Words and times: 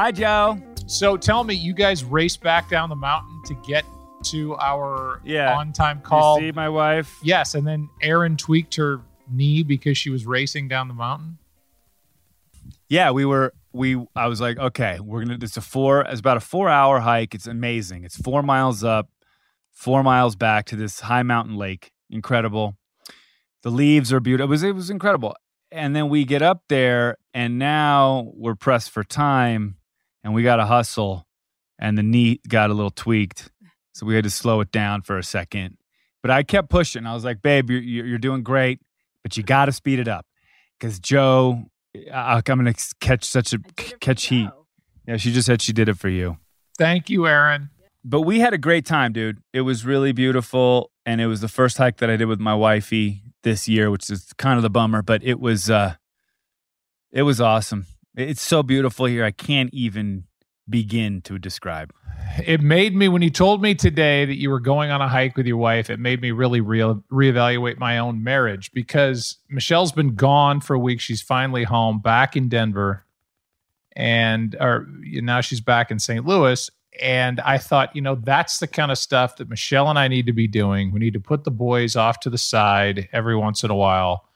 Hi, 0.00 0.12
Joe. 0.12 0.62
So 0.86 1.16
tell 1.16 1.42
me, 1.42 1.54
you 1.54 1.72
guys 1.72 2.04
raced 2.04 2.40
back 2.40 2.70
down 2.70 2.88
the 2.88 2.94
mountain 2.94 3.42
to 3.46 3.54
get 3.66 3.84
to 4.26 4.54
our 4.58 5.20
Yeah. 5.24 5.58
on-time 5.58 6.02
call. 6.02 6.40
You 6.40 6.50
see 6.50 6.52
my 6.52 6.68
wife? 6.68 7.18
yes, 7.20 7.56
and 7.56 7.66
then 7.66 7.90
Erin 8.00 8.36
tweaked 8.36 8.76
her 8.76 9.00
knee 9.28 9.64
because 9.64 9.98
she 9.98 10.08
was 10.08 10.24
racing 10.24 10.68
down 10.68 10.86
the 10.86 10.94
mountain. 10.94 11.38
Yeah, 12.88 13.10
we 13.10 13.24
were. 13.24 13.52
We. 13.72 13.96
I 14.14 14.28
was 14.28 14.40
like, 14.40 14.56
okay, 14.56 15.00
we're 15.00 15.24
gonna. 15.24 15.38
It's 15.42 15.56
a 15.56 15.60
four. 15.60 16.02
It's 16.02 16.20
about 16.20 16.36
a 16.36 16.40
four-hour 16.40 17.00
hike. 17.00 17.34
It's 17.34 17.48
amazing. 17.48 18.04
It's 18.04 18.16
four 18.16 18.44
miles 18.44 18.84
up, 18.84 19.08
four 19.72 20.04
miles 20.04 20.36
back 20.36 20.66
to 20.66 20.76
this 20.76 21.00
high 21.00 21.24
mountain 21.24 21.56
lake. 21.56 21.90
Incredible. 22.08 22.76
The 23.64 23.70
leaves 23.72 24.12
are 24.12 24.20
beautiful. 24.20 24.46
It 24.46 24.50
was. 24.50 24.62
It 24.62 24.76
was 24.76 24.90
incredible. 24.90 25.34
And 25.72 25.96
then 25.96 26.08
we 26.08 26.24
get 26.24 26.40
up 26.40 26.62
there, 26.68 27.16
and 27.34 27.58
now 27.58 28.30
we're 28.36 28.54
pressed 28.54 28.90
for 28.90 29.02
time, 29.02 29.74
and 30.24 30.34
we 30.34 30.42
got 30.42 30.56
to 30.56 30.66
hustle. 30.66 31.26
And 31.80 31.96
the 31.96 32.02
knee 32.02 32.40
got 32.48 32.70
a 32.70 32.74
little 32.74 32.90
tweaked, 32.90 33.50
so 33.94 34.04
we 34.04 34.16
had 34.16 34.24
to 34.24 34.30
slow 34.30 34.60
it 34.60 34.72
down 34.72 35.02
for 35.02 35.16
a 35.16 35.22
second. 35.22 35.76
But 36.22 36.32
I 36.32 36.42
kept 36.42 36.70
pushing. 36.70 37.06
I 37.06 37.14
was 37.14 37.24
like, 37.24 37.40
babe, 37.40 37.70
you're 37.70 37.80
you're 37.80 38.06
you're 38.06 38.18
doing 38.18 38.42
great, 38.42 38.80
but 39.22 39.36
you 39.36 39.44
got 39.44 39.66
to 39.66 39.72
speed 39.72 40.00
it 40.00 40.08
up 40.08 40.26
because 40.78 40.98
Joe 40.98 41.66
I- 42.12 42.36
I'm 42.36 42.42
gonna 42.58 42.74
catch 43.00 43.22
such 43.24 43.52
a 43.52 43.58
catch 44.00 44.24
heat. 44.26 44.50
Yeah, 45.06 45.18
she 45.18 45.32
just 45.32 45.46
said 45.46 45.62
she 45.62 45.72
did 45.72 45.88
it 45.88 45.96
for 45.98 46.08
you. 46.08 46.38
Thank 46.76 47.08
you, 47.08 47.28
Erin. 47.28 47.70
But 48.04 48.22
we 48.22 48.40
had 48.40 48.52
a 48.54 48.58
great 48.58 48.84
time, 48.84 49.12
dude. 49.12 49.38
It 49.52 49.60
was 49.60 49.84
really 49.86 50.10
beautiful, 50.12 50.90
and 51.06 51.20
it 51.20 51.28
was 51.28 51.40
the 51.40 51.48
first 51.48 51.78
hike 51.78 51.98
that 51.98 52.10
I 52.10 52.16
did 52.16 52.26
with 52.26 52.40
my 52.40 52.54
wifey 52.56 53.22
this 53.44 53.68
year, 53.68 53.88
which 53.90 54.10
is 54.10 54.32
kind 54.36 54.56
of 54.56 54.62
the 54.64 54.70
bummer. 54.70 55.02
But 55.02 55.22
it 55.22 55.38
was, 55.38 55.70
uh 55.70 55.94
it 57.12 57.22
was 57.22 57.40
awesome. 57.40 57.86
It's 58.18 58.42
so 58.42 58.64
beautiful 58.64 59.06
here. 59.06 59.24
I 59.24 59.30
can't 59.30 59.72
even 59.72 60.24
begin 60.68 61.20
to 61.22 61.38
describe. 61.38 61.94
It 62.44 62.60
made 62.60 62.92
me 62.96 63.06
when 63.06 63.22
you 63.22 63.30
told 63.30 63.62
me 63.62 63.76
today 63.76 64.24
that 64.24 64.34
you 64.34 64.50
were 64.50 64.58
going 64.58 64.90
on 64.90 65.00
a 65.00 65.06
hike 65.06 65.36
with 65.36 65.46
your 65.46 65.56
wife. 65.56 65.88
It 65.88 66.00
made 66.00 66.20
me 66.20 66.32
really 66.32 66.60
real 66.60 67.04
reevaluate 67.12 67.78
my 67.78 67.96
own 67.98 68.24
marriage 68.24 68.72
because 68.72 69.36
Michelle's 69.48 69.92
been 69.92 70.16
gone 70.16 70.60
for 70.60 70.74
a 70.74 70.80
week. 70.80 71.00
She's 71.00 71.22
finally 71.22 71.62
home, 71.62 72.00
back 72.00 72.34
in 72.34 72.48
Denver, 72.48 73.06
and 73.94 74.56
or 74.58 74.88
now 75.04 75.40
she's 75.40 75.60
back 75.60 75.92
in 75.92 76.00
St. 76.00 76.26
Louis. 76.26 76.68
And 77.00 77.38
I 77.42 77.56
thought, 77.56 77.94
you 77.94 78.02
know, 78.02 78.16
that's 78.16 78.58
the 78.58 78.66
kind 78.66 78.90
of 78.90 78.98
stuff 78.98 79.36
that 79.36 79.48
Michelle 79.48 79.88
and 79.88 79.98
I 79.98 80.08
need 80.08 80.26
to 80.26 80.32
be 80.32 80.48
doing. 80.48 80.90
We 80.90 80.98
need 80.98 81.12
to 81.12 81.20
put 81.20 81.44
the 81.44 81.52
boys 81.52 81.94
off 81.94 82.18
to 82.20 82.30
the 82.30 82.38
side 82.38 83.08
every 83.12 83.36
once 83.36 83.62
in 83.62 83.70
a 83.70 83.76
while, 83.76 84.28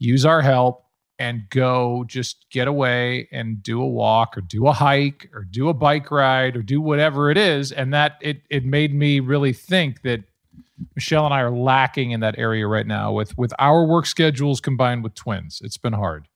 use 0.00 0.26
our 0.26 0.42
help, 0.42 0.83
and 1.18 1.42
go 1.50 2.04
just 2.06 2.46
get 2.50 2.66
away 2.66 3.28
and 3.32 3.62
do 3.62 3.80
a 3.80 3.86
walk 3.88 4.36
or 4.36 4.40
do 4.40 4.66
a 4.66 4.72
hike 4.72 5.28
or 5.32 5.44
do 5.44 5.68
a 5.68 5.74
bike 5.74 6.10
ride 6.10 6.56
or 6.56 6.62
do 6.62 6.80
whatever 6.80 7.30
it 7.30 7.38
is 7.38 7.70
and 7.72 7.92
that 7.94 8.16
it 8.20 8.42
it 8.50 8.64
made 8.64 8.92
me 8.94 9.20
really 9.20 9.52
think 9.52 10.02
that 10.02 10.20
Michelle 10.96 11.24
and 11.24 11.32
I 11.32 11.40
are 11.40 11.50
lacking 11.52 12.10
in 12.10 12.20
that 12.20 12.36
area 12.38 12.66
right 12.66 12.86
now 12.86 13.12
with 13.12 13.36
with 13.38 13.52
our 13.58 13.84
work 13.86 14.06
schedules 14.06 14.60
combined 14.60 15.04
with 15.04 15.14
twins 15.14 15.60
it's 15.62 15.78
been 15.78 15.92
hard 15.92 16.26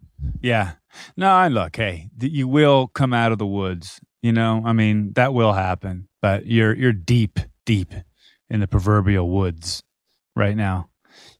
Yeah. 0.40 0.72
No, 1.16 1.28
I 1.30 1.46
look, 1.48 1.76
hey, 1.76 2.08
you 2.20 2.48
will 2.48 2.88
come 2.88 3.12
out 3.12 3.30
of 3.30 3.38
the 3.38 3.46
woods. 3.46 4.00
You 4.22 4.32
know, 4.32 4.62
I 4.64 4.72
mean, 4.72 5.12
that 5.14 5.32
will 5.32 5.52
happen. 5.52 6.08
But 6.20 6.46
you're 6.46 6.74
you're 6.74 6.92
deep, 6.92 7.38
deep 7.64 7.94
in 8.50 8.58
the 8.60 8.66
proverbial 8.66 9.28
woods 9.30 9.84
right 10.34 10.56
now. 10.56 10.88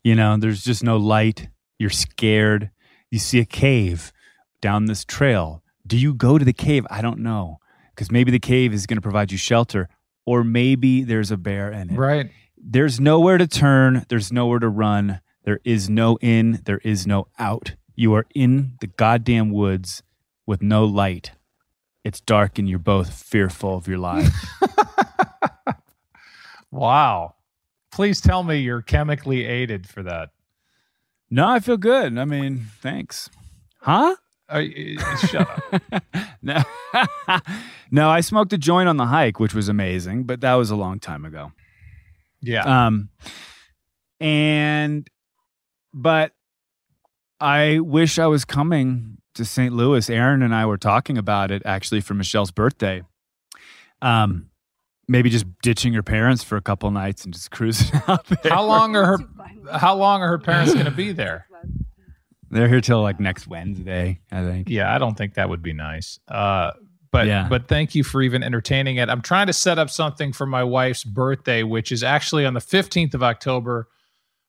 You 0.05 0.15
know, 0.15 0.37
there's 0.37 0.63
just 0.63 0.85
no 0.85 0.97
light. 0.97 1.49
You're 1.79 1.91
scared. 1.91 2.71
You 3.11 3.19
see 3.19 3.41
a 3.41 3.45
cave 3.45 4.13
down 4.61 4.87
this 4.87 5.05
trail. 5.05 5.63
Do 5.87 5.97
you 5.97 6.15
go 6.15 6.39
to 6.39 6.45
the 6.45 6.53
cave? 6.53 6.87
I 6.91 7.01
don't 7.01 7.21
know. 7.21 7.59
Because 7.95 8.11
maybe 8.11 8.31
the 8.31 8.39
cave 8.39 8.73
is 8.73 8.87
going 8.87 8.97
to 8.97 9.03
provide 9.03 9.33
you 9.33 9.39
shelter, 9.39 9.89
or 10.25 10.45
maybe 10.45 11.03
there's 11.03 11.31
a 11.31 11.37
bear 11.37 11.73
in 11.73 11.91
it. 11.91 11.97
Right. 11.97 12.31
There's 12.57 13.01
nowhere 13.01 13.39
to 13.39 13.47
turn 13.47 14.05
there's 14.09 14.33
nowhere 14.33 14.59
to 14.59 14.69
run 14.69 15.21
there 15.45 15.61
is 15.65 15.89
no 15.89 16.19
in 16.21 16.61
there 16.65 16.81
is 16.85 17.07
no 17.07 17.29
out. 17.39 17.75
You 17.95 18.15
are 18.15 18.27
in 18.35 18.75
the 18.81 18.87
goddamn 18.87 19.51
woods 19.51 20.03
with 20.47 20.63
no 20.63 20.85
light. 20.85 21.33
It's 22.05 22.21
dark 22.21 22.59
and 22.59 22.69
you're 22.69 22.79
both 22.79 23.13
fearful 23.13 23.77
of 23.77 23.89
your 23.89 23.99
lives. 23.99 24.31
Wow. 26.71 27.35
Please 27.91 28.21
tell 28.21 28.43
me 28.43 28.59
you're 28.59 28.83
chemically 28.83 29.45
aided 29.47 29.89
for 29.89 30.03
that 30.03 30.31
no 31.31 31.47
i 31.49 31.61
feel 31.61 31.77
good 31.77 32.17
i 32.19 32.25
mean 32.25 32.67
thanks 32.81 33.29
huh 33.83 34.15
uh, 34.49 34.63
shut 35.27 35.47
up 35.73 36.03
no 36.43 36.63
no 37.91 38.09
i 38.09 38.21
smoked 38.21 38.53
a 38.53 38.59
joint 38.59 38.89
on 38.89 38.97
the 38.97 39.07
hike 39.07 39.39
which 39.39 39.55
was 39.55 39.69
amazing 39.69 40.25
but 40.25 40.41
that 40.41 40.55
was 40.55 40.71
a 40.71 40.77
long 40.77 40.99
time 40.99 41.25
ago 41.25 41.53
yeah 42.41 42.87
Um, 42.87 43.11
and, 44.21 45.09
but 45.95 46.33
I 47.41 47.79
wish 47.79 48.19
I 48.19 48.27
was 48.27 48.45
coming 48.45 49.19
to 49.35 49.45
St. 49.45 49.73
Louis. 49.73 50.11
Erin 50.11 50.43
and 50.43 50.53
I 50.55 50.67
were 50.67 50.77
talking 50.79 51.17
about 51.19 51.51
it 51.53 51.63
actually 51.65 52.01
for 52.01 52.15
Michelle's 52.15 52.51
birthday. 52.51 53.03
Um, 54.03 54.51
maybe 55.07 55.31
just 55.31 55.47
ditching 55.63 55.93
her 55.95 56.03
parents 56.03 56.43
for 56.43 56.57
a 56.57 56.61
couple 56.61 56.91
nights 56.91 57.25
and 57.25 57.33
just 57.33 57.51
cruising 57.53 58.01
out 58.09 58.27
there. 58.27 58.53
how 58.53 58.65
long 58.65 58.97
are 58.97 59.07
her 59.07 59.19
how 59.71 59.95
long 59.97 60.23
are 60.23 60.29
her 60.29 60.39
parents 60.39 60.73
going 60.73 60.87
to 60.87 60.91
be 60.91 61.13
there 61.23 61.47
They're 62.51 62.69
here 62.69 62.81
till 62.81 63.03
like 63.03 63.21
next 63.21 63.47
Wednesday, 63.47 64.21
I 64.33 64.43
think. 64.43 64.69
Yeah, 64.71 64.95
I 64.95 64.99
don't 64.99 65.17
think 65.17 65.35
that 65.35 65.49
would 65.49 65.63
be 65.63 65.73
nice. 65.73 66.19
Uh, 66.29 66.73
but 67.11 67.27
Yeah. 67.27 67.47
but 67.49 67.69
thank 67.69 67.95
you 67.95 68.05
for 68.05 68.23
even 68.23 68.43
entertaining 68.43 68.97
it. 68.97 69.09
I'm 69.09 69.23
trying 69.23 69.47
to 69.49 69.53
set 69.53 69.79
up 69.79 69.91
something 69.91 70.33
for 70.33 70.47
my 70.47 70.63
wife's 70.65 71.05
birthday, 71.05 71.63
which 71.63 71.93
is 71.93 72.03
actually 72.03 72.45
on 72.47 72.55
the 72.55 72.61
15th 72.61 73.15
of 73.15 73.23
October. 73.23 73.89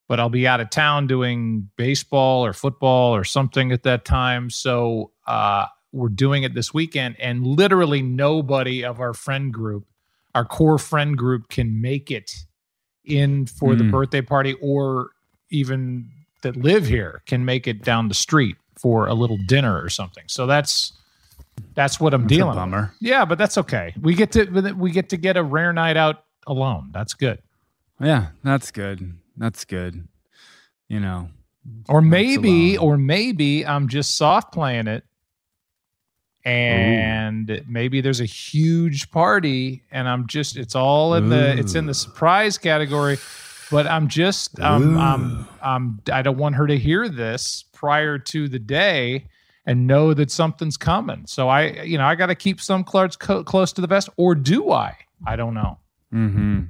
But 0.07 0.19
I'll 0.19 0.29
be 0.29 0.47
out 0.47 0.59
of 0.59 0.69
town 0.71 1.05
doing 1.07 1.69
baseball 1.77 2.43
or 2.43 2.51
football 2.53 3.15
or 3.15 3.23
something 3.23 3.71
at 3.71 3.83
that 3.83 4.05
time. 4.05 4.49
So 4.49 5.11
uh, 5.27 5.67
we're 5.91 6.09
doing 6.09 6.41
it 6.43 6.53
this 6.55 6.73
weekend, 6.73 7.15
and 7.19 7.45
literally 7.45 8.01
nobody 8.01 8.83
of 8.83 8.99
our 8.99 9.13
friend 9.13 9.53
group, 9.53 9.85
our 10.33 10.45
core 10.45 10.79
friend 10.79 11.15
group, 11.15 11.47
can 11.49 11.79
make 11.79 12.09
it 12.09 12.31
in 13.09 13.45
for 13.47 13.75
the 13.75 13.83
Mm. 13.83 13.91
birthday 13.91 14.21
party, 14.21 14.53
or 14.61 15.09
even 15.49 16.09
that 16.41 16.55
live 16.55 16.85
here 16.87 17.21
can 17.25 17.43
make 17.43 17.67
it 17.67 17.83
down 17.83 18.07
the 18.07 18.13
street 18.13 18.55
for 18.79 19.07
a 19.07 19.13
little 19.13 19.37
dinner 19.47 19.81
or 19.81 19.89
something. 19.89 20.23
So 20.27 20.45
that's 20.45 20.93
that's 21.75 21.99
what 21.99 22.13
I'm 22.13 22.21
That's 22.21 22.31
a 22.33 22.35
dealing. 22.35 22.49
with. 22.51 22.55
bummer. 22.57 22.93
Yeah, 23.01 23.25
but 23.25 23.37
that's 23.37 23.57
okay. 23.57 23.93
We 23.99 24.13
get 24.15 24.31
to 24.33 24.45
we 24.77 24.91
get 24.91 25.09
to 25.09 25.17
get 25.17 25.35
a 25.37 25.43
rare 25.43 25.73
night 25.73 25.97
out 25.97 26.23
alone. 26.47 26.89
That's 26.93 27.13
good. 27.13 27.39
Yeah, 27.99 28.27
that's 28.43 28.71
good. 28.71 29.13
That's 29.35 29.65
good. 29.65 30.07
You 30.87 30.99
know, 31.01 31.29
Or 31.89 32.01
maybe, 32.01 32.77
or 32.77 32.97
maybe 32.97 33.65
I'm 33.65 33.89
just 33.89 34.15
soft 34.15 34.53
playing 34.53 34.87
it, 34.87 35.03
and 36.45 37.63
maybe 37.67 38.01
there's 38.01 38.21
a 38.21 38.25
huge 38.25 39.11
party, 39.11 39.83
and 39.91 40.07
I'm 40.07 40.27
just 40.27 40.57
it's 40.57 40.75
all 40.75 41.13
in 41.15 41.29
the 41.29 41.57
it's 41.57 41.75
in 41.75 41.85
the 41.85 41.93
surprise 41.93 42.57
category. 42.57 43.17
But 43.71 43.85
I'm 43.85 44.07
just 44.07 44.59
I'm 44.59 44.97
I'm 44.97 45.47
I'm 45.61 45.99
I 46.11 46.21
don't 46.21 46.37
want 46.37 46.55
her 46.55 46.65
to 46.67 46.77
hear 46.77 47.07
this 47.07 47.65
prior 47.73 48.17
to 48.17 48.47
the 48.47 48.57
day 48.59 49.27
and 49.65 49.85
know 49.85 50.13
that 50.15 50.31
something's 50.31 50.77
coming. 50.77 51.25
So 51.27 51.49
I 51.49 51.83
you 51.83 51.97
know 51.97 52.05
I 52.05 52.15
got 52.15 52.27
to 52.27 52.35
keep 52.35 52.59
some 52.61 52.83
cards 52.83 53.15
co- 53.15 53.43
close 53.43 53.71
to 53.73 53.81
the 53.81 53.87
vest, 53.87 54.09
or 54.17 54.33
do 54.33 54.71
I? 54.71 54.97
I 55.27 55.35
don't 55.35 55.53
know. 55.53 55.77
mm-hmm. 56.13 56.61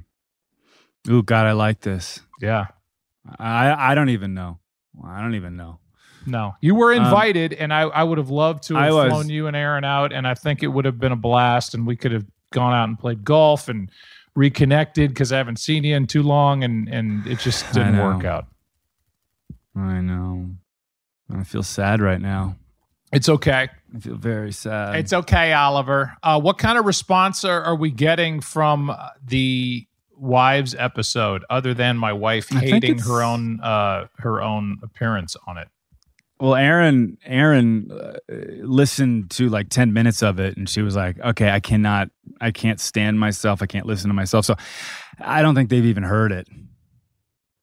Ooh, 1.08 1.22
God, 1.22 1.46
I 1.46 1.52
like 1.52 1.80
this. 1.80 2.20
Yeah. 2.42 2.66
I 3.38 3.92
I 3.92 3.94
don't 3.94 4.10
even 4.10 4.34
know. 4.34 4.58
I 5.02 5.22
don't 5.22 5.34
even 5.36 5.56
know. 5.56 5.78
No, 6.26 6.54
you 6.60 6.74
were 6.74 6.92
invited, 6.92 7.54
and 7.54 7.72
I, 7.72 7.82
I 7.82 8.02
would 8.02 8.18
have 8.18 8.30
loved 8.30 8.64
to 8.64 8.76
Um, 8.76 8.82
I 8.82 8.84
have 8.86 8.94
was. 8.94 9.10
flown 9.10 9.28
you 9.30 9.46
and 9.46 9.56
Erin 9.56 9.84
out, 9.84 10.12
and 10.12 10.26
I 10.26 10.34
think 10.34 10.62
it 10.62 10.68
would 10.68 10.84
have 10.84 10.98
been 10.98 11.12
a 11.12 11.16
blast, 11.16 11.74
and 11.74 11.86
we 11.86 11.96
could 11.96 12.12
have 12.12 12.26
gone 12.52 12.74
out 12.74 12.88
and 12.88 12.98
played 12.98 13.24
golf 13.24 13.68
and 13.68 13.90
reconnected 14.34 15.10
because 15.10 15.32
I 15.32 15.38
haven't 15.38 15.58
seen 15.58 15.84
you 15.84 15.96
in 15.96 16.06
too 16.06 16.22
long, 16.22 16.62
and 16.62 16.88
and 16.88 17.26
it 17.26 17.38
just 17.38 17.72
didn't 17.72 17.98
work 17.98 18.24
out. 18.24 18.46
I 19.74 20.00
know. 20.00 20.50
I 21.32 21.44
feel 21.44 21.62
sad 21.62 22.00
right 22.00 22.20
now. 22.20 22.56
It's 23.12 23.28
okay. 23.28 23.68
I 23.94 23.98
feel 23.98 24.16
very 24.16 24.52
sad. 24.52 24.96
It's 24.96 25.12
okay, 25.12 25.52
Oliver. 25.52 26.16
Uh, 26.22 26.40
what 26.40 26.58
kind 26.58 26.78
of 26.78 26.84
response 26.84 27.44
are, 27.44 27.62
are 27.62 27.74
we 27.74 27.90
getting 27.90 28.40
from 28.40 28.90
uh, 28.90 29.08
the 29.24 29.86
wives 30.16 30.74
episode, 30.78 31.44
other 31.50 31.72
than 31.74 31.96
my 31.96 32.12
wife 32.12 32.48
hating 32.50 32.98
her 32.98 33.22
own 33.22 33.60
uh, 33.60 34.06
her 34.18 34.40
own 34.42 34.78
appearance 34.82 35.34
on 35.46 35.56
it? 35.56 35.68
Well, 36.40 36.54
Erin, 36.54 37.18
Erin 37.24 37.90
uh, 37.92 38.14
listened 38.62 39.30
to 39.32 39.48
like 39.50 39.68
ten 39.68 39.92
minutes 39.92 40.22
of 40.22 40.40
it, 40.40 40.56
and 40.56 40.68
she 40.68 40.80
was 40.80 40.96
like, 40.96 41.18
"Okay, 41.20 41.50
I 41.50 41.60
cannot, 41.60 42.08
I 42.40 42.50
can't 42.50 42.80
stand 42.80 43.20
myself. 43.20 43.60
I 43.62 43.66
can't 43.66 43.84
listen 43.86 44.08
to 44.08 44.14
myself." 44.14 44.46
So, 44.46 44.54
I 45.20 45.42
don't 45.42 45.54
think 45.54 45.68
they've 45.68 45.84
even 45.84 46.02
heard 46.02 46.32
it. 46.32 46.48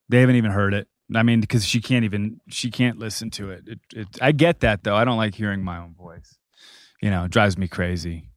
They 0.08 0.20
haven't 0.20 0.36
even 0.36 0.52
heard 0.52 0.74
it. 0.74 0.86
I 1.14 1.22
mean, 1.24 1.40
because 1.40 1.64
she 1.66 1.80
can't 1.80 2.04
even, 2.04 2.40
she 2.48 2.70
can't 2.70 2.98
listen 2.98 3.30
to 3.32 3.50
it. 3.50 3.64
it, 3.66 3.78
it. 3.96 4.08
I 4.22 4.30
get 4.32 4.60
that 4.60 4.84
though. 4.84 4.94
I 4.94 5.04
don't 5.04 5.16
like 5.16 5.34
hearing 5.34 5.64
my 5.64 5.78
own 5.78 5.94
voice. 5.94 6.38
You 7.02 7.10
know, 7.10 7.24
it 7.24 7.30
drives 7.32 7.58
me 7.58 7.66
crazy. 7.66 8.28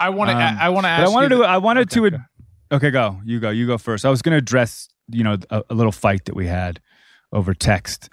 I 0.00 0.08
want 0.10 0.30
to. 0.30 0.36
Um, 0.36 0.56
I 0.60 0.68
want 0.70 0.84
to 0.84 0.88
ask. 0.88 1.08
I 1.08 1.12
wanted 1.14 1.28
to. 1.28 1.36
the- 1.36 1.44
I 1.44 1.58
wanted 1.58 1.92
Okay, 1.92 2.00
to. 2.00 2.06
okay. 2.06 2.16
ad- 2.16 2.24
Okay, 2.72 2.90
go. 2.90 3.20
You 3.24 3.38
go. 3.40 3.50
You 3.50 3.66
go 3.66 3.78
first. 3.78 4.04
I 4.04 4.10
was 4.10 4.22
going 4.22 4.32
to 4.32 4.38
address, 4.38 4.88
you 5.10 5.24
know, 5.24 5.36
a, 5.50 5.62
a 5.70 5.74
little 5.74 5.90
fight 5.92 6.24
that 6.26 6.36
we 6.36 6.46
had 6.46 6.80
over 7.32 7.52
text 7.52 8.08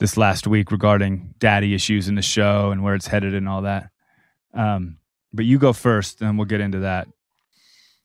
this 0.00 0.16
last 0.16 0.46
week 0.46 0.72
regarding 0.72 1.34
daddy 1.38 1.74
issues 1.74 2.08
in 2.08 2.16
the 2.16 2.22
show 2.22 2.70
and 2.72 2.82
where 2.82 2.94
it's 2.94 3.06
headed 3.06 3.34
and 3.34 3.48
all 3.48 3.62
that. 3.62 3.90
Um, 4.52 4.96
but 5.32 5.44
you 5.44 5.58
go 5.58 5.72
first, 5.72 6.20
and 6.22 6.36
we'll 6.36 6.46
get 6.46 6.60
into 6.60 6.80
that. 6.80 7.06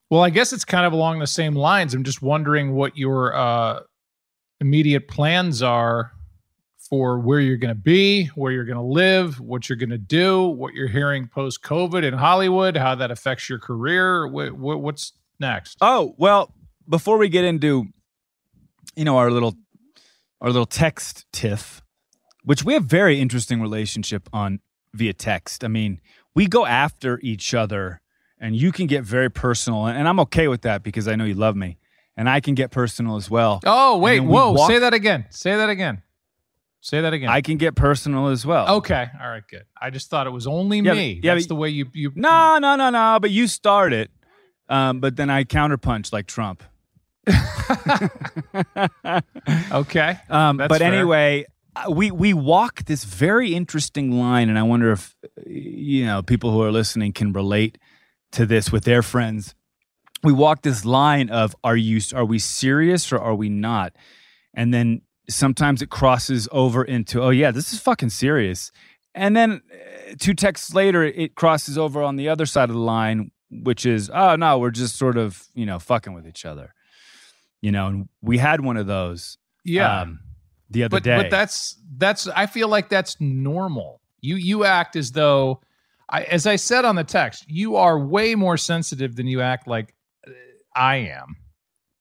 Well, 0.08 0.22
I 0.22 0.30
guess 0.30 0.52
it's 0.52 0.64
kind 0.64 0.86
of 0.86 0.92
along 0.92 1.18
the 1.18 1.26
same 1.26 1.54
lines. 1.56 1.92
I'm 1.92 2.04
just 2.04 2.22
wondering 2.22 2.74
what 2.74 2.96
your 2.96 3.34
uh, 3.34 3.80
immediate 4.60 5.08
plans 5.08 5.62
are 5.62 6.12
for 6.78 7.18
where 7.18 7.40
you're 7.40 7.56
going 7.56 7.74
to 7.74 7.80
be, 7.80 8.26
where 8.36 8.52
you're 8.52 8.64
going 8.64 8.76
to 8.76 8.82
live, 8.82 9.40
what 9.40 9.68
you're 9.68 9.76
going 9.76 9.90
to 9.90 9.98
do, 9.98 10.44
what 10.44 10.74
you're 10.74 10.86
hearing 10.86 11.26
post 11.26 11.62
COVID 11.62 12.04
in 12.04 12.14
Hollywood, 12.14 12.76
how 12.76 12.94
that 12.94 13.10
affects 13.10 13.48
your 13.48 13.58
career. 13.58 14.28
Wh- 14.28 14.54
wh- 14.54 14.80
what's 14.80 15.12
next? 15.40 15.78
Oh 15.80 16.14
well, 16.18 16.54
before 16.88 17.18
we 17.18 17.28
get 17.28 17.44
into, 17.44 17.86
you 18.94 19.04
know, 19.04 19.16
our 19.16 19.32
little, 19.32 19.56
our 20.40 20.50
little 20.50 20.66
text 20.66 21.26
tiff, 21.32 21.82
which 22.46 22.64
we 22.64 22.72
have 22.72 22.84
very 22.84 23.20
interesting 23.20 23.60
relationship 23.60 24.28
on 24.32 24.60
via 24.94 25.12
text. 25.12 25.62
I 25.62 25.68
mean, 25.68 26.00
we 26.34 26.46
go 26.46 26.64
after 26.64 27.20
each 27.22 27.52
other, 27.52 28.00
and 28.40 28.56
you 28.56 28.72
can 28.72 28.86
get 28.86 29.04
very 29.04 29.30
personal, 29.30 29.86
and 29.86 30.08
I'm 30.08 30.18
okay 30.20 30.48
with 30.48 30.62
that 30.62 30.82
because 30.82 31.06
I 31.06 31.14
know 31.16 31.24
you 31.24 31.34
love 31.34 31.54
me, 31.56 31.76
and 32.16 32.28
I 32.28 32.40
can 32.40 32.54
get 32.54 32.70
personal 32.70 33.16
as 33.16 33.28
well. 33.30 33.60
Oh, 33.66 33.98
wait. 33.98 34.20
Whoa. 34.20 34.52
walk- 34.52 34.70
Say 34.70 34.78
that 34.78 34.94
again. 34.94 35.26
Say 35.30 35.54
that 35.56 35.68
again. 35.68 36.02
Say 36.80 37.00
that 37.00 37.12
again. 37.12 37.28
I 37.28 37.40
can 37.40 37.56
get 37.58 37.74
personal 37.74 38.28
as 38.28 38.46
well. 38.46 38.76
okay. 38.76 39.06
All 39.20 39.28
right. 39.28 39.42
Good. 39.50 39.64
I 39.80 39.90
just 39.90 40.08
thought 40.08 40.26
it 40.26 40.30
was 40.30 40.46
only 40.46 40.78
Yeah, 40.80 40.92
me. 40.94 41.14
but- 41.16 41.24
yeah, 41.24 41.34
That's 41.34 41.46
but- 41.46 41.48
the 41.48 41.54
way 41.56 41.68
you. 41.70 41.86
you 41.92 42.12
No, 42.14 42.58
no, 42.58 42.76
no, 42.76 42.90
no. 42.90 43.18
But 43.20 43.30
you 43.32 43.48
start 43.48 43.92
it. 43.92 44.10
Um, 44.68 45.00
but 45.00 45.16
then 45.16 45.28
I 45.30 45.44
counterpunch 45.44 46.12
like 46.12 46.26
Trump. 46.26 46.62
Okay. 49.72 50.18
Um, 50.30 50.56
but 50.56 50.78
fair. 50.78 50.92
anyway, 50.92 51.46
we 51.90 52.10
we 52.10 52.32
walk 52.34 52.84
this 52.84 53.04
very 53.04 53.54
interesting 53.54 54.12
line, 54.18 54.48
and 54.48 54.58
I 54.58 54.62
wonder 54.62 54.92
if 54.92 55.14
you 55.46 56.04
know 56.06 56.22
people 56.22 56.50
who 56.52 56.62
are 56.62 56.72
listening 56.72 57.12
can 57.12 57.32
relate 57.32 57.78
to 58.32 58.46
this 58.46 58.72
with 58.72 58.84
their 58.84 59.02
friends. 59.02 59.54
We 60.22 60.32
walk 60.32 60.62
this 60.62 60.84
line 60.84 61.28
of 61.30 61.54
are 61.62 61.76
you 61.76 62.00
are 62.14 62.24
we 62.24 62.38
serious 62.38 63.12
or 63.12 63.18
are 63.18 63.34
we 63.34 63.48
not? 63.48 63.92
And 64.54 64.72
then 64.72 65.02
sometimes 65.28 65.82
it 65.82 65.90
crosses 65.90 66.48
over 66.52 66.82
into 66.84 67.22
oh 67.22 67.30
yeah, 67.30 67.50
this 67.50 67.72
is 67.72 67.80
fucking 67.80 68.10
serious. 68.10 68.72
And 69.14 69.34
then 69.36 69.62
uh, 69.72 70.14
two 70.18 70.34
texts 70.34 70.74
later, 70.74 71.02
it 71.02 71.34
crosses 71.36 71.78
over 71.78 72.02
on 72.02 72.16
the 72.16 72.28
other 72.28 72.44
side 72.46 72.68
of 72.68 72.74
the 72.74 72.80
line, 72.82 73.30
which 73.50 73.86
is 73.86 74.10
oh 74.12 74.36
no, 74.36 74.58
we're 74.58 74.70
just 74.70 74.96
sort 74.96 75.16
of 75.18 75.44
you 75.54 75.66
know 75.66 75.78
fucking 75.78 76.14
with 76.14 76.26
each 76.26 76.44
other. 76.44 76.72
You 77.62 77.72
know, 77.72 77.86
and 77.86 78.08
we 78.22 78.38
had 78.38 78.60
one 78.60 78.76
of 78.76 78.86
those 78.86 79.38
Yeah. 79.64 80.02
um, 80.02 80.20
the 80.70 80.84
other 80.84 80.96
but 80.96 81.02
day. 81.02 81.16
but 81.16 81.30
that's 81.30 81.76
that's 81.96 82.26
I 82.28 82.46
feel 82.46 82.68
like 82.68 82.88
that's 82.88 83.20
normal. 83.20 84.00
You 84.20 84.36
you 84.36 84.64
act 84.64 84.96
as 84.96 85.12
though 85.12 85.60
I 86.08 86.22
as 86.24 86.46
I 86.46 86.56
said 86.56 86.84
on 86.84 86.96
the 86.96 87.04
text, 87.04 87.44
you 87.48 87.76
are 87.76 87.98
way 87.98 88.34
more 88.34 88.56
sensitive 88.56 89.16
than 89.16 89.26
you 89.26 89.40
act 89.40 89.66
like 89.68 89.94
uh, 90.26 90.30
I 90.74 90.96
am 90.96 91.36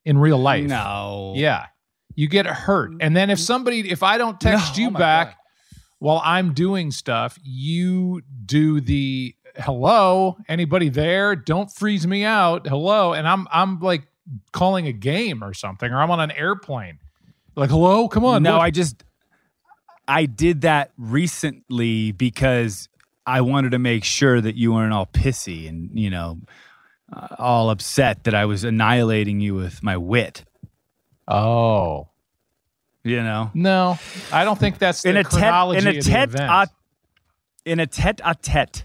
in 0.03 0.17
real 0.17 0.37
life. 0.37 0.65
no, 0.65 1.33
Yeah. 1.35 1.67
You 2.17 2.29
get 2.29 2.45
hurt. 2.45 2.93
And 3.01 3.13
then 3.15 3.29
if 3.29 3.39
somebody 3.39 3.91
if 3.91 4.01
I 4.01 4.17
don't 4.17 4.39
text 4.39 4.77
No, 4.77 4.83
you 4.83 4.87
oh 4.87 4.91
back 4.91 5.27
God. 5.27 5.35
while 5.99 6.21
I'm 6.23 6.53
doing 6.53 6.91
stuff, 6.91 7.37
you 7.43 8.21
do 8.45 8.79
the 8.79 9.35
hello, 9.57 10.37
anybody 10.47 10.87
there? 10.87 11.35
Don't 11.35 11.69
freeze 11.69 12.07
me 12.07 12.23
out. 12.23 12.67
Hello. 12.67 13.11
And 13.11 13.27
I'm 13.27 13.47
I'm 13.51 13.79
like 13.81 14.07
calling 14.53 14.87
a 14.87 14.93
game 14.93 15.43
or 15.43 15.53
something 15.53 15.91
or 15.91 16.01
I'm 16.01 16.09
on 16.09 16.21
an 16.21 16.31
airplane. 16.31 16.99
Like, 17.55 17.69
hello, 17.69 18.07
come 18.07 18.25
on. 18.25 18.43
no, 18.43 18.53
look. 18.53 18.61
I 18.61 18.71
just 18.71 19.03
I 20.07 20.25
did 20.25 20.61
that 20.61 20.91
recently 20.97 22.11
because 22.11 22.89
I 23.25 23.41
wanted 23.41 23.71
to 23.71 23.79
make 23.79 24.03
sure 24.03 24.39
that 24.41 24.55
you 24.55 24.73
weren't 24.73 24.93
all 24.93 25.05
pissy 25.07 25.67
and 25.67 25.97
you 25.97 26.09
know 26.09 26.39
uh, 27.11 27.27
all 27.39 27.69
upset 27.69 28.23
that 28.25 28.33
I 28.35 28.45
was 28.45 28.63
annihilating 28.63 29.39
you 29.39 29.55
with 29.55 29.81
my 29.83 29.97
wit. 29.97 30.43
Oh. 31.27 32.09
You 33.03 33.21
know, 33.21 33.51
No, 33.53 33.99
I 34.33 34.45
don't 34.45 34.57
think 34.57 34.79
that's 34.79 35.03
the 35.03 35.09
in 35.11 35.17
a 35.17 35.23
tete 35.23 35.31
chronology 35.33 35.77
in 35.79 35.85
a 35.85 35.89
of 35.89 35.95
the 36.03 36.09
tete 36.09 36.29
event. 36.29 36.51
a, 36.51 36.67
in 37.63 37.79
a 37.79 37.85
tete 37.85 38.19
a 38.23 38.33
tete. 38.33 38.84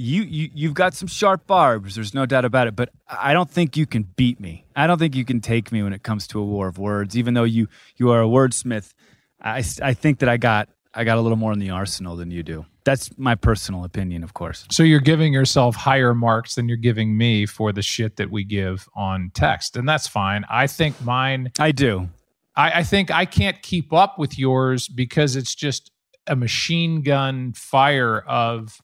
You, 0.00 0.22
you 0.22 0.48
you've 0.54 0.74
got 0.74 0.94
some 0.94 1.08
sharp 1.08 1.48
barbs. 1.48 1.96
There's 1.96 2.14
no 2.14 2.24
doubt 2.24 2.44
about 2.44 2.68
it. 2.68 2.76
But 2.76 2.90
I 3.08 3.32
don't 3.32 3.50
think 3.50 3.76
you 3.76 3.84
can 3.84 4.04
beat 4.04 4.38
me. 4.38 4.64
I 4.76 4.86
don't 4.86 4.98
think 4.98 5.16
you 5.16 5.24
can 5.24 5.40
take 5.40 5.72
me 5.72 5.82
when 5.82 5.92
it 5.92 6.04
comes 6.04 6.28
to 6.28 6.38
a 6.38 6.44
war 6.44 6.68
of 6.68 6.78
words. 6.78 7.18
Even 7.18 7.34
though 7.34 7.42
you 7.42 7.66
you 7.96 8.10
are 8.10 8.22
a 8.22 8.26
wordsmith, 8.26 8.94
i 9.42 9.58
i 9.82 9.94
think 9.94 10.20
that 10.20 10.28
I 10.28 10.36
got 10.36 10.68
I 10.94 11.02
got 11.02 11.18
a 11.18 11.20
little 11.20 11.36
more 11.36 11.52
in 11.52 11.58
the 11.58 11.70
arsenal 11.70 12.14
than 12.14 12.30
you 12.30 12.44
do. 12.44 12.64
That's 12.84 13.10
my 13.18 13.34
personal 13.34 13.82
opinion, 13.82 14.22
of 14.22 14.34
course. 14.34 14.66
so 14.70 14.82
you're 14.82 15.00
giving 15.00 15.32
yourself 15.32 15.74
higher 15.74 16.14
marks 16.14 16.54
than 16.54 16.68
you're 16.68 16.78
giving 16.78 17.18
me 17.18 17.44
for 17.44 17.72
the 17.72 17.82
shit 17.82 18.16
that 18.16 18.30
we 18.30 18.44
give 18.44 18.88
on 18.94 19.30
text, 19.34 19.76
and 19.76 19.88
that's 19.88 20.06
fine. 20.06 20.44
I 20.48 20.68
think 20.68 21.00
mine. 21.02 21.50
I 21.58 21.72
do. 21.72 22.08
I, 22.54 22.80
I 22.80 22.82
think 22.84 23.10
I 23.10 23.24
can't 23.24 23.60
keep 23.62 23.92
up 23.92 24.18
with 24.18 24.38
yours 24.38 24.88
because 24.88 25.36
it's 25.36 25.54
just 25.54 25.90
a 26.26 26.36
machine 26.36 27.02
gun 27.02 27.52
fire 27.52 28.20
of 28.20 28.80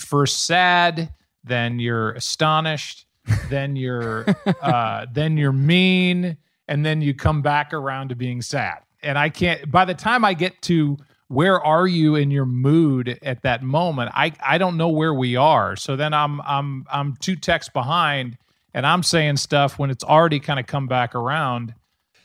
first 0.00 0.46
sad, 0.46 1.12
then 1.44 1.78
you're 1.78 2.12
astonished, 2.12 3.06
then 3.48 3.76
you're 3.76 4.26
uh, 4.62 5.06
then 5.12 5.36
you're 5.36 5.52
mean, 5.52 6.36
and 6.68 6.84
then 6.84 7.02
you 7.02 7.14
come 7.14 7.42
back 7.42 7.72
around 7.72 8.08
to 8.08 8.14
being 8.14 8.42
sad. 8.42 8.78
And 9.02 9.18
I 9.18 9.28
can't. 9.28 9.70
By 9.70 9.84
the 9.84 9.94
time 9.94 10.24
I 10.24 10.34
get 10.34 10.60
to 10.62 10.98
where 11.28 11.60
are 11.60 11.86
you 11.86 12.16
in 12.16 12.32
your 12.32 12.44
mood 12.44 13.18
at 13.22 13.42
that 13.42 13.62
moment, 13.62 14.10
I 14.14 14.32
I 14.44 14.58
don't 14.58 14.76
know 14.76 14.88
where 14.88 15.14
we 15.14 15.36
are. 15.36 15.76
So 15.76 15.96
then 15.96 16.12
I'm 16.12 16.40
I'm 16.40 16.84
I'm 16.90 17.16
two 17.16 17.36
texts 17.36 17.72
behind, 17.72 18.36
and 18.74 18.84
I'm 18.84 19.02
saying 19.02 19.36
stuff 19.36 19.78
when 19.78 19.90
it's 19.90 20.04
already 20.04 20.40
kind 20.40 20.58
of 20.58 20.66
come 20.66 20.86
back 20.86 21.14
around. 21.14 21.74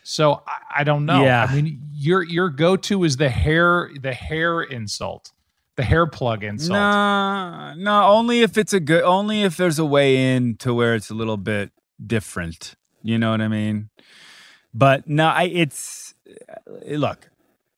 So 0.03 0.43
I, 0.47 0.81
I 0.81 0.83
don't 0.83 1.05
know. 1.05 1.23
Yeah. 1.23 1.47
I 1.49 1.55
mean, 1.55 1.81
your 1.93 2.23
your 2.23 2.49
go 2.49 2.75
to 2.77 3.03
is 3.03 3.17
the 3.17 3.29
hair 3.29 3.91
the 3.99 4.13
hair 4.13 4.61
insult, 4.61 5.31
the 5.75 5.83
hair 5.83 6.07
plug 6.07 6.43
insult. 6.43 6.71
No, 6.71 7.73
no. 7.75 8.07
Only 8.07 8.41
if 8.41 8.57
it's 8.57 8.73
a 8.73 8.79
good. 8.79 9.03
Only 9.03 9.43
if 9.43 9.57
there's 9.57 9.79
a 9.79 9.85
way 9.85 10.35
in 10.35 10.55
to 10.57 10.73
where 10.73 10.95
it's 10.95 11.09
a 11.09 11.13
little 11.13 11.37
bit 11.37 11.71
different. 12.05 12.75
You 13.03 13.17
know 13.17 13.31
what 13.31 13.41
I 13.41 13.47
mean? 13.47 13.89
But 14.73 15.07
no, 15.07 15.27
I. 15.27 15.43
It's 15.43 16.13
uh, 16.27 16.95
look. 16.95 17.29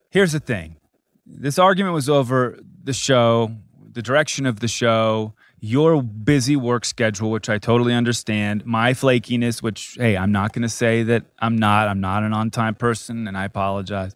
Here's 0.09 0.31
the 0.31 0.39
thing. 0.39 0.77
This 1.25 1.59
argument 1.59 1.93
was 1.93 2.09
over 2.09 2.59
the 2.83 2.93
show, 2.93 3.51
the 3.91 4.01
direction 4.01 4.45
of 4.45 4.61
the 4.61 4.67
show, 4.67 5.33
your 5.59 6.01
busy 6.01 6.55
work 6.55 6.85
schedule, 6.85 7.31
which 7.31 7.49
I 7.49 7.57
totally 7.57 7.93
understand, 7.93 8.65
my 8.65 8.93
flakiness, 8.93 9.61
which 9.61 9.97
hey, 9.99 10.15
I'm 10.15 10.31
not 10.31 10.53
going 10.53 10.61
to 10.61 10.69
say 10.69 11.03
that 11.03 11.25
I'm 11.39 11.57
not. 11.57 11.87
I'm 11.87 11.99
not 11.99 12.23
an 12.23 12.33
on-time 12.33 12.75
person, 12.75 13.27
and 13.27 13.37
I 13.37 13.45
apologize. 13.45 14.15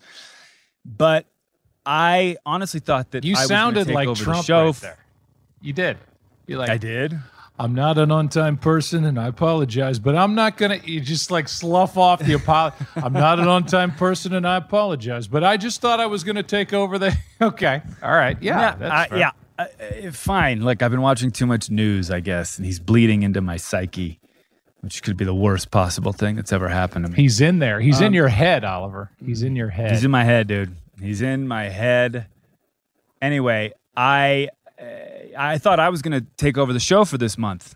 But 0.85 1.25
I 1.85 2.37
honestly 2.45 2.79
thought 2.79 3.11
that 3.11 3.23
You 3.23 3.35
I 3.35 3.45
sounded 3.45 3.89
like 3.89 4.07
the 4.07 4.15
Trump 4.15 4.45
show 4.45 4.65
right 4.67 4.75
there. 4.75 4.97
You 5.61 5.73
did. 5.73 5.97
You 6.47 6.57
like 6.57 6.69
I 6.69 6.77
did. 6.77 7.17
I'm 7.59 7.75
not 7.75 7.97
an 7.99 8.11
on-time 8.11 8.57
person, 8.57 9.05
and 9.05 9.19
I 9.19 9.27
apologize, 9.27 9.99
but 9.99 10.15
I'm 10.15 10.33
not 10.33 10.57
gonna. 10.57 10.77
You 10.83 10.99
just 10.99 11.29
like 11.29 11.47
slough 11.47 11.97
off 11.97 12.19
the 12.19 12.33
apology. 12.33 12.77
I'm 12.95 13.13
not 13.13 13.39
an 13.39 13.47
on-time 13.47 13.91
person, 13.95 14.33
and 14.33 14.47
I 14.47 14.57
apologize, 14.57 15.27
but 15.27 15.43
I 15.43 15.57
just 15.57 15.79
thought 15.81 15.99
I 15.99 16.07
was 16.07 16.23
gonna 16.23 16.41
take 16.43 16.73
over 16.73 16.97
the. 16.97 17.15
okay, 17.41 17.81
all 18.01 18.11
right, 18.13 18.37
yeah, 18.41 18.75
that's 18.75 18.91
I- 18.93 19.07
fair. 19.07 19.17
yeah. 19.19 19.31
Uh, 19.59 19.65
uh, 20.07 20.11
fine. 20.11 20.61
Like 20.61 20.81
I've 20.81 20.89
been 20.91 21.01
watching 21.01 21.29
too 21.29 21.45
much 21.45 21.69
news, 21.69 22.09
I 22.09 22.19
guess, 22.19 22.57
and 22.57 22.65
he's 22.65 22.79
bleeding 22.79 23.21
into 23.21 23.41
my 23.41 23.57
psyche. 23.57 24.19
which 24.79 25.03
could 25.03 25.15
be 25.17 25.25
the 25.25 25.35
worst 25.35 25.69
possible 25.69 26.13
thing 26.13 26.35
that's 26.37 26.51
ever 26.51 26.67
happened 26.67 27.05
to 27.05 27.11
me. 27.11 27.17
He's 27.17 27.39
in 27.41 27.59
there. 27.59 27.79
He's 27.79 27.99
in 28.01 28.07
Um, 28.07 28.13
your 28.15 28.29
head, 28.29 28.63
Oliver. 28.63 29.11
He's 29.23 29.43
in 29.43 29.55
your 29.55 29.69
head. 29.69 29.91
He's 29.91 30.03
in 30.03 30.09
my 30.09 30.23
head, 30.23 30.47
dude. 30.47 30.75
He's 31.01 31.21
in 31.21 31.47
my 31.47 31.63
head. 31.69 32.27
Anyway, 33.21 33.73
I 33.95 34.49
uh, 34.79 34.85
I 35.37 35.57
thought 35.57 35.79
I 35.79 35.89
was 35.89 36.01
going 36.01 36.19
to 36.19 36.25
take 36.37 36.57
over 36.57 36.73
the 36.73 36.79
show 36.79 37.05
for 37.05 37.17
this 37.17 37.37
month, 37.37 37.75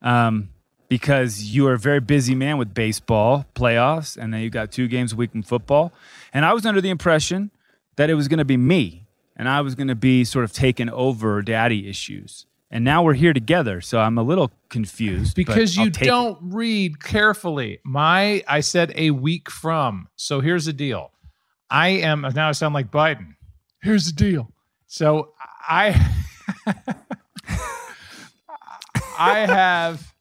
um, 0.00 0.50
because 0.88 1.42
you 1.42 1.66
are 1.66 1.74
a 1.74 1.78
very 1.78 2.00
busy 2.00 2.34
man 2.34 2.58
with 2.58 2.74
baseball 2.74 3.46
playoffs, 3.54 4.16
and 4.16 4.32
then 4.32 4.40
you 4.42 4.50
got 4.50 4.70
two 4.70 4.88
games 4.88 5.12
a 5.12 5.16
week 5.16 5.30
in 5.34 5.42
football. 5.42 5.92
And 6.32 6.44
I 6.44 6.52
was 6.52 6.66
under 6.66 6.80
the 6.80 6.90
impression 6.90 7.50
that 7.96 8.10
it 8.10 8.14
was 8.14 8.28
going 8.28 8.38
to 8.38 8.44
be 8.44 8.56
me, 8.56 9.06
and 9.36 9.48
I 9.48 9.60
was 9.60 9.74
going 9.74 9.88
to 9.88 9.94
be 9.94 10.24
sort 10.24 10.44
of 10.44 10.52
taking 10.52 10.88
over 10.90 11.42
daddy 11.42 11.88
issues. 11.88 12.46
And 12.70 12.84
now 12.84 13.02
we're 13.02 13.14
here 13.14 13.34
together, 13.34 13.82
so 13.82 14.00
I'm 14.00 14.16
a 14.16 14.22
little 14.22 14.50
confused 14.70 15.36
because 15.36 15.76
you 15.76 15.90
don't 15.90 16.38
read 16.40 17.02
carefully. 17.02 17.80
My 17.84 18.42
I 18.48 18.60
said 18.60 18.92
a 18.96 19.10
week 19.10 19.50
from. 19.50 20.08
So 20.16 20.40
here's 20.40 20.64
the 20.64 20.72
deal. 20.72 21.10
I 21.72 21.88
am 21.88 22.20
now 22.34 22.50
I 22.50 22.52
sound 22.52 22.74
like 22.74 22.90
Biden. 22.90 23.34
Here's 23.80 24.04
the 24.04 24.12
deal. 24.12 24.52
So 24.88 25.32
I 25.66 26.12
I 29.18 29.38
have 29.46 30.12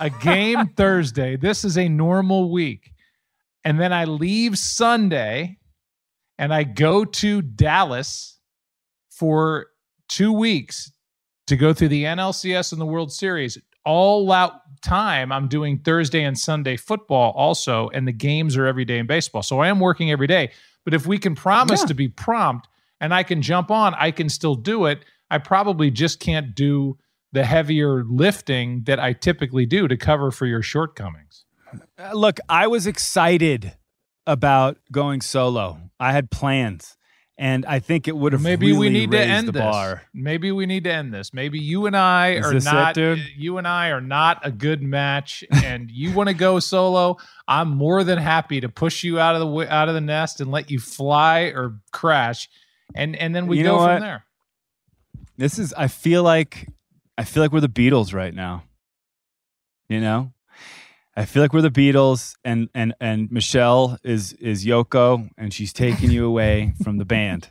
a 0.00 0.10
game 0.10 0.66
Thursday. 0.76 1.36
This 1.36 1.64
is 1.64 1.78
a 1.78 1.88
normal 1.88 2.50
week. 2.50 2.90
And 3.64 3.80
then 3.80 3.92
I 3.92 4.04
leave 4.04 4.58
Sunday 4.58 5.58
and 6.38 6.52
I 6.52 6.64
go 6.64 7.04
to 7.04 7.40
Dallas 7.40 8.40
for 9.10 9.68
2 10.08 10.32
weeks 10.32 10.90
to 11.46 11.56
go 11.56 11.72
through 11.72 11.88
the 11.88 12.02
NLCS 12.02 12.72
and 12.72 12.80
the 12.80 12.86
World 12.86 13.12
Series. 13.12 13.56
All 13.84 14.30
out 14.32 14.52
time, 14.82 15.32
I'm 15.32 15.48
doing 15.48 15.78
Thursday 15.78 16.22
and 16.24 16.38
Sunday 16.38 16.76
football 16.76 17.32
also, 17.32 17.88
and 17.90 18.06
the 18.06 18.12
games 18.12 18.56
are 18.56 18.66
every 18.66 18.84
day 18.84 18.98
in 18.98 19.06
baseball. 19.06 19.42
So 19.42 19.60
I 19.60 19.68
am 19.68 19.80
working 19.80 20.10
every 20.10 20.26
day. 20.26 20.50
But 20.84 20.94
if 20.94 21.06
we 21.06 21.18
can 21.18 21.34
promise 21.34 21.80
Yeah. 21.80 21.86
to 21.86 21.94
be 21.94 22.08
prompt 22.08 22.68
and 23.00 23.14
I 23.14 23.22
can 23.22 23.40
jump 23.42 23.70
on, 23.70 23.94
I 23.94 24.10
can 24.10 24.28
still 24.28 24.54
do 24.54 24.84
it. 24.86 25.04
I 25.30 25.38
probably 25.38 25.90
just 25.90 26.20
can't 26.20 26.54
do 26.54 26.98
the 27.32 27.44
heavier 27.44 28.04
lifting 28.04 28.84
that 28.84 29.00
I 29.00 29.12
typically 29.12 29.66
do 29.66 29.88
to 29.88 29.96
cover 29.96 30.30
for 30.30 30.46
your 30.46 30.62
shortcomings. 30.62 31.44
Uh, 31.98 32.12
Look, 32.12 32.38
I 32.48 32.66
was 32.68 32.86
excited 32.86 33.76
about 34.26 34.78
going 34.92 35.20
solo. 35.20 35.78
I 35.98 36.12
had 36.12 36.30
plans, 36.30 36.96
and 37.36 37.66
I 37.66 37.80
think 37.80 38.06
it 38.06 38.16
would 38.16 38.32
have 38.32 38.42
Maybe 38.42 38.72
we 38.72 38.88
need 38.90 39.10
to 39.10 39.18
end 39.20 39.48
the 39.48 39.52
this. 39.52 39.60
bar. 39.60 40.02
Maybe 40.14 40.52
we 40.52 40.66
need 40.66 40.84
to 40.84 40.92
end 40.92 41.12
this. 41.12 41.34
Maybe 41.34 41.58
you 41.58 41.86
and 41.86 41.96
I 41.96 42.34
Is 42.34 42.46
are 42.46 42.52
this 42.52 42.66
it, 42.66 42.72
not. 42.72 42.96
You 43.36 43.58
and 43.58 43.66
I 43.66 43.88
are 43.90 44.00
not 44.00 44.46
a 44.46 44.52
good 44.52 44.82
match, 44.82 45.42
and 45.50 45.90
you 45.90 46.12
want 46.12 46.28
to 46.28 46.34
go 46.34 46.60
solo. 46.60 47.16
I'm 47.48 47.70
more 47.70 48.04
than 48.04 48.18
happy 48.18 48.60
to 48.60 48.68
push 48.68 49.02
you 49.02 49.18
out 49.18 49.34
of 49.34 49.40
the 49.40 49.72
out 49.72 49.88
of 49.88 49.94
the 49.94 50.00
nest 50.00 50.40
and 50.40 50.50
let 50.50 50.70
you 50.70 50.78
fly 50.78 51.52
or 51.54 51.80
crash, 51.90 52.48
and 52.94 53.16
and 53.16 53.34
then 53.34 53.46
we 53.46 53.58
You 53.58 53.64
go 53.64 53.78
from 53.84 54.00
there. 54.00 54.24
This 55.36 55.58
is. 55.58 55.72
I 55.72 55.88
feel 55.88 56.22
like. 56.22 56.68
I 57.16 57.24
feel 57.24 57.42
like 57.42 57.52
we're 57.52 57.60
the 57.60 57.68
Beatles 57.68 58.12
right 58.12 58.34
now. 58.34 58.64
You 59.88 60.00
know, 60.00 60.32
I 61.16 61.24
feel 61.26 61.42
like 61.42 61.52
we're 61.52 61.60
the 61.60 61.70
Beatles, 61.70 62.34
and 62.44 62.68
and 62.74 62.94
and 63.00 63.30
Michelle 63.30 63.98
is 64.02 64.32
is 64.34 64.64
Yoko, 64.64 65.30
and 65.38 65.54
she's 65.54 65.72
taking 65.72 66.10
you 66.10 66.26
away 66.26 66.74
from 66.82 66.98
the 66.98 67.04
band. 67.04 67.48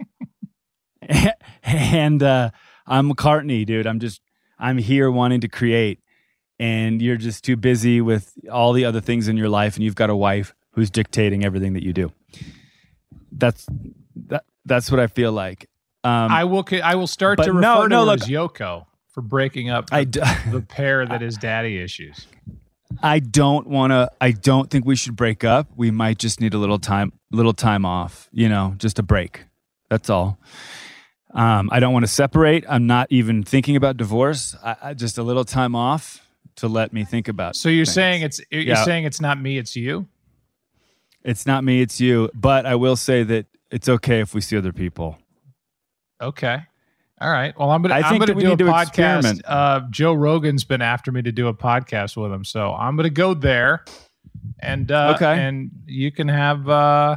and 1.64 2.22
uh, 2.22 2.50
I'm 2.86 3.10
McCartney, 3.12 3.66
dude. 3.66 3.88
I'm 3.88 4.00
just. 4.00 4.22
I'm 4.60 4.78
here 4.78 5.12
wanting 5.12 5.42
to 5.42 5.48
create, 5.48 6.00
and 6.60 7.02
you're 7.02 7.18
just 7.18 7.44
too 7.44 7.58
busy 7.58 8.00
with 8.00 8.34
all 8.52 8.72
the 8.72 8.86
other 8.86 9.02
things 9.02 9.28
in 9.28 9.36
your 9.36 9.50
life, 9.50 9.76
and 9.76 9.84
you've 9.84 9.96
got 9.96 10.10
a 10.10 10.16
wife 10.16 10.54
who's 10.72 10.90
dictating 10.90 11.44
everything 11.44 11.74
that 11.74 11.84
you 11.84 11.92
do. 11.92 12.12
That's 13.32 13.66
that. 14.28 14.46
That's 14.66 14.92
what 14.92 15.00
I 15.00 15.08
feel 15.08 15.32
like. 15.32 15.70
Um, 16.04 16.32
I 16.32 16.44
will. 16.44 16.66
I 16.84 16.96
will 16.96 17.08
start 17.08 17.42
to 17.44 17.52
refer 17.52 17.88
no, 17.88 17.88
to 17.88 17.96
her 17.96 18.04
look- 18.04 18.22
as 18.22 18.28
Yoko 18.28 18.86
for 19.10 19.22
breaking 19.22 19.70
up 19.70 19.90
the, 19.90 19.96
I 19.96 20.04
d- 20.04 20.22
the 20.52 20.62
pair 20.62 21.06
that 21.08 21.22
is 21.22 21.38
daddy 21.38 21.78
issues. 21.78 22.28
I 23.02 23.20
don't 23.20 23.68
want 23.68 23.92
to. 23.92 24.10
I 24.22 24.32
don't 24.32 24.70
think 24.70 24.86
we 24.86 24.96
should 24.96 25.16
break 25.16 25.44
up. 25.44 25.68
We 25.76 25.92
might 25.92 26.18
just 26.20 26.40
need 26.42 26.54
a 26.54 26.58
little 26.58 26.80
time, 26.80 27.14
little 27.32 27.54
time 27.54 27.86
off. 27.86 28.30
You 28.32 28.50
know, 28.50 28.76
just 28.78 29.00
a 29.00 29.04
break. 29.04 29.46
That's 29.90 30.10
all. 30.10 30.38
Um, 31.34 31.70
I 31.72 31.80
don't 31.80 31.94
want 31.94 32.04
to 32.04 32.12
separate. 32.12 32.64
I'm 32.70 32.86
not 32.88 33.08
even 33.10 33.44
thinking 33.44 33.76
about 33.76 33.98
divorce. 33.98 34.56
I, 34.64 34.76
I 34.84 34.94
just 34.94 35.18
a 35.18 35.24
little 35.24 35.46
time 35.46 35.76
off 35.76 36.26
to 36.58 36.68
let 36.68 36.94
me 36.94 37.04
think 37.06 37.28
about. 37.28 37.56
So 37.56 37.70
you're 37.70 37.86
things. 37.86 37.94
saying 37.96 38.22
it's 38.22 38.42
you're 38.52 38.62
Yeah. 38.62 38.84
saying 38.84 39.06
it's 39.06 39.20
not 39.20 39.42
me, 39.42 39.58
it's 39.58 39.76
you. 39.76 40.08
it's 41.24 41.46
not 41.48 41.64
me, 41.64 41.82
it's 41.82 42.00
you. 42.00 42.30
But 42.36 42.66
I 42.68 42.76
will 42.76 42.96
say 42.96 43.24
that 43.24 43.48
it's 43.72 43.90
okay 43.90 44.20
if 44.20 44.36
we 44.36 44.42
see 44.42 44.58
other 44.58 44.72
people. 44.74 45.18
Okay. 46.22 46.60
All 47.24 47.32
right. 47.32 47.58
Well, 47.58 47.72
I'm 47.72 47.82
gonna. 47.82 47.94
I 47.94 48.00
I'm 48.00 48.20
think 48.20 48.28
gonna 48.38 48.56
do 48.58 48.68
a 48.68 48.72
podcast. 48.72 49.42
Uh, 49.46 49.82
Joe 49.90 50.14
Rogan's 50.14 50.66
been 50.66 50.82
after 50.82 51.10
me 51.10 51.22
to 51.22 51.32
do 51.32 51.48
a 51.48 51.54
podcast 51.54 52.18
with 52.22 52.34
him, 52.34 52.44
so 52.44 52.74
I'm 52.74 52.98
gonna 52.98 53.10
go 53.10 53.34
there, 53.34 53.86
and 54.60 54.92
uh, 54.92 55.14
Okay. 55.16 55.40
and 55.42 55.72
you 55.86 56.12
can 56.12 56.28
have 56.28 56.68
uh, 56.68 57.16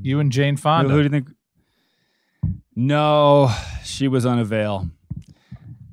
you 0.00 0.18
and 0.20 0.32
Jane 0.32 0.56
Who, 0.56 0.62
Fonda. 0.62 0.90
who 0.94 0.98
do 1.00 1.02
you 1.04 1.08
think? 1.10 1.28
No, 2.74 3.52
she 3.84 4.08
was 4.08 4.24
on 4.24 4.38
a 4.38 4.44
veil. 4.44 4.88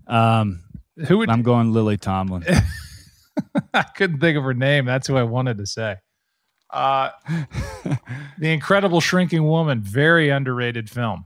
Um, 0.08 0.64
Who 1.08 1.18
would 1.18 1.30
I'm 1.30 1.42
going 1.44 1.74
Lily 1.74 1.98
Tomlin. 1.98 2.46
I 3.74 3.84
couldn't 3.84 4.20
think 4.22 4.38
of 4.38 4.46
her 4.46 4.54
name. 4.54 4.86
That's 4.86 5.08
who 5.08 5.18
I 5.18 5.24
wanted 5.24 5.58
to 5.58 5.66
say. 5.66 5.98
Uh, 6.70 7.10
the 8.38 8.50
Incredible 8.54 9.02
Shrinking 9.02 9.44
Woman, 9.46 9.82
very 9.82 10.30
underrated 10.30 10.90
film. 10.90 11.26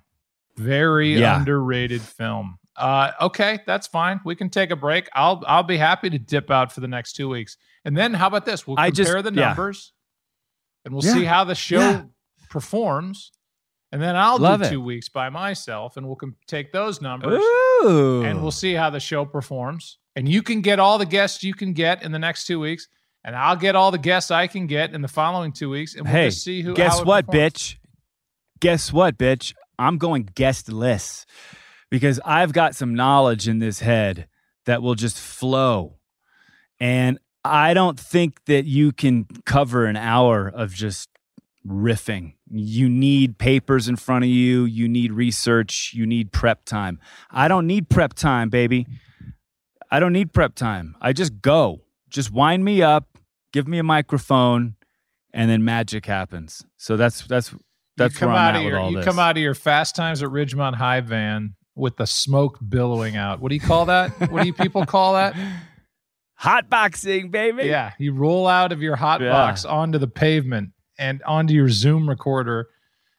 Very 0.58 1.20
Yeah. 1.20 1.38
underrated 1.40 2.02
film. 2.02 2.58
Uh, 2.76 3.12
okay, 3.22 3.60
that's 3.68 3.88
fine. 3.88 4.20
We 4.26 4.36
can 4.36 4.50
take 4.50 4.72
a 4.72 4.76
break. 4.76 5.08
I'll 5.14 5.44
I'll 5.48 5.64
be 5.64 5.78
happy 5.78 6.10
to 6.10 6.18
dip 6.20 6.50
out 6.50 6.72
for 6.72 6.82
the 6.82 6.88
next 6.88 7.14
two 7.14 7.30
weeks. 7.30 7.58
And 7.86 7.96
then 7.96 8.14
how 8.14 8.28
about 8.28 8.46
this? 8.46 8.66
We'll 8.66 8.78
compare 8.78 8.92
just- 8.92 9.12
the 9.24 9.34
yeah. 9.34 9.48
numbers, 9.48 9.94
and 10.86 10.94
we'll 10.94 11.04
Yeah. 11.06 11.14
see 11.14 11.24
how 11.26 11.44
the 11.44 11.56
show 11.56 11.80
Yeah. 11.80 12.04
performs. 12.50 13.32
And 13.92 14.02
then 14.02 14.16
I'll 14.16 14.40
Love 14.40 14.62
do 14.62 14.66
it. 14.66 14.70
two 14.72 14.82
weeks 14.82 15.08
by 15.08 15.30
myself, 15.30 15.98
and 15.98 16.08
we'll 16.08 16.16
com- 16.16 16.36
take 16.48 16.72
those 16.72 17.00
numbers 17.00 17.44
Ooh. 17.84 18.24
and 18.26 18.42
we'll 18.42 18.50
see 18.50 18.74
how 18.74 18.90
the 18.90 19.00
show 19.00 19.24
performs. 19.24 20.00
And 20.16 20.28
you 20.28 20.42
can 20.42 20.62
get 20.62 20.80
all 20.80 20.98
the 20.98 21.06
guests 21.06 21.44
you 21.44 21.54
can 21.54 21.74
get 21.74 22.02
in 22.02 22.12
the 22.12 22.18
next 22.18 22.48
two 22.48 22.60
weeks, 22.60 22.88
and 23.24 23.36
I'll 23.36 23.56
get 23.56 23.76
all 23.76 23.92
the 23.92 24.00
guests 24.00 24.32
I 24.32 24.48
can 24.48 24.66
get 24.66 24.96
in 24.96 25.04
the 25.04 25.08
following 25.08 25.52
two 25.52 25.70
weeks, 25.70 25.94
and 25.94 26.06
we'll 26.06 26.12
hey, 26.12 26.30
just 26.30 26.44
see 26.44 26.64
who. 26.64 26.74
guess 26.74 27.04
what, 27.04 27.28
performs. 27.28 27.54
bitch? 27.54 27.76
Guess 28.62 28.92
what, 28.92 29.16
bitch? 29.16 29.54
I'm 29.84 29.98
going 29.98 30.30
guestless 30.36 31.26
because 31.90 32.20
I've 32.26 32.54
got 32.54 32.76
some 32.76 32.96
knowledge 32.96 33.48
in 33.48 33.60
this 33.60 33.80
head 33.80 34.28
that 34.66 34.82
will 34.82 34.96
just 34.96 35.20
flow. 35.20 35.98
And 36.80 37.20
I 37.44 37.74
don't 37.74 38.00
think 38.00 38.46
that 38.46 38.66
you 38.66 38.92
can 38.92 39.26
cover 39.46 39.86
an 39.86 39.98
hour 39.98 40.48
of 40.48 40.74
just 40.74 41.10
riffing. 41.68 42.34
You 42.50 42.90
need 42.90 43.38
papers 43.38 43.88
in 43.88 43.96
front 43.96 44.24
of 44.24 44.30
you, 44.30 44.66
you 44.66 44.88
need 44.88 45.12
research, 45.12 45.92
you 45.94 46.06
need 46.06 46.32
prep 46.32 46.66
time. 46.66 47.00
I 47.30 47.48
don't 47.48 47.68
need 47.68 47.90
prep 47.90 48.14
time, 48.14 48.50
baby. 48.50 48.88
I 49.92 50.00
don't 50.00 50.14
need 50.14 50.34
prep 50.34 50.56
time. 50.56 50.96
I 51.02 51.14
just 51.14 51.42
go. 51.42 51.82
Just 52.10 52.32
wind 52.32 52.64
me 52.64 52.82
up, 52.82 53.18
give 53.52 53.68
me 53.68 53.78
a 53.80 53.84
microphone, 53.84 54.76
and 55.34 55.50
then 55.50 55.64
magic 55.66 56.06
happens. 56.06 56.66
So 56.78 56.96
that's 56.96 57.26
that's 57.28 57.54
that's 57.98 58.14
you 58.16 58.20
come 58.20 58.32
out 58.32 58.56
of 58.56 58.64
your 58.64 58.90
you 58.90 58.96
this. 58.98 59.06
come 59.06 59.20
out 59.20 59.38
of 59.38 59.42
your 59.44 59.54
Fast 59.54 59.96
Times 59.96 60.22
at 60.24 60.30
Ridgemont 60.30 60.76
High 60.76 61.02
van 61.02 61.56
with 61.76 61.98
the 61.98 62.06
smoke 62.08 62.60
billowing 62.68 63.16
out. 63.16 63.40
What 63.42 63.50
do 63.50 63.56
you 63.56 63.62
call 63.62 63.86
that? 63.86 64.12
what 64.32 64.42
do 64.42 64.48
you 64.48 64.54
people 64.54 64.86
call 64.86 65.14
that? 65.14 65.36
Hot 66.36 66.70
boxing, 66.70 67.30
baby. 67.32 67.64
Yeah, 67.66 67.94
you 67.98 68.14
roll 68.14 68.48
out 68.48 68.72
of 68.72 68.82
your 68.82 68.96
hot 68.98 69.22
Yeah. 69.22 69.30
box 69.32 69.64
onto 69.64 69.98
the 69.98 70.08
pavement 70.08 70.72
and 71.00 71.24
onto 71.24 71.54
your 71.54 71.70
Zoom 71.70 72.10
recorder, 72.10 72.68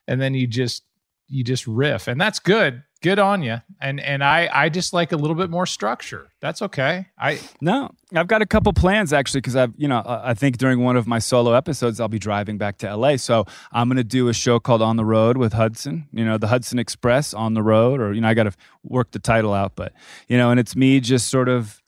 and 0.06 0.20
then 0.20 0.34
you 0.34 0.46
just 0.46 0.82
you 1.28 1.42
just 1.42 1.66
riff, 1.66 2.06
and 2.06 2.20
that's 2.20 2.38
good. 2.38 2.82
Good 3.04 3.18
on 3.18 3.42
you. 3.42 3.60
And 3.82 4.00
and 4.00 4.24
I 4.24 4.48
I 4.50 4.70
just 4.70 4.94
like 4.94 5.12
a 5.12 5.18
little 5.18 5.36
bit 5.36 5.50
more 5.50 5.66
structure. 5.66 6.30
That's 6.40 6.62
okay. 6.62 7.08
I 7.18 7.38
No, 7.60 7.90
I've 8.14 8.28
got 8.28 8.40
a 8.40 8.46
couple 8.46 8.72
plans 8.72 9.12
actually 9.12 9.42
because 9.42 9.56
I've, 9.56 9.74
you 9.76 9.86
know, 9.88 10.02
I 10.06 10.32
think 10.32 10.56
during 10.56 10.80
one 10.80 10.96
of 10.96 11.06
my 11.06 11.18
solo 11.18 11.52
episodes 11.52 12.00
I'll 12.00 12.08
be 12.08 12.18
driving 12.18 12.56
back 12.56 12.78
to 12.78 12.96
LA. 12.96 13.16
So 13.16 13.44
I'm 13.72 13.88
going 13.88 13.98
to 13.98 14.04
do 14.04 14.28
a 14.28 14.32
show 14.32 14.58
called 14.58 14.80
On 14.80 14.96
the 14.96 15.04
Road 15.04 15.36
with 15.36 15.52
Hudson. 15.52 16.08
You 16.12 16.24
know, 16.24 16.38
the 16.38 16.46
Hudson 16.46 16.78
Express 16.78 17.34
on 17.34 17.52
the 17.52 17.62
road, 17.62 18.00
or 18.00 18.14
you 18.14 18.22
know, 18.22 18.28
I 18.28 18.32
got 18.32 18.44
to 18.44 18.52
work 18.82 19.10
the 19.10 19.18
title 19.18 19.52
out, 19.52 19.76
but 19.76 19.92
you 20.26 20.38
know, 20.38 20.50
and 20.50 20.58
it's 20.58 20.74
me 20.74 20.98
just 21.00 21.28
sort 21.28 21.50
of 21.50 21.82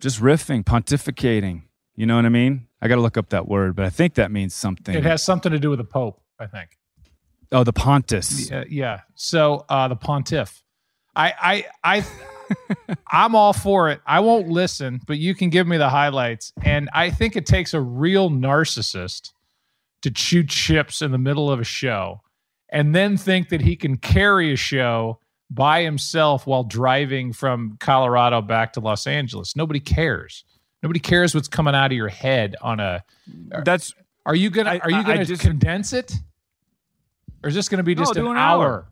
just 0.00 0.22
riffing, 0.22 0.64
pontificating. 0.64 1.64
You 1.96 2.06
know 2.06 2.16
what 2.16 2.24
I 2.24 2.30
mean? 2.30 2.66
I 2.80 2.88
got 2.88 2.94
to 2.94 3.02
look 3.02 3.18
up 3.18 3.28
that 3.28 3.46
word, 3.46 3.76
but 3.76 3.84
I 3.84 3.90
think 3.90 4.14
that 4.14 4.30
means 4.30 4.54
something. 4.54 4.94
it 4.94 5.04
has 5.04 5.22
something 5.22 5.52
to 5.52 5.58
do 5.58 5.68
with 5.68 5.80
the 5.80 5.84
Pope. 5.84 6.22
I 6.40 6.46
think. 6.46 6.78
Oh, 7.52 7.64
the 7.64 7.72
Pontus. 7.72 8.50
Uh, 8.50 8.64
yeah. 8.68 9.00
So 9.14 9.64
uh, 9.68 9.88
the 9.88 9.96
pontiff. 9.96 10.62
I 11.14 11.64
I 11.84 12.00
I 12.00 12.96
I'm 13.10 13.34
all 13.34 13.52
for 13.52 13.90
it. 13.90 14.00
I 14.06 14.20
won't 14.20 14.48
listen, 14.48 15.00
but 15.06 15.18
you 15.18 15.34
can 15.34 15.50
give 15.50 15.66
me 15.66 15.76
the 15.76 15.88
highlights. 15.88 16.52
And 16.62 16.88
I 16.92 17.10
think 17.10 17.36
it 17.36 17.46
takes 17.46 17.74
a 17.74 17.80
real 17.80 18.30
narcissist 18.30 19.30
to 20.02 20.10
chew 20.10 20.44
chips 20.44 21.02
in 21.02 21.12
the 21.12 21.18
middle 21.18 21.50
of 21.50 21.60
a 21.60 21.64
show 21.64 22.20
and 22.70 22.94
then 22.94 23.16
think 23.16 23.50
that 23.50 23.60
he 23.60 23.76
can 23.76 23.96
carry 23.98 24.52
a 24.52 24.56
show 24.56 25.20
by 25.50 25.82
himself 25.82 26.46
while 26.46 26.64
driving 26.64 27.32
from 27.32 27.76
Colorado 27.78 28.40
back 28.40 28.72
to 28.72 28.80
Los 28.80 29.06
Angeles. 29.06 29.54
Nobody 29.54 29.80
cares. 29.80 30.44
Nobody 30.82 30.98
cares 30.98 31.34
what's 31.34 31.48
coming 31.48 31.74
out 31.74 31.92
of 31.92 31.96
your 31.96 32.08
head 32.08 32.56
on 32.62 32.80
a 32.80 33.04
That's 33.64 33.94
Are 34.26 34.34
you 34.34 34.50
going 34.50 34.66
to 34.66 34.82
are 34.82 34.90
you 34.90 35.04
going 35.04 35.18
to 35.18 35.24
just- 35.24 35.42
condense 35.42 35.92
it? 35.92 36.14
Or 37.42 37.48
is 37.48 37.54
this 37.54 37.68
going 37.68 37.78
to 37.78 37.84
be 37.84 37.94
just 37.94 38.14
do 38.14 38.20
an, 38.26 38.32
an 38.32 38.36
hour? 38.36 38.64
hour. 38.64 38.88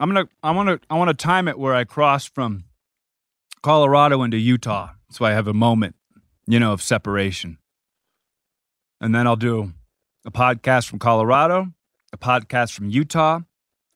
I'm 0.00 0.08
gonna 0.08 0.28
I 0.42 0.50
wanna 0.50 0.80
I 0.90 0.94
wanna 0.94 1.14
time 1.14 1.46
it 1.46 1.56
where 1.56 1.74
I 1.74 1.84
cross 1.84 2.26
from 2.26 2.64
Colorado 3.62 4.22
into 4.22 4.36
Utah. 4.36 4.90
So 5.10 5.24
I 5.24 5.30
have 5.32 5.46
a 5.46 5.54
moment, 5.54 5.94
you 6.46 6.58
know, 6.58 6.72
of 6.72 6.82
separation. 6.82 7.58
And 9.00 9.14
then 9.14 9.26
I'll 9.26 9.36
do 9.36 9.72
a 10.24 10.30
podcast 10.32 10.88
from 10.88 10.98
Colorado, 10.98 11.68
a 12.12 12.18
podcast 12.18 12.72
from 12.72 12.88
Utah, 12.88 13.40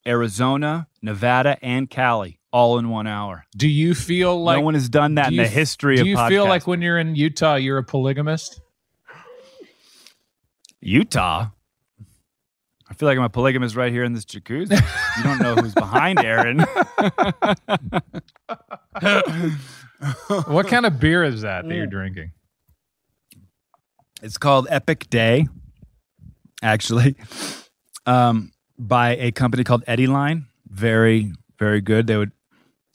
Arizona, 0.06 0.86
Nevada, 1.02 1.58
and 1.62 1.90
Cali, 1.90 2.38
all 2.52 2.78
in 2.78 2.88
one 2.88 3.06
hour. 3.08 3.44
Do 3.56 3.68
you 3.68 3.94
feel 3.94 4.40
like 4.42 4.58
no 4.58 4.64
one 4.64 4.74
has 4.74 4.88
done 4.88 5.16
that 5.16 5.30
do 5.30 5.34
in 5.34 5.34
you 5.34 5.40
the 5.42 5.48
f- 5.48 5.52
history 5.52 5.96
Do 5.96 6.02
of 6.02 6.06
you 6.06 6.28
feel 6.28 6.46
like 6.46 6.66
when 6.66 6.82
you're 6.82 6.98
in 6.98 7.16
Utah, 7.16 7.56
you're 7.56 7.78
a 7.78 7.84
polygamist? 7.84 8.60
Utah. 10.80 11.48
I 12.88 12.94
feel 12.94 13.08
like 13.08 13.18
I'm 13.18 13.24
a 13.24 13.28
polygamist 13.28 13.74
right 13.74 13.90
here 13.92 14.04
in 14.04 14.12
this 14.12 14.24
jacuzzi. 14.24 14.80
you 15.16 15.22
don't 15.24 15.40
know 15.40 15.56
who's 15.56 15.74
behind 15.74 16.20
Erin. 16.24 16.60
what 20.46 20.68
kind 20.68 20.86
of 20.86 21.00
beer 21.00 21.24
is 21.24 21.42
that 21.42 21.64
that 21.64 21.70
Mm. 21.70 21.76
you're 21.76 21.86
drinking? 21.86 22.32
It's 24.22 24.38
called 24.38 24.66
Epic 24.70 25.10
Day, 25.10 25.46
actually, 26.62 27.16
um, 28.06 28.52
by 28.78 29.16
a 29.16 29.30
company 29.32 29.64
called 29.64 29.84
Eddyline. 29.86 30.46
Very, 30.68 31.32
very 31.58 31.80
good. 31.80 32.06
They 32.06 32.16
would, 32.16 32.32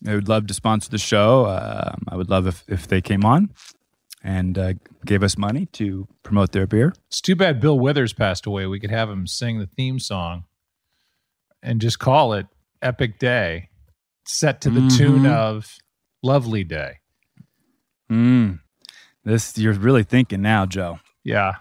they 0.03 0.15
would 0.15 0.29
love 0.29 0.47
to 0.47 0.53
sponsor 0.53 0.89
the 0.89 0.97
show. 0.97 1.45
Um, 1.45 2.03
I 2.07 2.15
would 2.15 2.29
love 2.29 2.47
if, 2.47 2.63
if 2.67 2.87
they 2.87 3.01
came 3.01 3.23
on 3.25 3.51
and 4.23 4.57
uh, 4.57 4.73
gave 5.05 5.23
us 5.23 5.37
money 5.37 5.65
to 5.67 6.07
promote 6.23 6.51
their 6.51 6.67
beer. 6.67 6.93
It's 7.07 7.21
too 7.21 7.35
bad 7.35 7.59
Bill 7.59 7.79
Withers 7.79 8.13
passed 8.13 8.45
away. 8.45 8.65
We 8.67 8.79
could 8.79 8.91
have 8.91 9.09
him 9.09 9.25
sing 9.27 9.59
the 9.59 9.65
theme 9.67 9.99
song 9.99 10.43
and 11.63 11.81
just 11.81 11.99
call 11.99 12.33
it 12.33 12.47
Epic 12.81 13.19
Day, 13.19 13.69
set 14.25 14.61
to 14.61 14.69
the 14.69 14.87
tune 14.89 15.23
Mhm. 15.23 15.31
of 15.31 15.77
Lovely 16.23 16.63
Day. 16.63 16.99
Mm. 18.11 18.59
This 19.23 19.57
you're 19.57 19.73
really 19.73 20.03
thinking 20.03 20.41
now, 20.41 20.65
Joe. 20.65 20.99
Yeah. 21.23 21.53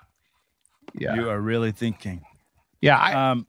Yeah. 0.98 1.14
You 1.14 1.28
are 1.30 1.40
really 1.40 1.72
thinking. 1.72 2.22
yeah. 2.80 2.96
I, 2.98 3.30
Um, 3.30 3.46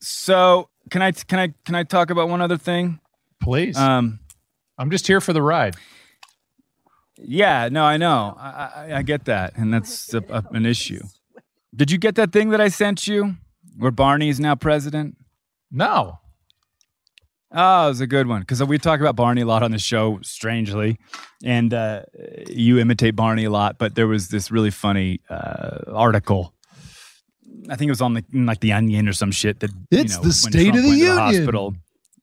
so 0.00 0.68
can 0.90 1.02
I 1.02 1.12
can 1.12 1.38
I 1.38 1.54
can 1.64 1.74
I 1.74 1.82
talk 1.82 2.10
about 2.10 2.28
one 2.28 2.40
other 2.40 2.56
thing? 2.58 3.00
please. 3.40 3.76
Um, 3.76 4.20
I'm 4.78 4.90
just 4.90 5.06
here 5.06 5.20
for 5.20 5.32
the 5.32 5.42
ride. 5.42 5.76
Yeah, 7.18 7.68
no, 7.70 7.84
I 7.84 7.96
know, 7.96 8.34
I, 8.38 8.70
I, 8.76 8.94
I 8.98 9.02
get 9.02 9.24
that, 9.26 9.56
and 9.56 9.72
that's 9.72 10.12
a, 10.14 10.18
a, 10.28 10.44
an 10.52 10.66
issue. 10.66 11.00
Did 11.74 11.90
you 11.90 11.98
get 11.98 12.14
that 12.16 12.32
thing 12.32 12.50
that 12.50 12.60
I 12.60 12.68
sent 12.68 13.06
you, 13.06 13.34
where 13.78 13.90
Barney 13.90 14.28
is 14.28 14.38
now 14.40 14.54
president? 14.54 15.16
No. 15.70 16.18
Oh, 17.56 17.86
it 17.86 17.88
was 17.90 18.00
a 18.00 18.06
good 18.08 18.26
one 18.26 18.40
because 18.40 18.62
we 18.64 18.78
talk 18.78 18.98
about 19.00 19.14
Barney 19.14 19.42
a 19.42 19.46
lot 19.46 19.62
on 19.62 19.70
the 19.70 19.78
show, 19.78 20.18
strangely, 20.22 20.98
and 21.44 21.72
uh, 21.72 22.02
you 22.48 22.78
imitate 22.80 23.14
Barney 23.14 23.44
a 23.44 23.50
lot. 23.50 23.78
But 23.78 23.94
there 23.94 24.08
was 24.08 24.28
this 24.28 24.50
really 24.50 24.70
funny 24.72 25.20
uh, 25.30 25.78
article. 25.92 26.52
I 27.68 27.76
think 27.76 27.88
it 27.88 27.92
was 27.92 28.00
on 28.02 28.14
the 28.14 28.24
like 28.32 28.58
the 28.58 28.72
Onion 28.72 29.08
or 29.08 29.12
some 29.12 29.30
shit. 29.30 29.60
That 29.60 29.70
you 29.90 29.98
It's 30.00 30.16
know, 30.16 30.22
the 30.24 30.32
State 30.32 30.72
Trump 30.72 30.76
of 30.78 30.82
the 30.82 30.88
went 30.88 31.00
to 31.00 31.06
Union. 31.06 31.16
hospital. 31.18 31.74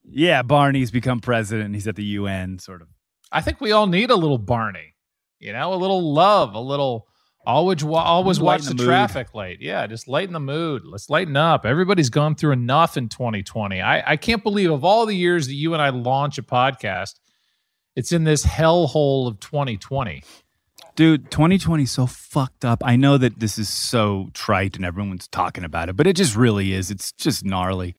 Yeah, 0.03 0.41
Barney's 0.41 0.91
become 0.91 1.21
president. 1.21 1.75
He's 1.75 1.87
at 1.87 1.95
the 1.95 2.03
UN, 2.03 2.59
sort 2.59 2.81
of. 2.81 2.89
I 3.31 3.41
think 3.41 3.61
we 3.61 3.71
all 3.71 3.87
need 3.87 4.11
a 4.11 4.15
little 4.15 4.37
Barney, 4.37 4.95
you 5.39 5.53
know, 5.53 5.73
a 5.73 5.75
little 5.75 6.13
love, 6.13 6.53
a 6.53 6.59
little 6.59 7.07
always 7.45 7.83
wa- 7.83 8.03
always 8.03 8.39
watch 8.39 8.63
the, 8.63 8.73
the 8.73 8.83
traffic 8.83 9.33
light. 9.33 9.57
Yeah, 9.61 9.87
just 9.87 10.07
lighten 10.07 10.33
the 10.33 10.39
mood. 10.39 10.83
Let's 10.85 11.09
lighten 11.09 11.35
up. 11.35 11.65
Everybody's 11.65 12.09
gone 12.09 12.35
through 12.35 12.51
enough 12.51 12.97
in 12.97 13.09
2020. 13.09 13.81
I, 13.81 14.11
I 14.11 14.17
can't 14.17 14.43
believe 14.43 14.71
of 14.71 14.83
all 14.83 15.05
the 15.05 15.15
years 15.15 15.47
that 15.47 15.53
you 15.53 15.73
and 15.73 15.81
I 15.81 15.89
launch 15.89 16.37
a 16.37 16.43
podcast, 16.43 17.15
it's 17.95 18.11
in 18.11 18.23
this 18.25 18.45
hellhole 18.45 19.27
of 19.27 19.39
2020. 19.39 20.23
Dude, 20.95 21.31
2020 21.31 21.83
is 21.83 21.91
so 21.91 22.05
fucked 22.05 22.65
up. 22.65 22.83
I 22.85 22.97
know 22.97 23.17
that 23.17 23.39
this 23.39 23.57
is 23.57 23.69
so 23.69 24.29
trite 24.33 24.75
and 24.75 24.85
everyone's 24.85 25.27
talking 25.27 25.63
about 25.63 25.87
it, 25.87 25.95
but 25.95 26.05
it 26.05 26.17
just 26.17 26.35
really 26.35 26.73
is. 26.73 26.91
It's 26.91 27.13
just 27.13 27.45
gnarly. 27.45 27.95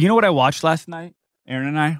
You 0.00 0.08
know 0.08 0.14
what 0.14 0.24
I 0.24 0.30
watched 0.30 0.64
last 0.64 0.88
night, 0.88 1.14
Erin 1.46 1.68
and 1.68 1.78
I? 1.78 1.98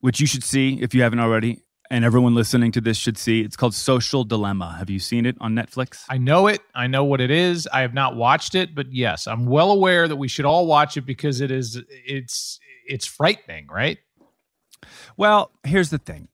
Which 0.00 0.20
you 0.20 0.26
should 0.26 0.44
see 0.44 0.82
if 0.82 0.94
you 0.94 1.00
haven't 1.00 1.20
already, 1.20 1.62
and 1.90 2.04
everyone 2.04 2.34
listening 2.34 2.72
to 2.72 2.80
this 2.82 2.98
should 2.98 3.16
see. 3.16 3.40
It's 3.40 3.56
called 3.56 3.72
Social 3.74 4.22
Dilemma. 4.22 4.76
Have 4.78 4.90
you 4.90 4.98
seen 4.98 5.24
it 5.24 5.34
on 5.40 5.54
Netflix? 5.54 6.04
I 6.10 6.18
know 6.18 6.46
it. 6.46 6.60
I 6.74 6.88
know 6.88 7.04
what 7.04 7.22
it 7.22 7.30
is. 7.30 7.66
I 7.72 7.80
have 7.80 7.94
not 7.94 8.16
watched 8.16 8.54
it, 8.54 8.74
but 8.74 8.92
yes, 8.92 9.26
I'm 9.26 9.46
well 9.46 9.70
aware 9.70 10.06
that 10.06 10.16
we 10.16 10.28
should 10.28 10.44
all 10.44 10.66
watch 10.66 10.98
it 10.98 11.06
because 11.06 11.40
it 11.40 11.50
is 11.50 11.82
it's 11.88 12.60
it's 12.86 13.06
frightening, 13.06 13.66
right? 13.68 13.96
Well, 15.16 15.52
here's 15.64 15.88
the 15.88 15.98
thing. 15.98 16.28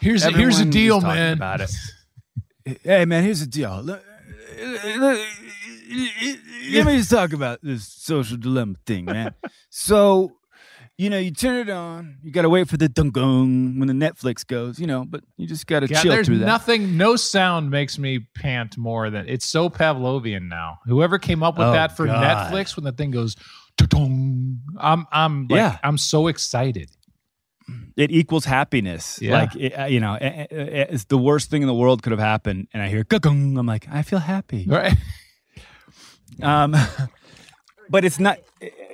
Here's 0.00 0.24
a, 0.24 0.32
here's 0.32 0.58
a 0.58 0.64
deal, 0.64 1.00
man. 1.00 1.34
About 1.34 1.60
it. 1.60 1.70
Hey, 2.84 3.04
man, 3.04 3.24
here's 3.24 3.40
the 3.40 3.46
deal. 3.46 3.98
Let, 6.72 6.86
me 6.86 6.96
just 6.98 7.10
talk 7.10 7.32
about 7.32 7.60
this 7.62 7.86
social 7.88 8.36
dilemma 8.36 8.74
thing, 8.86 9.04
man. 9.06 9.34
so, 9.70 10.32
you 10.98 11.10
know, 11.10 11.18
you 11.18 11.30
turn 11.30 11.56
it 11.68 11.70
on. 11.70 12.18
You 12.22 12.30
got 12.30 12.42
to 12.42 12.48
wait 12.48 12.68
for 12.68 12.76
the 12.76 12.88
dung 12.88 13.10
when 13.78 13.88
the 13.88 13.94
Netflix 13.94 14.46
goes, 14.46 14.78
you 14.78 14.86
know, 14.86 15.04
but 15.08 15.22
you 15.36 15.46
just 15.46 15.66
got 15.66 15.80
to 15.80 15.88
chill 15.88 16.12
there's 16.12 16.26
through 16.26 16.38
that. 16.38 16.46
nothing, 16.46 16.96
no 16.96 17.16
sound 17.16 17.70
makes 17.70 17.98
me 17.98 18.20
pant 18.36 18.76
more 18.76 19.10
than 19.10 19.28
it's 19.28 19.46
so 19.46 19.68
Pavlovian 19.70 20.48
now. 20.48 20.78
Whoever 20.86 21.18
came 21.18 21.42
up 21.42 21.56
with 21.58 21.66
Oh, 21.68 21.72
that 21.72 21.96
for 21.96 22.06
God. 22.06 22.22
Netflix 22.52 22.76
when 22.76 22.84
the 22.84 22.92
thing 22.92 23.10
goes, 23.10 23.34
I'm, 24.78 25.06
I'm, 25.10 25.46
like, 25.48 25.56
Yeah. 25.56 25.78
I'm 25.82 25.98
so 25.98 26.26
excited. 26.26 26.90
it 27.96 28.10
equals 28.10 28.44
happiness. 28.44 29.18
Yeah. 29.22 29.32
Like, 29.32 29.54
it, 29.56 29.72
uh, 29.78 29.84
you 29.86 30.00
know, 30.00 30.14
it- 30.20 30.48
it- 30.50 30.88
it's 30.90 31.04
the 31.04 31.16
worst 31.18 31.50
thing 31.50 31.62
in 31.62 31.68
the 31.68 31.74
world 31.74 32.02
could 32.02 32.10
have 32.10 32.18
happened. 32.20 32.66
And 32.74 32.82
I 32.82 32.88
hear, 32.88 33.04
"Guggung," 33.04 33.56
I'm 33.58 33.66
like, 33.66 33.86
I 33.90 34.02
feel 34.02 34.18
happy. 34.18 34.66
Right? 34.68 34.92
Um, 36.42 36.74
but 37.90 38.04
it's 38.04 38.18
not, 38.18 38.38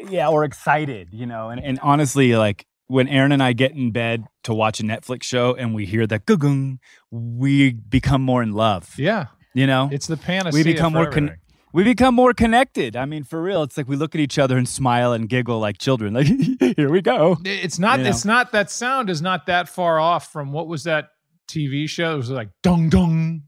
yeah, 0.08 0.28
or 0.28 0.44
excited, 0.44 1.08
you 1.12 1.26
know. 1.26 1.50
And, 1.50 1.62
and 1.62 1.78
honestly, 1.82 2.36
like 2.36 2.66
when 2.88 3.08
Erin 3.08 3.32
and 3.32 3.42
I 3.42 3.52
get 3.52 3.72
in 3.72 3.90
bed 3.90 4.24
to 4.44 4.54
watch 4.54 4.80
a 4.80 4.82
Netflix 4.82 5.24
show 5.24 5.54
and 5.54 5.74
we 5.74 5.86
hear 5.86 6.06
that 6.06 6.26
gugung, 6.26 6.78
we 7.10 7.72
become 7.72 8.22
more 8.22 8.42
in 8.42 8.52
love. 8.52 8.94
Yeah, 8.98 9.26
You 9.54 9.66
know, 9.66 9.88
it's 9.92 10.06
the 10.06 10.16
panacea. 10.16 10.58
we 10.58 10.62
become 10.62 10.92
more 10.92 11.10
con- 11.10 11.36
we 11.72 11.84
become 11.84 12.14
more 12.14 12.32
connected. 12.32 12.96
I 12.96 13.04
mean, 13.04 13.22
for 13.22 13.42
real, 13.42 13.62
it's 13.62 13.76
like 13.76 13.86
we 13.86 13.96
look 13.96 14.14
at 14.14 14.20
each 14.20 14.38
other 14.38 14.56
and 14.56 14.66
smile 14.66 15.12
and 15.12 15.28
giggle 15.28 15.58
like 15.58 15.76
children. 15.76 16.14
Like, 16.14 16.26
here 16.76 16.90
we 16.90 17.02
go. 17.02 17.36
It's 17.44 17.78
not. 17.78 17.98
You 17.98 18.04
know. 18.04 18.10
It's 18.10 18.24
not. 18.24 18.52
That 18.52 18.70
sound 18.70 19.10
is 19.10 19.20
not 19.20 19.44
that 19.46 19.68
far 19.68 19.98
off 19.98 20.32
from 20.32 20.52
what 20.52 20.68
was 20.68 20.84
that 20.84 21.10
TV 21.48 21.86
show? 21.88 22.14
It 22.14 22.16
was 22.16 22.30
like 22.30 22.48
dong 22.62 22.88
dong, 22.88 23.42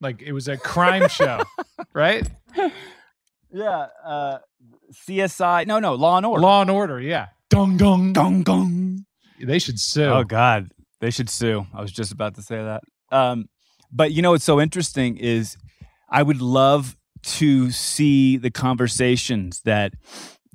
like 0.00 0.22
it 0.22 0.32
was 0.32 0.46
a 0.46 0.56
crime 0.56 1.08
show, 1.08 1.42
right? 1.92 2.28
Yeah. 3.52 3.86
Uh, 4.04 4.38
CSI. 4.92 5.66
No, 5.66 5.78
no, 5.78 5.94
Law 5.94 6.16
and 6.16 6.26
Order. 6.26 6.42
Law 6.42 6.60
and 6.62 6.70
Order. 6.70 7.00
Yeah, 7.00 7.28
dong 7.50 7.76
dong. 7.76 8.12
Dong 8.12 8.42
gong. 8.42 9.04
They 9.40 9.58
should 9.58 9.78
sue. 9.78 10.04
Oh 10.04 10.24
God, 10.24 10.70
they 11.00 11.10
should 11.10 11.28
sue. 11.28 11.66
I 11.74 11.80
was 11.80 11.92
just 11.92 12.12
about 12.12 12.34
to 12.36 12.42
say 12.42 12.56
that. 12.56 12.82
Um, 13.12 13.48
but 13.92 14.12
you 14.12 14.22
know 14.22 14.32
what's 14.32 14.44
so 14.44 14.60
interesting 14.60 15.16
is 15.16 15.56
I 16.08 16.22
would 16.22 16.40
love 16.40 16.96
to 17.22 17.70
see 17.70 18.36
the 18.36 18.50
conversations 18.50 19.62
that 19.62 19.92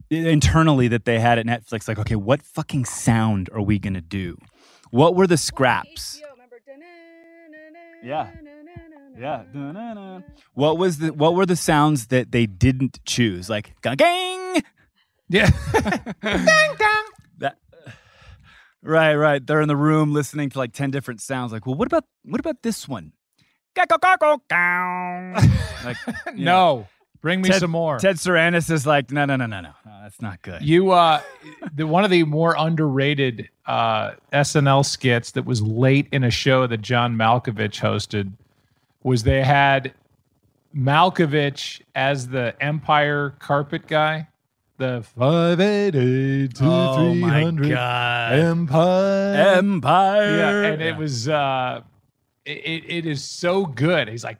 internally 0.10 0.88
that 0.88 1.06
they 1.06 1.20
had 1.20 1.38
at 1.40 1.46
Netflix. 1.46 1.88
Like, 1.88 2.00
okay, 2.00 2.16
what 2.16 2.42
fucking 2.42 2.86
sound 2.86 3.50
are 3.54 3.62
we 3.62 3.80
gonna 3.80 4.02
do? 4.02 4.38
What 4.90 5.16
were 5.16 5.28
the 5.28 5.38
scraps? 5.38 6.22
Yeah. 8.04 8.30
Yeah. 9.18 9.44
Dun-dun-dun. 9.54 10.24
What 10.54 10.78
was 10.78 10.98
the 11.00 11.14
what 11.14 11.36
were 11.36 11.46
the 11.46 11.56
sounds 11.56 12.08
that 12.08 12.32
they 12.32 12.46
didn't 12.46 13.00
choose? 13.06 13.50
Like 13.50 13.74
gang. 13.82 14.62
Yeah. 15.30 15.50
That 17.40 17.58
right, 18.84 19.16
right. 19.16 19.46
They're 19.46 19.62
in 19.62 19.68
the 19.68 19.76
room 19.76 20.14
listening 20.14 20.50
to 20.50 20.58
like 20.58 20.74
ten 20.74 20.92
different 20.92 21.22
sounds. 21.22 21.52
Like, 21.52 21.66
well, 21.66 21.76
what 21.76 21.88
about 21.88 22.06
what 22.24 22.40
about 22.40 22.62
this 22.64 22.88
one? 22.88 23.14
like, 25.86 25.98
you 26.36 26.44
know, 26.44 26.84
no, 26.84 26.88
bring 27.22 27.42
me 27.42 27.50
Ted- 27.50 27.62
some 27.62 27.72
more. 27.72 27.98
Ted 27.98 28.18
Sarandos 28.18 28.70
is 28.70 28.86
like, 28.86 29.10
no, 29.12 29.24
no, 29.26 29.38
no, 29.38 29.46
no, 29.46 29.62
no, 29.62 29.70
no, 29.86 29.92
that's 30.04 30.22
not 30.22 30.42
good. 30.42 30.62
You 30.62 30.92
uh 30.92 31.22
the 31.74 31.88
one 31.88 32.04
of 32.04 32.12
the 32.12 32.24
more 32.26 32.54
underrated 32.58 33.50
uh 33.66 34.12
SNL 34.34 34.86
skits 34.86 35.32
that 35.32 35.46
was 35.46 35.62
late 35.62 36.08
in 36.12 36.24
a 36.26 36.32
show 36.32 36.68
that 36.68 36.82
John 36.82 37.16
Malkovich 37.16 37.80
hosted 37.80 38.34
was 39.04 39.24
they 39.24 39.44
had 39.44 39.94
Malkovich 40.76 41.82
as 41.96 42.28
the 42.30 42.56
Empire 42.62 43.36
carpet 43.40 43.88
guy. 43.88 44.28
The 44.78 45.04
five 45.16 45.60
eight 45.60 45.96
eight 45.96 46.56
two 46.56 46.66
oh 46.66 47.12
three 47.12 47.22
my 47.22 47.42
hundred 47.44 47.70
god, 47.70 48.34
Empire. 48.34 49.36
Empire. 49.58 50.38
yeah, 50.38 50.72
and 50.72 50.82
it 50.82 50.98
was 50.98 51.30
uh 51.30 51.82
it, 52.46 52.84
it 52.88 53.06
is 53.06 53.24
so 53.24 53.66
good. 53.66 54.08
He's 54.08 54.24
like, 54.24 54.40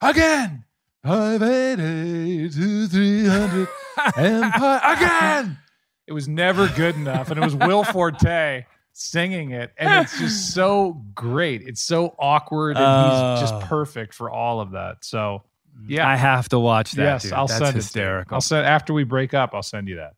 again. 0.00 0.64
Five 1.04 1.42
eight 1.42 1.78
eight 1.78 2.52
two 2.54 2.86
three 2.86 3.26
hundred 3.26 3.68
Empire 4.16 4.80
again. 4.82 5.58
It 6.06 6.12
was 6.12 6.26
never 6.26 6.68
good 6.68 6.94
enough, 6.96 7.30
and 7.30 7.38
it 7.38 7.44
was 7.44 7.54
Will 7.54 7.84
Forte 7.84 8.64
singing 8.98 9.50
it, 9.50 9.72
and 9.78 10.04
it's 10.04 10.18
just 10.18 10.54
so 10.54 11.02
great. 11.14 11.62
It's 11.62 11.82
so 11.82 12.14
awkward, 12.18 12.76
and 12.76 12.84
he's 13.12 13.20
Oh. 13.22 13.36
just 13.40 13.60
perfect 13.68 14.14
for 14.14 14.30
all 14.30 14.60
of 14.60 14.70
that. 14.72 15.04
So, 15.04 15.42
yeah, 15.86 16.08
I 16.08 16.16
have 16.16 16.48
to 16.50 16.58
watch 16.58 16.92
that. 16.92 17.02
yes, 17.02 17.22
dude. 17.24 17.32
I'll 17.34 17.46
That's 17.46 17.58
send 17.58 17.68
it. 17.70 17.74
Hysterical. 17.76 18.34
I'll 18.36 18.40
send 18.40 18.66
after 18.66 18.92
we 18.94 19.04
break 19.04 19.34
up. 19.34 19.50
I'll 19.54 19.62
send 19.62 19.88
you 19.88 19.96
that. 19.96 20.14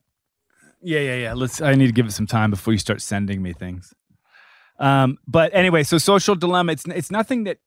Yeah, 0.81 1.01
yeah, 1.01 1.15
yeah. 1.17 1.33
Let's. 1.35 1.61
I 1.61 1.75
need 1.75 1.87
to 1.89 1.93
give 1.93 2.07
it 2.07 2.13
some 2.13 2.27
time 2.29 2.51
before 2.51 2.73
you 2.73 2.79
start 2.79 3.03
sending 3.03 3.43
me 3.43 3.53
things. 3.53 3.93
Um, 4.79 5.19
but 5.27 5.53
anyway, 5.53 5.83
so 5.83 5.99
social 5.99 6.37
dilemma. 6.37 6.73
It's 6.73 6.85
it's 6.87 7.11
nothing 7.11 7.45
that 7.45 7.59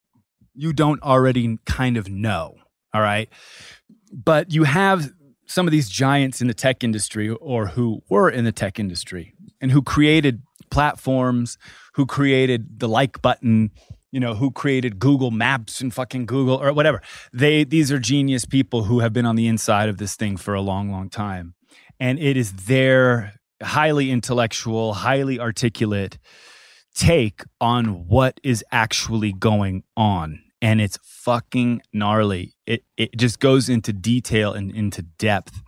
you 0.56 0.72
don't 0.72 1.02
already 1.04 1.58
kind 1.66 1.98
of 1.98 2.10
know. 2.10 2.56
All 2.94 3.02
right, 3.02 3.28
but 4.14 4.54
you 4.54 4.64
have 4.64 5.12
some 5.46 5.68
of 5.68 5.72
these 5.72 5.90
giants 5.90 6.40
in 6.40 6.48
the 6.48 6.54
tech 6.54 6.82
industry, 6.86 7.30
or 7.30 7.68
who 7.68 8.02
were 8.10 8.30
in 8.30 8.46
the 8.46 8.54
tech 8.54 8.80
industry, 8.80 9.34
and 9.60 9.70
who 9.72 9.82
created 9.82 10.42
platforms, 10.72 11.58
who 11.94 12.06
created 12.06 12.80
the 12.80 12.90
like 12.90 13.22
button. 13.22 13.72
You 14.14 14.20
know, 14.20 14.34
who 14.34 14.52
created 14.52 15.00
Google 15.00 15.32
Maps 15.32 15.80
and 15.80 15.94
fucking 15.94 16.26
Google 16.26 16.62
or 16.62 16.74
whatever. 16.74 17.02
They 17.32 17.64
these 17.64 17.94
are 17.94 17.98
genius 17.98 18.44
people 18.44 18.84
who 18.84 19.00
have 19.00 19.14
been 19.14 19.26
on 19.26 19.38
the 19.38 19.48
inside 19.48 19.88
of 19.88 20.00
this 20.00 20.18
thing 20.18 20.36
for 20.36 20.54
a 20.54 20.60
long, 20.60 20.92
long 20.92 21.10
time 21.10 21.54
and 22.02 22.18
it 22.18 22.36
is 22.36 22.52
their 22.66 23.36
highly 23.62 24.10
intellectual, 24.10 24.96
highly 24.96 25.40
articulate 25.40 26.18
take 26.96 27.44
on 27.62 28.08
what 28.08 28.40
is 28.44 28.66
actually 28.72 29.32
going 29.32 29.84
on. 29.96 30.42
And 30.64 30.82
it's 30.82 30.98
fucking 31.04 31.82
gnarly. 31.94 32.56
It 32.66 32.84
it 32.98 33.16
just 33.18 33.40
goes 33.40 33.70
into 33.70 33.94
detail 33.94 34.52
and 34.54 34.72
into 34.72 35.04
depth 35.04 35.62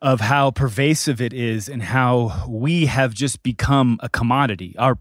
of 0.00 0.20
how 0.20 0.50
pervasive 0.50 1.20
it 1.20 1.32
is 1.32 1.68
and 1.68 1.82
how 1.82 2.44
we 2.48 2.86
have 2.86 3.14
just 3.14 3.42
become 3.42 3.98
a 4.02 4.08
commodity. 4.08 4.74
Our 4.78 4.98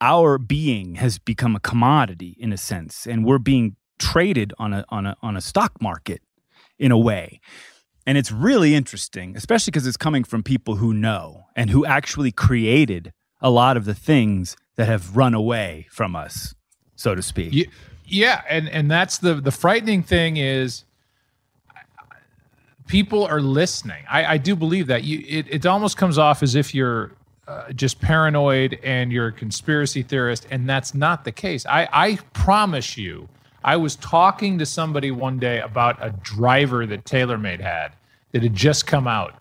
our 0.00 0.38
being 0.38 0.96
has 0.96 1.18
become 1.18 1.56
a 1.56 1.60
commodity 1.60 2.36
in 2.38 2.52
a 2.52 2.56
sense, 2.58 3.06
and 3.06 3.24
we're 3.24 3.38
being 3.38 3.76
traded 3.98 4.52
on 4.58 4.72
a 4.72 4.84
on 4.90 5.06
a 5.06 5.16
on 5.22 5.36
a 5.36 5.40
stock 5.40 5.72
market 5.80 6.20
in 6.78 6.92
a 6.92 6.98
way. 6.98 7.40
And 8.06 8.18
it's 8.18 8.30
really 8.30 8.74
interesting, 8.74 9.34
especially 9.34 9.70
because 9.70 9.86
it's 9.86 9.96
coming 9.96 10.24
from 10.24 10.42
people 10.42 10.76
who 10.76 10.92
know 10.92 11.44
and 11.56 11.70
who 11.70 11.86
actually 11.86 12.32
created 12.32 13.12
a 13.40 13.48
lot 13.48 13.78
of 13.78 13.86
the 13.86 13.94
things 13.94 14.56
that 14.76 14.88
have 14.88 15.16
run 15.16 15.32
away 15.32 15.86
from 15.90 16.14
us, 16.14 16.54
so 16.96 17.14
to 17.14 17.22
speak. 17.22 17.54
Ye- 17.54 17.68
Yeah, 18.06 18.42
and 18.50 18.68
and 18.68 18.90
that's 18.90 19.16
the 19.18 19.34
the 19.34 19.50
frightening 19.52 20.02
thing 20.02 20.36
is 20.36 20.84
people 22.86 23.24
are 23.24 23.40
listening. 23.40 24.04
I, 24.10 24.34
I 24.34 24.38
do 24.38 24.56
believe 24.56 24.86
that 24.88 25.04
you 25.04 25.24
it, 25.26 25.46
it 25.48 25.66
almost 25.66 25.96
comes 25.96 26.18
off 26.18 26.42
as 26.42 26.54
if 26.54 26.74
you're 26.74 27.12
uh, 27.46 27.72
just 27.72 28.00
paranoid 28.00 28.78
and 28.82 29.12
you're 29.12 29.28
a 29.28 29.32
conspiracy 29.32 30.02
theorist, 30.02 30.46
and 30.50 30.68
that's 30.68 30.94
not 30.94 31.24
the 31.24 31.32
case. 31.32 31.66
I 31.66 31.88
I 31.92 32.16
promise 32.32 32.96
you, 32.96 33.28
I 33.62 33.76
was 33.76 33.96
talking 33.96 34.58
to 34.58 34.66
somebody 34.66 35.10
one 35.10 35.38
day 35.38 35.60
about 35.60 35.96
a 36.00 36.10
driver 36.10 36.86
that 36.86 37.04
TaylorMade 37.04 37.60
had 37.60 37.92
that 38.32 38.42
had 38.42 38.54
just 38.54 38.86
come 38.86 39.06
out, 39.06 39.34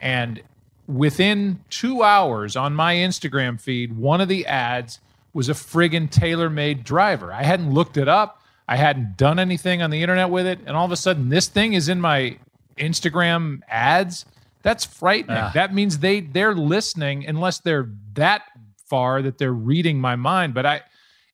and 0.00 0.42
within 0.86 1.60
two 1.70 2.02
hours 2.02 2.56
on 2.56 2.74
my 2.74 2.94
Instagram 2.96 3.60
feed, 3.60 3.96
one 3.96 4.20
of 4.20 4.28
the 4.28 4.44
ads 4.46 4.98
was 5.32 5.48
a 5.48 5.54
friggin' 5.54 6.10
TaylorMade 6.10 6.82
driver. 6.82 7.32
I 7.32 7.44
hadn't 7.44 7.72
looked 7.72 7.96
it 7.96 8.08
up. 8.08 8.42
I 8.66 8.76
hadn't 8.76 9.16
done 9.16 9.38
anything 9.38 9.82
on 9.82 9.90
the 9.90 10.00
internet 10.02 10.30
with 10.30 10.46
it, 10.46 10.60
and 10.66 10.76
all 10.76 10.84
of 10.84 10.92
a 10.92 10.96
sudden, 10.96 11.28
this 11.28 11.48
thing 11.48 11.72
is 11.72 11.88
in 11.88 12.00
my 12.00 12.38
Instagram 12.76 13.60
ads. 13.68 14.24
That's 14.62 14.84
frightening. 14.84 15.36
Ah. 15.36 15.52
That 15.54 15.74
means 15.74 15.98
they 15.98 16.20
they're 16.20 16.54
listening, 16.54 17.26
unless 17.26 17.60
they're 17.60 17.88
that 18.14 18.42
far 18.86 19.22
that 19.22 19.38
they're 19.38 19.52
reading 19.52 20.00
my 20.00 20.16
mind. 20.16 20.52
But 20.54 20.66
I, 20.66 20.82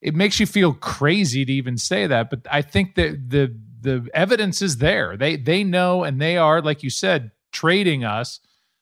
it 0.01 0.15
makes 0.15 0.39
you 0.39 0.45
feel 0.45 0.73
crazy 0.73 1.43
to 1.43 1.51
even 1.51 1.77
say 1.77 2.07
that. 2.07 2.29
But 2.29 2.47
I 2.49 2.61
think 2.61 2.95
that 2.95 3.29
the 3.29 3.57
the 3.81 4.07
evidence 4.13 4.61
is 4.61 4.77
there. 4.77 5.17
They 5.17 5.35
they 5.35 5.63
know, 5.63 6.03
and 6.03 6.21
they 6.21 6.37
are, 6.37 6.61
like 6.61 6.83
you 6.83 6.89
said, 6.89 7.31
trading 7.51 8.03
us 8.03 8.39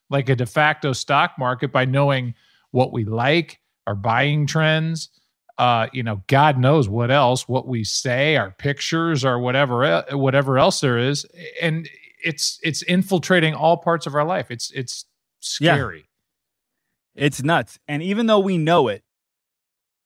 like 0.10 0.30
a 0.30 0.36
de 0.36 0.46
facto 0.46 0.94
stock 0.94 1.34
market 1.40 1.72
by 1.72 1.86
knowing 1.86 2.36
what 2.72 2.94
we 2.94 3.06
like, 3.06 3.60
our 3.88 3.96
buying 3.96 4.46
trends, 4.46 5.10
uh, 5.58 5.88
you 5.94 6.04
know, 6.04 6.22
God 6.28 6.58
knows 6.58 6.90
what 6.90 7.12
else, 7.12 7.48
what 7.48 7.68
we 7.68 7.84
say, 7.84 8.36
our 8.36 8.52
pictures, 8.52 9.24
or 9.24 9.40
whatever, 9.40 10.04
whatever 10.12 10.58
else 10.58 10.82
there 10.82 10.98
is, 10.98 11.26
and 11.62 11.88
it's 12.24 12.60
it's 12.64 12.82
infiltrating 12.84 13.54
all 13.54 13.78
parts 13.78 14.06
of 14.06 14.16
our 14.16 14.26
life. 14.26 14.52
It's 14.52 14.72
it's 14.72 15.06
Yeah. 15.60 15.74
scary. 15.76 16.10
It's 17.16 17.42
nuts. 17.44 17.80
And 17.88 18.04
even 18.04 18.26
though 18.26 18.40
we 18.40 18.58
know 18.58 18.88
it, 18.90 19.04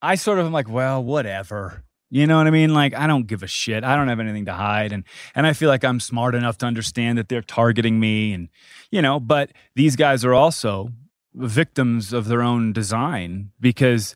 I 0.02 0.15
sort 0.15 0.39
of 0.39 0.45
am 0.45 0.52
like, 0.52 0.69
well, 0.69 1.04
whatever. 1.04 1.84
You 2.12 2.26
know 2.26 2.38
what 2.38 2.48
I 2.48 2.52
mean? 2.52 2.74
Like 2.74 2.93
I 2.95 3.06
don't 3.08 3.28
give 3.28 3.43
a 3.43 3.48
shit. 3.48 3.84
I 3.84 3.95
don't 3.95 4.08
have 4.08 4.19
anything 4.19 4.45
to 4.45 4.54
hide 4.54 4.91
and 4.91 5.04
and 5.36 5.45
I 5.45 5.54
feel 5.54 5.69
like 5.69 5.84
I'm 5.84 6.00
smart 6.00 6.34
enough 6.36 6.58
to 6.60 6.65
understand 6.65 7.17
that 7.17 7.30
they're 7.30 7.41
targeting 7.41 8.00
me 8.00 8.34
and 8.34 8.50
you 8.91 9.02
know, 9.02 9.19
but 9.19 9.52
these 9.76 9.95
guys 9.95 10.26
are 10.26 10.34
also 10.34 10.89
victims 11.36 12.12
of 12.12 12.28
their 12.28 12.41
own 12.41 12.74
design 12.74 13.52
because 13.60 14.15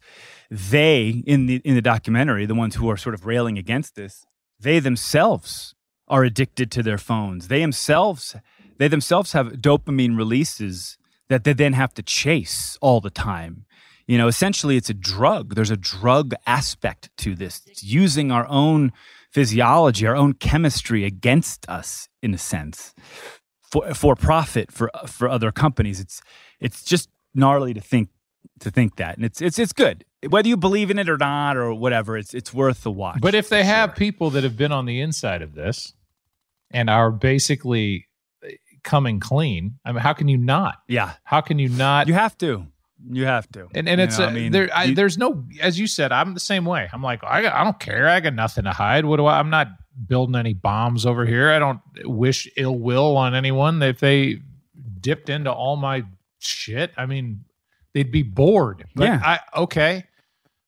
they 0.49 1.23
in 1.27 1.45
the 1.45 1.61
in 1.63 1.75
the 1.75 1.81
documentary, 1.81 2.47
the 2.47 2.55
ones 2.55 2.75
who 2.75 2.89
are 2.89 2.97
sort 2.97 3.13
of 3.13 3.25
railing 3.27 3.57
against 3.59 3.95
this, 3.95 4.25
they 4.59 4.79
themselves 4.79 5.72
are 6.07 6.23
addicted 6.23 6.71
to 6.71 6.83
their 6.83 6.97
phones. 6.97 7.47
They 7.47 7.61
themselves 7.61 8.35
they 8.77 8.87
themselves 8.87 9.33
have 9.33 9.47
dopamine 9.53 10.17
releases 10.17 10.97
that 11.29 11.43
they 11.43 11.53
then 11.53 11.73
have 11.73 11.93
to 11.93 12.03
chase 12.03 12.77
all 12.81 12.99
the 13.01 13.09
time. 13.09 13.65
You 14.07 14.17
know, 14.17 14.27
essentially 14.27 14.75
it's 14.75 14.89
a 14.89 14.93
drug. 14.93 15.55
There's 15.55 15.71
a 15.71 15.77
drug 15.77 16.33
aspect 16.45 17.09
to 17.17 17.35
this. 17.35 17.61
It's 17.67 17.83
using 17.83 18.31
our 18.31 18.45
own 18.47 18.91
physiology, 19.31 20.05
our 20.05 20.15
own 20.15 20.33
chemistry 20.33 21.05
against 21.05 21.67
us 21.69 22.09
in 22.21 22.33
a 22.33 22.37
sense. 22.37 22.93
For 23.61 23.93
for 23.93 24.15
profit 24.15 24.71
for 24.71 24.91
for 25.07 25.27
other 25.29 25.51
companies. 25.51 25.99
It's 25.99 26.21
it's 26.59 26.83
just 26.83 27.09
gnarly 27.33 27.73
to 27.73 27.81
think 27.81 28.09
to 28.59 28.71
think 28.71 28.95
that. 28.97 29.15
And 29.17 29.25
it's 29.25 29.41
it's 29.41 29.59
it's 29.59 29.73
good. 29.73 30.05
Whether 30.29 30.47
you 30.47 30.57
believe 30.57 30.89
in 30.89 30.99
it 30.99 31.09
or 31.09 31.17
not 31.17 31.57
or 31.57 31.73
whatever, 31.73 32.17
it's 32.17 32.33
it's 32.33 32.53
worth 32.53 32.83
the 32.83 32.91
watch. 32.91 33.19
But 33.21 33.35
if 33.35 33.49
they 33.49 33.63
have 33.63 33.89
sure. 33.91 33.95
people 33.95 34.29
that 34.31 34.43
have 34.43 34.57
been 34.57 34.71
on 34.71 34.85
the 34.85 35.01
inside 35.01 35.41
of 35.41 35.53
this 35.53 35.93
and 36.71 36.89
are 36.89 37.11
basically 37.11 38.07
uh, 38.43 38.49
coming 38.83 39.19
clean, 39.19 39.79
I 39.85 39.91
mean, 39.91 40.01
how 40.01 40.13
can 40.13 40.27
you 40.27 40.37
not? 40.37 40.75
Yeah. 40.87 41.13
How 41.23 41.41
can 41.41 41.59
you 41.59 41.69
not? 41.69 42.07
You 42.07 42.13
have 42.13 42.37
to. 42.39 42.67
You 43.11 43.25
have 43.25 43.49
to. 43.51 43.67
and 43.75 43.89
and 43.89 43.99
You 43.99 44.05
it's 44.05 44.17
know, 44.17 44.25
uh, 44.25 44.29
I 44.29 44.33
mean, 44.33 44.51
there. 44.53 44.69
I, 44.73 44.83
you- 44.85 44.95
there's 44.95 45.17
no, 45.17 45.43
as 45.59 45.77
you 45.77 45.87
said, 45.87 46.13
I'm 46.13 46.33
the 46.33 46.39
same 46.39 46.63
way. 46.63 46.87
I'm 46.93 47.03
like, 47.03 47.21
I, 47.23 47.39
I 47.39 47.63
don't 47.65 47.77
care. 47.79 48.07
I 48.07 48.21
got 48.21 48.33
nothing 48.33 48.63
to 48.63 48.71
hide. 48.71 49.03
What 49.03 49.17
do 49.17 49.25
I? 49.25 49.39
I'm 49.39 49.49
not 49.49 49.67
building 50.07 50.35
any 50.35 50.53
bombs 50.53 51.05
over 51.05 51.25
here. 51.25 51.51
I 51.51 51.59
don't 51.59 51.81
wish 52.05 52.47
ill 52.55 52.77
will 52.79 53.17
on 53.17 53.35
anyone. 53.35 53.81
If 53.83 53.99
they 53.99 54.37
dipped 55.01 55.29
into 55.29 55.51
all 55.51 55.75
my 55.75 56.05
shit, 56.39 56.91
I 56.95 57.05
mean, 57.05 57.43
they'd 57.93 58.11
be 58.11 58.23
bored. 58.23 58.85
But 58.95 59.05
Yeah. 59.05 59.21
I 59.23 59.39
okay, 59.61 60.05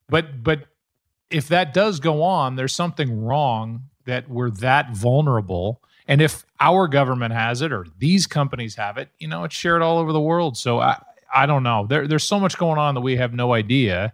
but 0.08 0.42
but 0.42 0.66
if 1.30 1.48
that 1.48 1.74
does 1.74 2.00
go 2.00 2.22
on, 2.22 2.56
there's 2.56 2.74
something 2.74 3.24
wrong 3.24 3.84
that 4.04 4.28
we're 4.28 4.50
that 4.50 4.94
vulnerable. 4.96 5.82
And 6.08 6.22
if 6.22 6.44
our 6.60 6.86
government 6.86 7.34
has 7.34 7.62
it 7.62 7.72
or 7.72 7.84
these 7.98 8.28
companies 8.28 8.76
have 8.76 8.96
it, 8.96 9.08
you 9.18 9.26
know, 9.26 9.42
it's 9.42 9.56
shared 9.56 9.82
all 9.82 9.98
over 9.98 10.12
the 10.12 10.20
world. 10.20 10.56
So 10.56 10.78
I, 10.78 11.02
I 11.34 11.46
don't 11.46 11.64
know. 11.64 11.86
There, 11.88 12.06
there's 12.06 12.22
so 12.22 12.38
much 12.38 12.56
going 12.56 12.78
on 12.78 12.94
that 12.94 13.00
we 13.00 13.16
have 13.16 13.34
no 13.34 13.52
idea. 13.52 14.12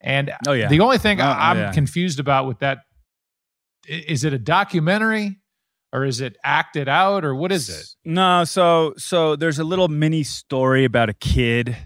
And 0.00 0.32
Oh 0.48 0.52
yeah. 0.52 0.66
the 0.68 0.80
only 0.80 0.98
thing 0.98 1.20
Oh, 1.20 1.24
I, 1.24 1.50
I'm 1.52 1.56
yeah. 1.58 1.72
confused 1.72 2.18
about 2.18 2.48
with 2.48 2.58
that 2.58 2.78
is 3.86 4.24
it 4.24 4.32
a 4.32 4.38
documentary 4.38 5.36
or 5.92 6.04
is 6.04 6.20
it 6.20 6.36
acted 6.42 6.88
out 6.88 7.24
or 7.24 7.32
what 7.36 7.52
is 7.52 7.68
it? 7.68 7.86
No, 8.04 8.42
so 8.42 8.94
so 8.96 9.36
there's 9.36 9.60
a 9.60 9.64
little 9.64 9.86
mini 9.88 10.24
story 10.24 10.84
about 10.84 11.08
a 11.08 11.14
kid 11.14 11.76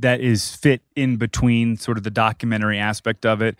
that 0.00 0.20
is 0.20 0.54
fit 0.54 0.82
in 0.96 1.16
between 1.16 1.76
sort 1.76 1.96
of 1.96 2.04
the 2.04 2.10
documentary 2.10 2.78
aspect 2.78 3.24
of 3.24 3.42
it. 3.42 3.56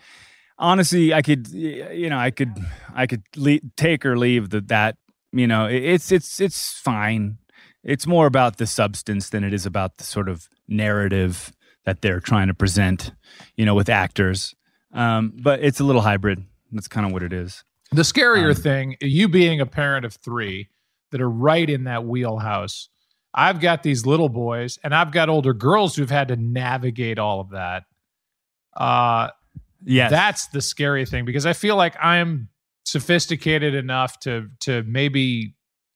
honestly, 0.57 1.13
I 1.13 1.21
could, 1.21 1.47
you 1.49 2.09
know, 2.09 2.17
I 2.17 2.31
could, 2.31 2.53
I 2.93 3.07
could 3.07 3.23
le- 3.35 3.59
take 3.75 4.05
or 4.05 4.17
leave 4.17 4.51
the, 4.51 4.61
that, 4.61 4.97
you 5.33 5.47
know, 5.47 5.65
it's, 5.65 6.11
it's, 6.11 6.39
it's 6.39 6.73
fine. 6.73 7.37
It's 7.83 8.05
more 8.05 8.27
about 8.27 8.57
the 8.57 8.67
substance 8.67 9.29
than 9.29 9.43
it 9.43 9.53
is 9.53 9.65
about 9.65 9.97
the 9.97 10.03
sort 10.03 10.29
of 10.29 10.47
narrative 10.67 11.51
that 11.83 12.01
they're 12.01 12.19
trying 12.19 12.47
to 12.47 12.53
present, 12.53 13.11
you 13.55 13.65
know, 13.65 13.73
with 13.73 13.89
actors. 13.89 14.53
Um, 14.93 15.33
but 15.41 15.61
it's 15.63 15.79
a 15.79 15.83
little 15.83 16.03
hybrid. 16.03 16.45
That's 16.71 16.87
kind 16.87 17.05
of 17.07 17.11
what 17.11 17.23
it 17.23 17.33
is. 17.33 17.63
The 17.91 18.03
scarier 18.03 18.55
Um, 18.55 18.61
thing, 18.61 18.95
you 19.01 19.27
being 19.27 19.59
a 19.59 19.65
parent 19.65 20.05
of 20.05 20.13
three 20.13 20.69
that 21.11 21.19
are 21.19 21.29
right 21.29 21.69
in 21.69 21.85
that 21.85 22.05
wheelhouse. 22.05 22.87
I've 23.33 23.59
got 23.59 23.83
these 23.83 24.05
little 24.05 24.29
boys 24.29 24.77
and 24.83 24.93
I've 24.93 25.11
got 25.11 25.29
older 25.29 25.53
girls 25.53 25.95
who've 25.95 26.09
had 26.09 26.27
to 26.29 26.35
navigate 26.35 27.17
all 27.19 27.39
of 27.39 27.51
that. 27.51 27.83
Uh, 28.75 29.29
Yes. 29.83 30.11
that's 30.11 30.47
the 30.49 30.61
scary 30.61 31.05
thing 31.07 31.25
because 31.25 31.47
I 31.47 31.53
feel 31.53 31.75
like 31.75 31.95
I'm 31.99 32.49
sophisticated 32.85 33.73
enough 33.73 34.19
to 34.21 34.47
to 34.61 34.83
maybe 34.83 35.55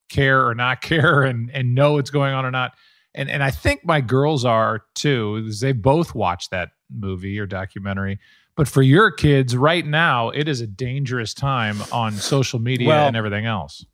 care 0.10 0.48
or 0.48 0.56
not 0.56 0.82
care 0.90 1.22
and 1.22 1.52
and 1.52 1.76
know 1.76 1.94
what's 1.94 2.10
going 2.10 2.34
on 2.34 2.46
or 2.46 2.52
not. 2.52 2.74
And 3.14 3.30
and 3.30 3.44
I 3.44 3.52
think 3.52 3.86
my 3.86 4.02
girls 4.02 4.44
are 4.44 4.82
too. 4.96 5.52
They 5.62 5.72
both 5.72 6.16
watch 6.16 6.50
that 6.50 6.70
movie 6.92 7.40
or 7.40 7.46
documentary. 7.46 8.20
But 8.56 8.68
for 8.68 8.82
your 8.82 9.12
kids 9.12 9.56
right 9.56 9.86
now, 9.86 10.30
it 10.30 10.48
is 10.48 10.62
a 10.62 10.68
dangerous 10.68 11.34
time 11.36 11.78
on 11.92 12.14
social 12.14 12.58
media 12.60 12.88
Well- 12.88 13.08
and 13.08 13.16
everything 13.16 13.46
else. 13.46 13.86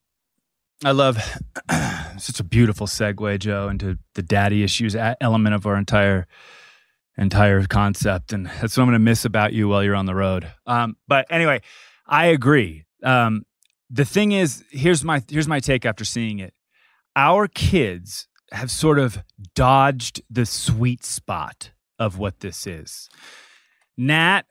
I 0.83 0.91
love 0.91 1.17
such 2.17 2.39
a 2.39 2.43
beautiful 2.43 2.87
segue, 2.87 3.39
Joe, 3.39 3.69
into 3.69 3.99
the 4.15 4.23
daddy 4.23 4.63
issues 4.63 4.95
element 4.95 5.53
of 5.53 5.67
our 5.67 5.75
entire 5.75 6.27
entire 7.17 7.63
concept, 7.65 8.33
and 8.33 8.47
that's 8.47 8.77
what 8.77 8.83
I'm 8.83 8.89
going 8.89 8.93
to 8.93 8.99
miss 8.99 9.25
about 9.25 9.53
you 9.53 9.67
while 9.67 9.83
you're 9.83 9.95
on 9.95 10.07
the 10.07 10.15
road. 10.15 10.51
Um, 10.65 10.97
but 11.07 11.27
anyway, 11.29 11.61
I 12.07 12.27
agree. 12.27 12.85
Um, 13.03 13.43
the 13.89 14.05
thing 14.05 14.31
is, 14.31 14.63
here's 14.71 15.03
my 15.03 15.21
here's 15.29 15.47
my 15.47 15.59
take 15.59 15.85
after 15.85 16.03
seeing 16.03 16.39
it. 16.39 16.53
Our 17.15 17.47
kids 17.47 18.27
have 18.51 18.71
sort 18.71 18.97
of 18.97 19.23
dodged 19.53 20.21
the 20.29 20.45
sweet 20.45 21.03
spot 21.03 21.71
of 21.99 22.17
what 22.17 22.39
this 22.39 22.65
is. 22.65 23.09
Nat, 23.97 24.43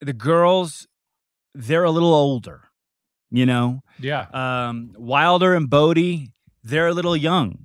the 0.00 0.12
girls, 0.12 0.86
they're 1.54 1.84
a 1.84 1.90
little 1.90 2.14
older, 2.14 2.65
you 3.36 3.46
know 3.46 3.80
Yeah. 4.00 4.26
um, 4.42 4.92
Wilder 4.96 5.54
and 5.54 5.68
Bodhi, 5.70 6.32
they're 6.64 6.88
a 6.88 6.94
little 6.94 7.16
young. 7.16 7.64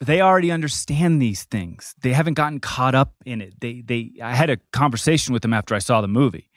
They 0.00 0.20
already 0.20 0.50
understand 0.50 1.22
these 1.22 1.44
things. 1.44 1.94
They 2.02 2.12
haven't 2.12 2.34
gotten 2.34 2.58
caught 2.60 2.94
up 2.94 3.12
in 3.24 3.40
it. 3.40 3.54
They 3.60 3.82
they 3.90 4.10
I 4.22 4.34
had 4.34 4.50
a 4.50 4.56
conversation 4.72 5.32
with 5.32 5.42
them 5.42 5.54
after 5.54 5.74
I 5.74 5.78
saw 5.80 6.00
the 6.00 6.08
movie. 6.08 6.48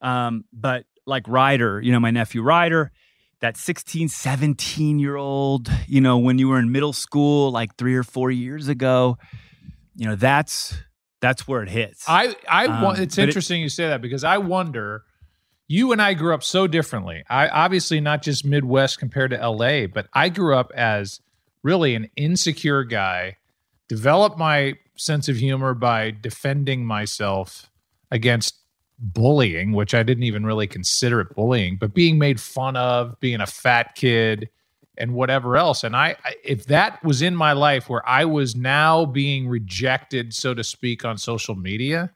Um, 0.00 0.44
but 0.52 0.84
like 1.06 1.26
Ryder, 1.26 1.80
you 1.80 1.92
know, 1.92 2.00
my 2.00 2.10
nephew 2.10 2.42
Ryder, 2.42 2.92
that 3.40 3.56
16, 3.56 4.08
17 4.08 4.98
year 4.98 5.16
old, 5.16 5.70
you 5.86 6.00
know, 6.00 6.18
when 6.18 6.38
you 6.38 6.48
were 6.48 6.58
in 6.58 6.70
middle 6.70 6.92
school 6.92 7.50
like 7.50 7.74
3 7.76 7.94
or 7.94 8.02
4 8.02 8.30
years 8.30 8.68
ago, 8.68 9.16
you 9.96 10.06
know, 10.06 10.14
that's 10.16 10.76
that's 11.20 11.48
where 11.48 11.62
it 11.62 11.68
hits. 11.68 12.04
I 12.08 12.34
I 12.48 12.66
Um, 12.66 12.82
want. 12.82 12.98
It's 12.98 13.16
but 13.16 13.22
it- 13.22 13.28
interesting 13.28 13.60
you 13.62 13.68
say 13.70 13.88
that 13.88 14.02
because 14.02 14.24
I 14.24 14.38
wonder. 14.38 15.04
You 15.68 15.92
and 15.92 16.00
I 16.00 16.14
grew 16.14 16.32
up 16.32 16.42
so 16.42 16.66
differently. 16.66 17.24
I 17.28 17.48
obviously 17.48 18.00
not 18.00 18.22
just 18.22 18.44
Midwest 18.44 18.98
compared 18.98 19.30
to 19.32 19.48
LA, 19.48 19.86
but 19.86 20.08
I 20.14 20.30
grew 20.30 20.56
up 20.56 20.72
as 20.74 21.20
really 21.62 21.94
an 21.94 22.08
insecure 22.16 22.84
guy. 22.84 23.36
Developed 23.86 24.38
my 24.38 24.78
sense 24.96 25.28
of 25.28 25.36
humor 25.36 25.74
by 25.74 26.10
defending 26.10 26.86
myself 26.86 27.70
against 28.10 28.54
bullying, 28.98 29.72
which 29.72 29.94
I 29.94 30.02
didn't 30.02 30.24
even 30.24 30.44
really 30.44 30.66
consider 30.66 31.20
it 31.20 31.34
bullying, 31.34 31.76
but 31.76 31.94
being 31.94 32.18
made 32.18 32.40
fun 32.40 32.76
of, 32.76 33.18
being 33.20 33.40
a 33.40 33.46
fat 33.46 33.94
kid, 33.94 34.48
and 34.96 35.14
whatever 35.14 35.56
else. 35.56 35.84
And 35.84 35.94
I, 35.94 36.16
I 36.24 36.34
if 36.44 36.66
that 36.66 37.02
was 37.04 37.22
in 37.22 37.36
my 37.36 37.52
life 37.52 37.88
where 37.88 38.06
I 38.08 38.24
was 38.24 38.56
now 38.56 39.04
being 39.04 39.48
rejected, 39.48 40.34
so 40.34 40.54
to 40.54 40.64
speak, 40.64 41.04
on 41.04 41.16
social 41.16 41.54
media, 41.54 42.10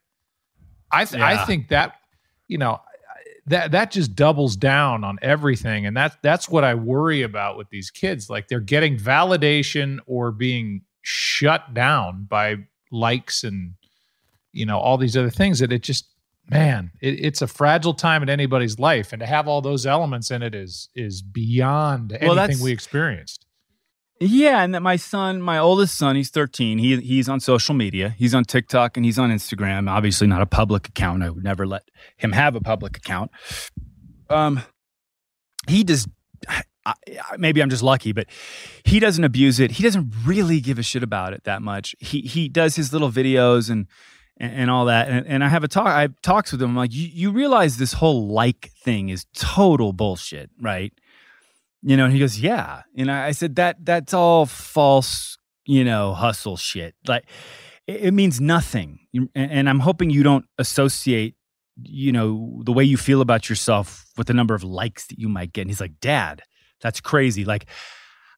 I 0.91 1.05
th- 1.05 1.23
I 1.23 1.45
think 1.45 1.69
that 1.69 1.95
you 2.49 2.59
know 2.59 2.81
that 3.46 3.72
that 3.72 3.90
just 3.90 4.14
doubles 4.14 4.57
down 4.57 5.05
on 5.05 5.18
everything, 5.20 5.87
and 5.87 5.96
that's 5.96 6.16
that's 6.22 6.48
what 6.48 6.64
I 6.64 6.74
worry 6.74 7.22
about 7.22 7.57
with 7.57 7.68
these 7.70 7.90
kids. 7.90 8.31
Like 8.31 8.48
they're 8.48 8.61
getting 8.61 8.96
validation 8.96 9.98
or 10.07 10.31
being 10.31 10.83
shut 11.02 11.74
down 11.74 12.24
by 12.28 12.57
likes 12.92 13.42
and 13.42 13.74
you 14.52 14.64
know 14.64 14.78
all 14.78 14.96
these 14.96 15.16
other 15.16 15.31
things 15.31 15.59
that 15.59 15.72
it 15.72 15.83
just 15.83 16.07
man 16.50 16.90
it, 17.00 17.24
it's 17.24 17.42
a 17.42 17.46
fragile 17.46 17.94
time 17.94 18.22
in 18.22 18.28
anybody's 18.28 18.78
life. 18.78 19.12
And 19.12 19.20
to 19.20 19.26
have 19.26 19.48
all 19.48 19.61
those 19.61 19.87
elements 19.87 20.31
in 20.31 20.42
it 20.42 20.55
is 20.55 20.88
is 20.94 21.20
beyond 21.22 22.16
Well, 22.22 22.38
anything 22.38 22.62
we 22.62 22.70
experienced 22.70 23.46
Yeah, 24.25 24.63
and 24.63 24.73
that 24.75 24.83
my 24.83 24.95
son, 24.95 25.43
my 25.43 25.59
oldest 25.59 25.99
son, 25.99 26.15
he's 26.15 26.31
13. 26.31 26.79
He 26.79 27.01
he's 27.01 27.29
on 27.29 27.41
social 27.41 27.75
media. 27.75 28.15
He's 28.17 28.35
on 28.35 28.45
TikTok 28.45 28.97
and 28.97 29.05
he's 29.05 29.19
on 29.19 29.31
Instagram. 29.31 29.91
Obviously 29.91 30.29
not 30.29 30.41
a 30.41 30.47
public 30.47 30.87
account. 30.87 31.25
I 31.25 31.31
would 31.31 31.43
never 31.43 31.67
let 31.67 31.91
him 32.17 32.31
have 32.31 32.55
a 32.55 32.61
public 32.61 32.97
account. 32.97 33.33
Um 34.31 34.63
he 35.67 35.83
does 35.83 36.07
I, 36.85 36.95
maybe 37.37 37.63
I'm 37.63 37.71
just 37.71 37.83
lucky, 37.83 38.13
but 38.13 38.27
he 38.85 39.01
doesn't 39.01 39.25
abuse 39.25 39.59
it. 39.61 39.73
He 39.73 39.83
doesn't 39.83 40.13
really 40.25 40.61
give 40.61 40.79
a 40.79 40.83
shit 40.83 41.03
about 41.03 41.33
it 41.33 41.45
that 41.45 41.61
much. 41.61 41.97
He 41.99 42.21
he 42.21 42.49
does 42.49 42.77
his 42.77 42.93
little 42.93 43.11
videos 43.11 43.71
and 43.71 43.89
and, 44.37 44.53
and 44.53 44.71
all 44.71 44.85
that. 44.85 45.09
And, 45.09 45.27
and 45.27 45.45
I 45.45 45.49
have 45.49 45.65
a 45.65 45.69
talk. 45.69 45.89
I 45.89 46.03
have 46.03 46.21
talks 46.23 46.53
with 46.53 46.63
him. 46.63 46.71
I'm 46.71 46.77
like, 46.77 46.93
you, 46.93 47.09
you 47.13 47.33
realize 47.33 47.77
this 47.77 47.95
whole 47.95 48.29
like 48.29 48.71
thing 48.85 49.09
is 49.09 49.27
total 49.35 49.93
bullshit, 49.93 50.51
right? 50.61 50.93
You 51.83 51.97
know, 51.97 52.05
and 52.05 52.12
he 52.12 52.21
goes, 52.21 52.38
yeah. 52.38 52.83
And 52.97 53.11
I, 53.11 53.29
I 53.29 53.33
said 53.33 53.57
that 53.57 53.85
that's 53.85 54.14
all 54.14 54.47
false, 54.47 55.37
you 55.66 55.85
know, 55.85 56.14
hustle 56.14 56.57
shit. 56.57 56.95
Like 57.07 57.25
it, 57.87 58.05
it 58.07 58.11
means 58.12 58.40
nothing. 58.40 59.01
And, 59.12 59.29
and 59.35 59.68
I'm 59.68 59.81
hoping 59.81 60.11
you 60.11 60.23
don't 60.23 60.45
associate, 60.59 61.35
you 61.83 62.12
know, 62.12 62.62
the 62.64 62.73
way 62.73 62.85
you 62.85 62.97
feel 62.97 63.21
about 63.21 63.49
yourself 63.49 64.07
with 64.16 64.29
the 64.29 64.35
number 64.35 64.55
of 64.55 64.62
likes 64.62 65.07
that 65.09 65.18
you 65.18 65.29
might 65.29 65.53
get. 65.53 65.62
And 65.62 65.71
he's 65.71 65.81
like, 65.81 65.99
Dad, 66.01 66.42
that's 66.81 67.01
crazy. 67.01 67.45
Like 67.45 67.66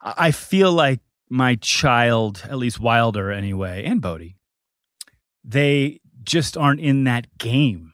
I 0.00 0.30
feel 0.30 0.72
like 0.72 1.00
my 1.28 1.56
child, 1.56 2.42
at 2.48 2.58
least 2.58 2.80
Wilder 2.80 3.30
anyway, 3.30 3.84
and 3.84 4.00
Bodhi, 4.00 4.36
they 5.42 6.00
just 6.22 6.56
aren't 6.56 6.80
in 6.80 7.04
that 7.04 7.38
game. 7.38 7.92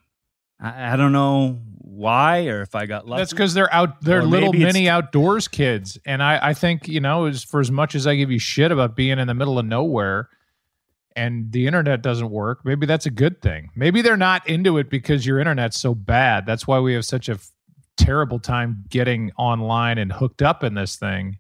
I, 0.60 0.92
I 0.92 0.96
don't 0.96 1.12
know 1.12 1.58
why 2.00 2.46
or 2.46 2.62
if 2.62 2.74
I 2.74 2.86
got 2.86 3.06
lucky. 3.06 3.20
That's 3.20 3.32
because 3.32 3.54
they're 3.54 3.72
out. 3.72 4.00
They're 4.02 4.20
Or 4.20 4.24
little 4.24 4.52
mini 4.52 4.88
outdoors 4.88 5.46
kids, 5.48 5.98
and 6.06 6.22
I, 6.22 6.48
I 6.48 6.54
think 6.54 6.88
you 6.88 7.00
know, 7.00 7.26
as 7.26 7.44
for 7.44 7.60
as 7.60 7.70
much 7.70 7.94
as 7.94 8.06
I 8.06 8.16
give 8.16 8.30
you 8.30 8.38
shit 8.38 8.72
about 8.72 8.96
being 8.96 9.18
in 9.18 9.28
the 9.28 9.34
middle 9.34 9.58
of 9.58 9.66
nowhere, 9.66 10.28
and 11.14 11.52
the 11.52 11.66
internet 11.66 12.02
doesn't 12.02 12.30
work, 12.30 12.64
maybe 12.64 12.86
that's 12.86 13.06
a 13.06 13.10
good 13.10 13.42
thing. 13.42 13.70
Maybe 13.76 14.00
they're 14.02 14.16
not 14.16 14.48
into 14.48 14.78
it 14.78 14.88
because 14.88 15.26
your 15.26 15.38
internet's 15.38 15.78
so 15.78 15.94
bad. 15.94 16.46
That's 16.46 16.66
why 16.66 16.80
we 16.80 16.94
have 16.94 17.04
such 17.04 17.28
a 17.28 17.34
f- 17.34 17.50
terrible 17.96 18.38
time 18.38 18.84
getting 18.88 19.32
online 19.36 19.98
and 19.98 20.10
hooked 20.12 20.40
up 20.40 20.64
in 20.64 20.74
this 20.74 20.96
thing. 20.96 21.38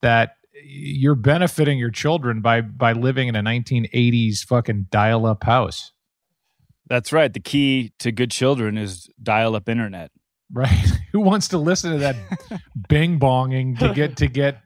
That 0.00 0.36
you're 0.64 1.14
benefiting 1.14 1.78
your 1.78 1.90
children 1.90 2.40
by 2.40 2.62
by 2.62 2.92
living 2.92 3.28
in 3.28 3.36
a 3.36 3.42
1980s 3.42 4.44
fucking 4.44 4.86
dial 4.90 5.26
up 5.26 5.44
house, 5.44 5.92
That's 6.88 7.12
right. 7.12 7.32
The 7.32 7.40
key 7.40 7.92
to 8.00 8.10
good 8.12 8.30
children 8.30 8.78
is 8.78 9.08
dial 9.22 9.54
up 9.56 9.68
internet. 9.68 10.10
right? 10.52 10.70
Who 11.12 11.20
wants 11.20 11.48
to 11.48 11.58
listen 11.58 11.92
to 11.92 11.98
that 11.98 12.16
bing 12.88 13.18
bonging 13.18 13.78
to 13.80 13.92
get 13.94 14.16
to 14.18 14.26
get 14.28 14.60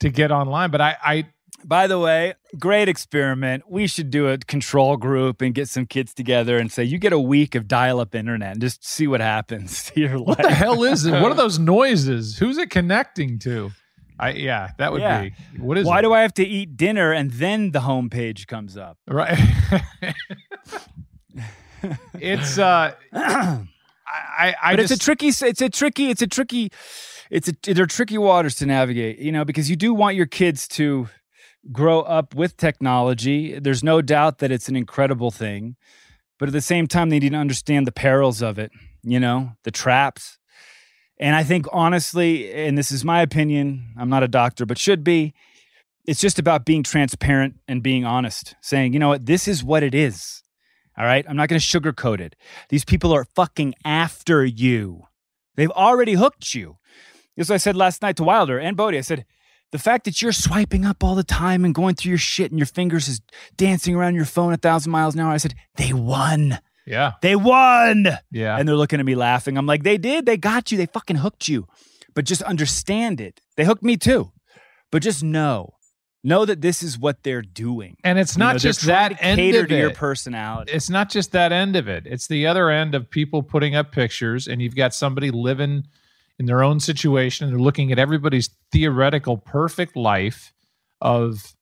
to 0.00 0.10
get 0.10 0.30
online? 0.30 0.70
But 0.70 0.80
I 0.80 0.96
I 1.02 1.24
By 1.64 1.86
the 1.86 1.98
way, 1.98 2.34
great 2.58 2.88
experiment. 2.88 3.64
We 3.68 3.86
should 3.86 4.10
do 4.10 4.28
a 4.28 4.38
control 4.38 4.96
group 4.96 5.40
and 5.40 5.54
get 5.54 5.68
some 5.68 5.86
kids 5.86 6.12
together 6.14 6.58
and 6.58 6.70
say, 6.70 6.84
you 6.84 6.98
get 6.98 7.12
a 7.12 7.18
week 7.18 7.54
of 7.54 7.66
dial 7.66 7.98
up 8.00 8.14
internet 8.14 8.52
and 8.52 8.60
just 8.60 8.84
see 8.86 9.06
what 9.06 9.20
happens 9.20 9.84
to 9.90 10.00
your 10.00 10.18
What 10.22 10.38
the 10.42 10.50
hell 10.50 10.84
is 10.84 11.06
it? 11.06 11.12
What 11.12 11.32
are 11.32 11.34
those 11.34 11.58
noises? 11.58 12.38
Who's 12.38 12.58
it 12.58 12.70
connecting 12.70 13.38
to? 13.40 13.70
I 14.18 14.30
yeah, 14.32 14.70
that 14.78 14.92
would 14.92 15.02
Yeah. 15.02 15.22
be. 15.22 15.34
What 15.58 15.76
is 15.78 15.86
Why 15.86 15.98
it? 15.98 16.02
do 16.02 16.12
I 16.14 16.20
have 16.22 16.32
to 16.34 16.46
eat 16.46 16.76
dinner 16.76 17.12
and 17.12 17.30
then 17.32 17.72
the 17.72 17.80
homepage 17.80 18.46
comes 18.46 18.76
up? 18.76 18.96
right? 19.08 19.38
It's 22.20 22.58
uh, 22.58 22.94
I 23.12 23.66
I, 24.06 24.54
I 24.62 24.76
but 24.76 24.82
just 24.82 24.92
it's 24.92 25.02
a 25.02 25.04
tricky 25.04 25.28
it's 25.28 25.60
a 25.60 25.68
tricky 25.68 26.10
it's 26.10 26.22
a 26.22 26.26
tricky 26.26 26.70
it's 27.30 27.48
a 27.48 27.74
they're 27.74 27.86
tricky 27.86 28.18
waters 28.18 28.54
to 28.56 28.66
navigate 28.66 29.18
you 29.18 29.32
know 29.32 29.44
because 29.44 29.68
you 29.68 29.76
do 29.76 29.92
want 29.92 30.16
your 30.16 30.26
kids 30.26 30.68
to 30.68 31.08
grow 31.72 32.02
up 32.02 32.34
with 32.34 32.56
technology. 32.56 33.58
There's 33.58 33.82
no 33.82 34.00
doubt 34.00 34.38
that 34.38 34.52
it's 34.52 34.68
an 34.68 34.76
incredible 34.76 35.30
thing 35.30 35.76
but 36.38 36.48
at 36.48 36.52
the 36.52 36.60
same 36.60 36.86
time 36.86 37.08
they 37.08 37.18
need 37.18 37.30
to 37.30 37.36
understand 37.36 37.86
the 37.86 37.92
perils 37.92 38.42
of 38.42 38.58
it 38.58 38.70
you 39.02 39.20
know 39.20 39.52
the 39.64 39.70
traps. 39.70 40.38
And 41.18 41.34
i 41.34 41.42
think 41.42 41.66
honestly 41.72 42.52
and 42.52 42.76
this 42.76 42.92
is 42.92 43.04
my 43.04 43.22
opinion 43.22 43.94
i'm 43.98 44.10
not 44.10 44.22
a 44.22 44.28
doctor 44.28 44.66
but 44.66 44.78
should 44.78 45.02
be 45.02 45.34
it's 46.06 46.20
just 46.20 46.38
about 46.38 46.64
being 46.64 46.82
transparent 46.82 47.56
and 47.66 47.82
being 47.82 48.04
honest 48.04 48.54
saying 48.60 48.92
you 48.92 48.98
know 48.98 49.08
what? 49.08 49.26
This 49.26 49.48
is 49.48 49.64
what 49.64 49.82
it 49.82 49.94
is 49.94 50.42
All 50.98 51.04
right. 51.04 51.24
I'm 51.28 51.36
not 51.36 51.48
going 51.48 51.60
to 51.60 51.66
sugarcoat 51.66 52.20
it. 52.20 52.36
These 52.68 52.84
people 52.84 53.12
are 53.12 53.24
fucking 53.24 53.74
after 53.84 54.44
you. 54.44 55.04
They've 55.56 55.70
already 55.70 56.14
hooked 56.14 56.54
you. 56.54 56.78
What 57.36 57.50
I 57.50 57.58
said 57.58 57.76
last 57.76 58.02
night 58.02 58.16
to 58.16 58.24
Wilder 58.24 58.58
and 58.58 58.76
Bodhi. 58.76 58.98
I 58.98 59.02
said, 59.02 59.26
the 59.72 59.78
fact 59.78 60.04
that 60.04 60.22
you're 60.22 60.32
swiping 60.32 60.84
up 60.84 61.02
all 61.02 61.14
the 61.14 61.24
time 61.24 61.64
and 61.64 61.74
going 61.74 61.96
through 61.96 62.10
your 62.10 62.18
shit 62.18 62.50
and 62.50 62.58
your 62.58 62.66
fingers 62.66 63.08
is 63.08 63.20
dancing 63.56 63.94
around 63.94 64.14
your 64.14 64.24
phone 64.24 64.52
a 64.52 64.56
thousand 64.56 64.92
miles 64.92 65.14
an 65.14 65.20
hour. 65.20 65.32
I 65.32 65.36
said, 65.38 65.54
they 65.76 65.92
won. 65.92 66.58
Yeah. 66.86 67.12
They 67.20 67.36
won. 67.36 68.06
Yeah. 68.30 68.56
And 68.56 68.66
they're 68.68 68.76
looking 68.76 69.00
at 69.00 69.06
me 69.06 69.16
laughing. 69.16 69.58
I'm 69.58 69.66
like, 69.66 69.82
they 69.82 69.98
did. 69.98 70.24
They 70.24 70.36
got 70.36 70.70
you. 70.70 70.78
They 70.78 70.86
fucking 70.86 71.16
hooked 71.16 71.48
you. 71.48 71.66
But 72.14 72.24
just 72.24 72.42
understand 72.42 73.20
it. 73.20 73.40
They 73.56 73.64
hooked 73.64 73.82
me 73.82 73.96
too. 73.96 74.32
But 74.90 75.02
just 75.02 75.22
know, 75.22 75.74
know 76.26 76.44
that 76.44 76.60
this 76.60 76.82
is 76.82 76.98
what 76.98 77.22
they're 77.22 77.42
doing. 77.42 77.96
and 78.04 78.18
it's 78.18 78.36
You 78.36 78.40
not 78.40 78.54
know, 78.54 78.58
just 78.58 78.86
that 78.86 79.10
to 79.12 79.22
end 79.24 79.38
cater 79.38 79.62
of 79.62 79.68
to 79.68 79.76
your 79.78 79.90
it. 79.90 79.96
personality. 79.96 80.72
it's 80.72 80.90
not 80.90 81.08
just 81.10 81.32
that 81.32 81.52
end 81.52 81.76
of 81.76 81.88
it. 81.88 82.06
It's 82.06 82.26
the 82.26 82.46
other 82.46 82.68
end 82.70 82.94
of 82.94 83.08
people 83.08 83.42
putting 83.42 83.74
up 83.74 83.92
pictures, 83.92 84.46
and 84.48 84.60
you've 84.60 84.74
got 84.76 84.92
somebody 84.92 85.30
living 85.30 85.84
in 86.38 86.46
their 86.46 86.62
own 86.62 86.80
situation. 86.80 87.46
And 87.46 87.54
they're 87.56 87.62
looking 87.64 87.92
at 87.92 87.98
everybody's 87.98 88.50
theoretical 88.72 89.38
perfect 89.38 89.96
life 89.96 90.52
of 91.00 91.54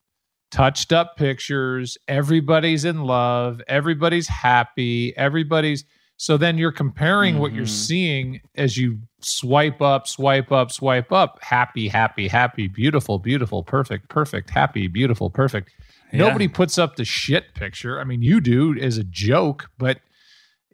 touched 0.50 0.92
up 0.92 1.16
pictures. 1.16 1.98
Everybody's 2.08 2.84
in 2.84 3.02
love. 3.02 3.60
Everybody's 3.68 4.28
happy. 4.28 5.16
Everybody's. 5.16 5.84
So 6.16 6.36
then 6.36 6.56
you're 6.58 6.72
comparing 6.72 7.38
what 7.38 7.52
you're 7.54 7.64
Mhm. 7.64 7.68
seeing 7.86 8.40
as 8.56 8.76
you 8.76 9.00
swipe 9.20 9.82
up, 9.82 10.06
swipe 10.06 10.52
up, 10.52 10.70
swipe 10.70 11.10
up. 11.12 11.38
Happy, 11.42 11.88
happy, 11.88 12.28
happy, 12.28 12.68
beautiful, 12.68 13.18
beautiful, 13.18 13.62
perfect, 13.64 14.08
perfect, 14.08 14.50
happy, 14.50 14.86
beautiful, 14.86 15.28
perfect. 15.28 15.70
Yeah. 16.12 16.20
Nobody 16.20 16.46
puts 16.46 16.78
up 16.78 16.96
the 16.96 17.04
shit 17.04 17.54
picture. 17.54 18.00
I 18.00 18.04
mean, 18.04 18.22
you 18.22 18.40
do 18.40 18.78
as 18.78 18.96
a 18.98 19.04
joke, 19.04 19.70
but 19.78 20.00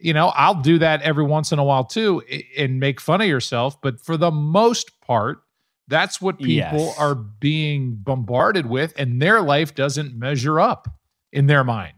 you 0.03 0.13
know, 0.13 0.29
I'll 0.29 0.59
do 0.61 0.79
that 0.79 1.01
every 1.03 1.23
once 1.23 1.51
in 1.51 1.59
a 1.59 1.63
while 1.63 1.83
too 1.83 2.23
and 2.57 2.79
make 2.79 2.99
fun 2.99 3.21
of 3.21 3.27
yourself. 3.27 3.79
But 3.81 3.99
for 4.01 4.17
the 4.17 4.31
most 4.31 4.99
part, 5.01 5.43
that's 5.87 6.19
what 6.21 6.39
people 6.39 6.85
Yes. 6.87 6.97
are 6.99 7.13
being 7.13 7.95
bombarded 7.95 8.65
with, 8.65 8.93
and 8.97 9.21
their 9.21 9.41
life 9.41 9.75
doesn't 9.75 10.17
measure 10.17 10.59
up 10.59 10.87
in 11.31 11.45
their 11.47 11.63
mind. 11.63 11.93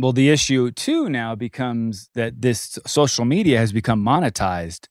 Well, 0.00 0.12
the 0.12 0.30
issue 0.30 0.70
too 0.70 1.08
now 1.08 1.34
becomes 1.34 2.08
that 2.14 2.40
this 2.40 2.78
social 2.86 3.24
media 3.24 3.58
has 3.58 3.72
become 3.72 4.02
monetized, 4.02 4.86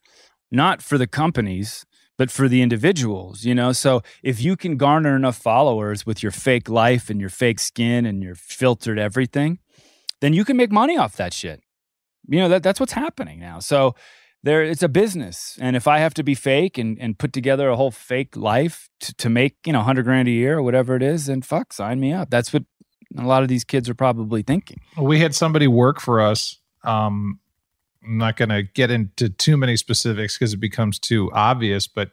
not 0.52 0.82
for 0.82 0.98
the 0.98 1.08
companies, 1.08 1.86
but 2.18 2.30
for 2.30 2.50
the 2.50 2.62
individuals, 2.62 3.46
you 3.46 3.56
know? 3.56 3.72
So 3.72 4.02
if 4.22 4.42
you 4.42 4.58
can 4.58 4.76
garner 4.76 5.16
enough 5.16 5.38
followers 5.38 6.06
with 6.06 6.22
your 6.22 6.34
fake 6.34 6.68
life 6.68 7.10
and 7.10 7.22
your 7.22 7.30
fake 7.30 7.60
skin 7.60 8.06
and 8.06 8.22
your 8.22 8.36
filtered 8.36 9.00
everything, 9.00 9.60
then 10.20 10.34
you 10.34 10.44
can 10.44 10.58
make 10.58 10.74
money 10.74 10.98
off 10.98 11.16
that 11.16 11.34
shit. 11.34 11.62
You 12.28 12.40
know, 12.40 12.50
that, 12.50 12.64
that's 12.64 12.80
what's 12.80 12.94
happening 12.94 13.40
now. 13.40 13.60
So 13.60 13.96
there 14.44 14.62
it's 14.62 14.84
a 14.84 14.90
business. 14.90 15.58
And 15.62 15.78
if 15.78 15.88
I 15.88 16.00
have 16.00 16.16
to 16.16 16.24
be 16.24 16.36
fake 16.36 16.78
and, 16.78 16.98
and 17.00 17.18
put 17.18 17.32
together 17.32 17.70
a 17.70 17.78
whole 17.78 17.92
fake 17.92 18.36
life 18.36 18.90
to, 19.00 19.14
to 19.16 19.30
make, 19.30 19.56
you 19.66 19.72
know, 19.72 19.80
100 19.80 20.04
grand 20.04 20.28
a 20.28 20.32
year 20.32 20.58
or 20.58 20.64
whatever 20.64 20.98
it 20.98 21.04
is, 21.04 21.28
then 21.28 21.42
fuck, 21.42 21.72
sign 21.72 22.02
me 22.02 22.12
up. 22.12 22.30
That's 22.30 22.52
what 22.52 22.64
a 23.18 23.26
lot 23.26 23.44
of 23.44 23.50
these 23.50 23.64
kids 23.64 23.90
are 23.90 23.94
probably 23.96 24.42
thinking. 24.42 24.82
We 24.98 25.20
had 25.20 25.36
somebody 25.36 25.68
work 25.68 26.00
for 26.02 26.20
us. 26.20 26.58
Um, 26.84 27.40
I'm 28.04 28.18
not 28.18 28.38
going 28.38 28.50
to 28.50 28.64
get 28.64 28.92
into 28.92 29.30
too 29.30 29.58
many 29.58 29.78
specifics 29.78 30.38
because 30.38 30.54
it 30.54 30.58
becomes 30.58 31.00
too 31.00 31.30
obvious, 31.34 31.88
but 31.88 32.12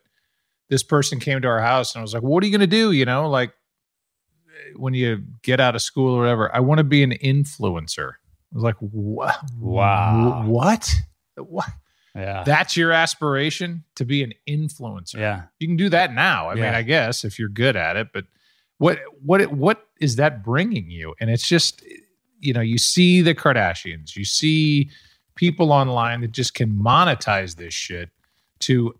this 0.68 0.82
person 0.82 1.20
came 1.20 1.40
to 1.42 1.48
our 1.48 1.60
house 1.60 1.94
and 1.94 2.00
I 2.00 2.02
was 2.02 2.14
like, 2.14 2.22
What 2.22 2.42
are 2.42 2.46
you 2.46 2.52
going 2.52 2.60
to 2.60 2.66
do? 2.66 2.92
You 2.92 3.04
know, 3.04 3.28
like 3.28 3.52
when 4.76 4.94
you 4.94 5.22
get 5.42 5.60
out 5.60 5.74
of 5.74 5.82
school 5.82 6.14
or 6.14 6.20
whatever, 6.20 6.54
I 6.54 6.60
want 6.60 6.78
to 6.78 6.84
be 6.84 7.02
an 7.02 7.12
influencer. 7.12 8.12
I 8.12 8.54
was 8.54 8.64
like, 8.64 8.76
What? 8.80 9.36
Wow. 9.58 10.44
What? 10.46 10.92
What? 11.36 11.68
Yeah. 12.14 12.44
That's 12.44 12.76
your 12.76 12.92
aspiration 12.92 13.84
to 13.96 14.04
be 14.04 14.22
an 14.22 14.32
influencer. 14.48 15.14
yeah. 15.16 15.42
You 15.58 15.66
can 15.66 15.76
do 15.76 15.88
that 15.90 16.12
now. 16.14 16.48
I 16.48 16.54
mean, 16.54 16.64
I 16.64 16.82
guess 16.82 17.24
if 17.24 17.38
you're 17.38 17.48
good 17.48 17.74
at 17.76 17.96
it, 17.96 18.08
but 18.12 18.24
what 18.78 18.98
what 19.22 19.52
what 19.52 19.86
is 20.00 20.16
that 20.16 20.44
bringing 20.44 20.90
you? 20.90 21.14
And 21.20 21.30
it's 21.30 21.46
just 21.48 21.82
you 22.40 22.52
know, 22.52 22.60
you 22.60 22.76
see 22.78 23.22
the 23.22 23.34
Kardashians, 23.34 24.16
you 24.16 24.24
see 24.24 24.90
people 25.34 25.72
online 25.72 26.20
that 26.20 26.32
just 26.32 26.54
can 26.54 26.70
monetize 26.72 27.56
this 27.56 27.72
shit 27.74 28.10
to 28.60 28.94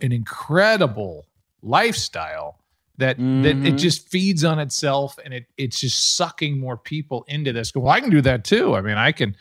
an 0.00 0.12
incredible 0.12 1.26
lifestyle 1.62 2.58
that 2.98 3.16
that 3.16 3.56
it 3.64 3.74
Mhm. 3.74 3.78
just 3.78 4.08
feeds 4.10 4.44
on 4.44 4.58
itself 4.58 5.18
and 5.24 5.32
it 5.32 5.46
it's 5.56 5.80
just 5.80 6.16
sucking 6.16 6.58
more 6.60 6.76
people 6.76 7.24
into 7.28 7.52
this. 7.52 7.74
Well, 7.74 7.88
I 7.88 8.00
can 8.00 8.10
do 8.10 8.20
that 8.22 8.44
too. 8.44 8.74
I 8.74 8.82
mean, 8.82 8.98
I 8.98 9.12
can 9.12 9.36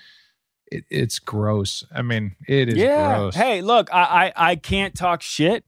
it, 0.71 0.85
it's 0.89 1.17
gross. 1.19 1.83
I 1.93 2.03
mean, 2.03 2.35
it 2.47 2.69
is 2.69 2.75
yeah. 2.75 3.17
gross. 3.17 3.35
Hey, 3.35 3.61
look, 3.61 3.89
I, 3.93 4.31
I 4.37 4.51
I 4.51 4.55
can't 4.55 4.95
talk 4.95 5.21
shit 5.21 5.63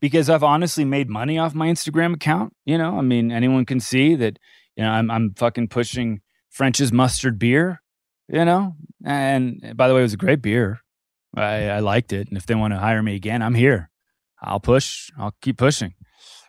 because 0.00 0.28
I've 0.30 0.42
honestly 0.42 0.84
made 0.84 1.08
money 1.08 1.38
off 1.38 1.54
my 1.54 1.68
Instagram 1.68 2.14
account. 2.14 2.54
You 2.64 2.78
know, 2.78 2.98
I 2.98 3.02
mean, 3.02 3.30
anyone 3.32 3.64
can 3.66 3.80
see 3.80 4.14
that. 4.16 4.38
You 4.76 4.84
know, 4.84 4.90
I'm 4.90 5.10
I'm 5.10 5.34
fucking 5.34 5.68
pushing 5.68 6.20
French's 6.50 6.92
mustard 6.92 7.38
beer. 7.38 7.82
You 8.28 8.44
know, 8.44 8.74
and 9.04 9.74
by 9.76 9.88
the 9.88 9.94
way, 9.94 10.00
it 10.00 10.04
was 10.04 10.12
a 10.14 10.18
great 10.18 10.42
beer. 10.42 10.80
I, 11.36 11.68
I 11.68 11.78
liked 11.80 12.12
it, 12.12 12.28
and 12.28 12.36
if 12.36 12.46
they 12.46 12.54
want 12.54 12.74
to 12.74 12.78
hire 12.78 13.02
me 13.02 13.14
again, 13.14 13.42
I'm 13.42 13.54
here. 13.54 13.90
I'll 14.42 14.60
push. 14.60 15.10
I'll 15.18 15.34
keep 15.42 15.56
pushing. 15.58 15.94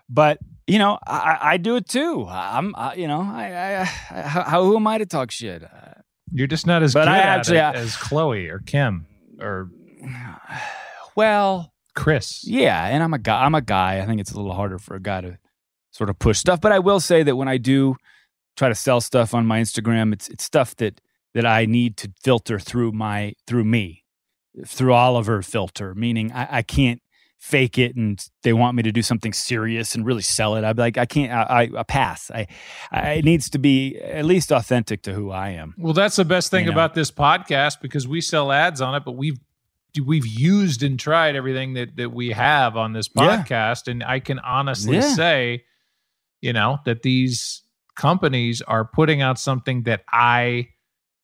But 0.09 0.39
you 0.67 0.77
know, 0.77 0.99
I, 1.07 1.37
I 1.41 1.57
do 1.57 1.75
it 1.77 1.87
too. 1.87 2.25
I'm, 2.27 2.75
I, 2.75 2.93
you 2.95 3.07
know, 3.07 3.21
I, 3.21 3.51
I, 3.51 3.79
I 3.81 4.21
how, 4.21 4.63
who 4.63 4.75
am 4.75 4.85
I 4.87 4.97
to 4.99 5.05
talk 5.05 5.31
shit? 5.31 5.63
Uh, 5.63 5.93
You're 6.31 6.47
just 6.47 6.67
not 6.67 6.83
as 6.83 6.93
But 6.93 7.05
good 7.05 7.09
I 7.09 7.17
at 7.19 7.39
actually- 7.39 7.57
it 7.57 7.61
I- 7.61 7.73
as 7.75 7.95
Khloe 7.95 8.49
or 8.49 8.59
Kim 8.59 9.05
or 9.39 9.69
well, 11.15 11.73
Chris. 11.99 12.43
Yeah, 12.47 12.87
and 12.87 13.03
I'm 13.03 13.13
a 13.13 13.19
guy. 13.19 13.43
I'm 13.43 13.55
a 13.55 13.61
guy. 13.61 13.99
I 13.99 14.05
think 14.05 14.21
it's 14.21 14.31
a 14.31 14.37
little 14.37 14.53
harder 14.53 14.79
for 14.79 14.95
a 14.95 14.99
guy 15.01 15.21
to 15.21 15.37
sort 15.91 16.09
of 16.09 16.17
push 16.17 16.37
stuff. 16.39 16.61
But 16.61 16.71
I 16.71 16.79
will 16.79 16.99
say 16.99 17.23
that 17.23 17.35
when 17.35 17.47
I 17.47 17.57
do 17.57 17.95
try 18.55 18.69
to 18.69 18.75
sell 18.75 19.01
stuff 19.01 19.33
on 19.33 19.45
my 19.45 19.59
Instagram, 19.59 20.13
it's 20.13 20.27
it's 20.29 20.43
stuff 20.43 20.75
that 20.77 21.01
that 21.33 21.45
I 21.45 21.65
need 21.65 21.97
to 21.97 22.11
filter 22.23 22.57
through 22.57 22.93
my 22.93 23.33
through 23.45 23.65
me, 23.65 24.05
through 24.65 24.93
Oliver 24.93 25.41
filter. 25.41 25.93
Meaning 25.93 26.31
I, 26.31 26.47
I 26.57 26.61
can't 26.61 27.01
fake 27.37 27.77
it, 27.77 27.95
and 27.95 28.19
they 28.43 28.53
want 28.53 28.75
me 28.75 28.83
to 28.83 28.91
do 28.91 29.01
something 29.01 29.31
serious 29.33 29.95
and 29.95 30.05
really 30.05 30.21
sell 30.21 30.55
it. 30.55 30.63
I'd 30.63 30.75
be 30.75 30.81
like, 30.81 30.97
I 30.97 31.05
can't. 31.05 31.31
I, 31.31 31.69
I, 31.75 31.79
I 31.79 31.83
pass. 31.83 32.31
I, 32.31 32.47
I 32.91 33.11
it 33.11 33.25
needs 33.25 33.49
to 33.51 33.59
be 33.59 33.97
at 33.97 34.25
least 34.25 34.51
authentic 34.51 35.01
to 35.03 35.13
who 35.13 35.31
I 35.31 35.49
am. 35.49 35.75
Well, 35.77 35.93
that's 35.93 36.15
the 36.15 36.25
best 36.25 36.49
thing 36.49 36.65
You 36.65 36.71
know. 36.71 36.75
about 36.75 36.93
this 36.95 37.11
podcast 37.11 37.81
because 37.81 38.07
we 38.07 38.21
sell 38.21 38.51
ads 38.51 38.81
on 38.81 38.95
it, 38.95 39.03
but 39.05 39.13
we've 39.13 39.37
we've 40.05 40.25
used 40.25 40.83
and 40.83 40.99
tried 40.99 41.35
everything 41.35 41.73
that 41.73 41.95
that 41.97 42.11
we 42.11 42.29
have 42.31 42.75
on 42.77 42.93
this 42.93 43.09
Yeah. 43.15 43.43
podcast, 43.43 43.87
and 43.87 44.03
I 44.03 44.19
can 44.19 44.39
honestly 44.39 44.95
Yeah. 44.97 45.13
say, 45.15 45.63
you 46.41 46.53
know, 46.53 46.79
that 46.85 47.01
these 47.01 47.63
companies 47.95 48.61
are 48.61 48.85
putting 48.85 49.21
out 49.21 49.37
something 49.39 49.83
that 49.83 50.03
I 50.11 50.69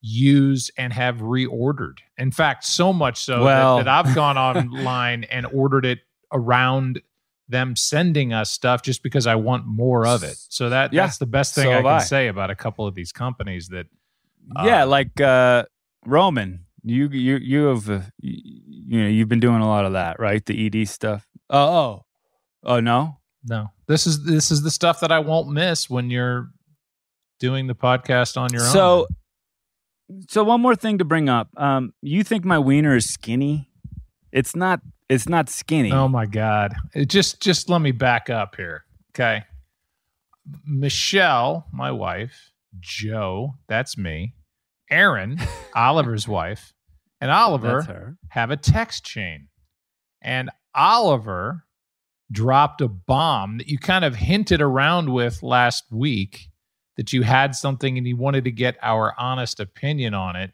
use 0.02 0.70
and 0.78 0.94
have 0.94 1.18
reordered. 1.18 1.98
In 2.18 2.32
fact, 2.32 2.64
so 2.66 2.92
much 2.94 3.18
so 3.24 3.38
that- 3.40 3.44
Well- 3.44 3.78
that, 3.78 3.88
I've 3.88 4.14
gone 4.14 4.38
online 4.50 5.24
and 5.26 5.46
ordered 5.48 5.86
it 5.86 6.00
around 6.32 7.02
them 7.48 7.76
sending 7.76 8.34
us 8.34 8.52
stuff 8.52 8.82
just 8.82 9.04
because 9.04 9.26
I 9.28 9.36
want 9.36 9.66
more 9.68 10.06
of 10.06 10.24
it. 10.24 10.36
So 10.50 10.70
that 10.70 10.92
Yeah. 10.94 11.04
that's 11.04 11.18
the 11.20 11.26
best 11.28 11.56
thing 11.56 11.66
So 11.66 11.72
I 11.74 11.78
can 11.78 11.86
I. 11.86 12.00
say 12.00 12.28
about 12.28 12.50
a 12.50 12.56
couple 12.56 12.86
of 12.88 12.96
these 12.96 13.12
companies 13.12 13.68
that 13.70 13.88
yeah, 14.64 14.84
Uh, 14.84 14.88
like 14.88 15.20
uh, 15.22 15.66
Roman, 16.06 16.66
you 16.86 17.10
you 17.10 17.38
you 17.38 17.66
have 17.66 17.90
uh, 17.90 18.02
you, 18.20 19.02
know 19.02 19.08
you've 19.08 19.28
been 19.28 19.40
doing 19.40 19.62
a 19.62 19.68
lot 19.68 19.86
of 19.86 19.94
that, 19.94 20.20
right? 20.20 20.46
The 20.46 20.68
ED 20.68 20.88
stuff. 20.88 21.28
Oh, 21.50 21.58
oh, 21.60 22.06
oh 22.64 22.80
no. 22.80 23.18
No. 23.44 23.72
This 23.88 24.08
is 24.08 24.24
this 24.24 24.52
is 24.52 24.64
the 24.64 24.72
stuff 24.72 25.00
that 25.02 25.12
I 25.12 25.20
won't 25.20 25.50
miss 25.50 25.90
when 25.90 26.10
you're 26.10 26.50
doing 27.40 27.68
the 27.68 27.76
podcast 27.76 28.38
on 28.38 28.52
your 28.52 28.64
own. 28.64 28.72
So, 28.72 29.08
so 30.30 30.44
one 30.44 30.62
more 30.62 30.76
thing 30.76 31.00
to 31.00 31.06
bring 31.06 31.30
up. 31.30 31.50
Um, 31.58 31.94
you 32.02 32.24
think 32.24 32.46
my 32.46 32.60
wiener 32.60 32.96
is 32.96 33.10
skinny? 33.10 33.70
It's 34.32 34.56
not. 34.56 34.82
It's 35.10 35.30
not 35.30 35.50
skinny. 35.50 35.92
Oh 35.92 36.08
my 36.08 36.26
god. 36.26 36.76
It 36.94 37.10
just 37.10 37.42
just 37.42 37.70
let 37.70 37.82
me 37.82 37.92
back 37.92 38.30
up 38.30 38.56
here. 38.56 38.86
Okay. 39.12 39.44
Michelle, 40.66 41.66
my 41.72 41.92
wife, 41.92 42.52
Joe, 42.80 43.56
that's 43.68 43.98
me, 43.98 44.36
Erin, 44.92 45.40
Oliver's 45.76 46.28
wife, 46.28 46.74
and 47.26 47.32
Oliver 47.32 48.18
have 48.28 48.52
a 48.52 48.58
text 48.58 49.04
chain. 49.04 49.48
And 50.22 50.52
Oliver 50.76 51.66
dropped 52.32 52.82
a 52.82 52.88
bomb 52.88 53.58
that 53.58 53.68
you 53.68 53.80
kind 53.80 54.06
of 54.06 54.16
hinted 54.16 54.62
around 54.62 55.12
with 55.12 55.42
last 55.42 55.86
week 55.92 56.50
that 56.98 57.14
you 57.14 57.24
had 57.24 57.56
something 57.56 57.98
and 57.98 58.06
you 58.06 58.16
wanted 58.16 58.44
to 58.44 58.52
get 58.52 58.78
our 58.84 59.16
honest 59.18 59.60
opinion 59.60 60.14
on 60.14 60.36
it. 60.36 60.52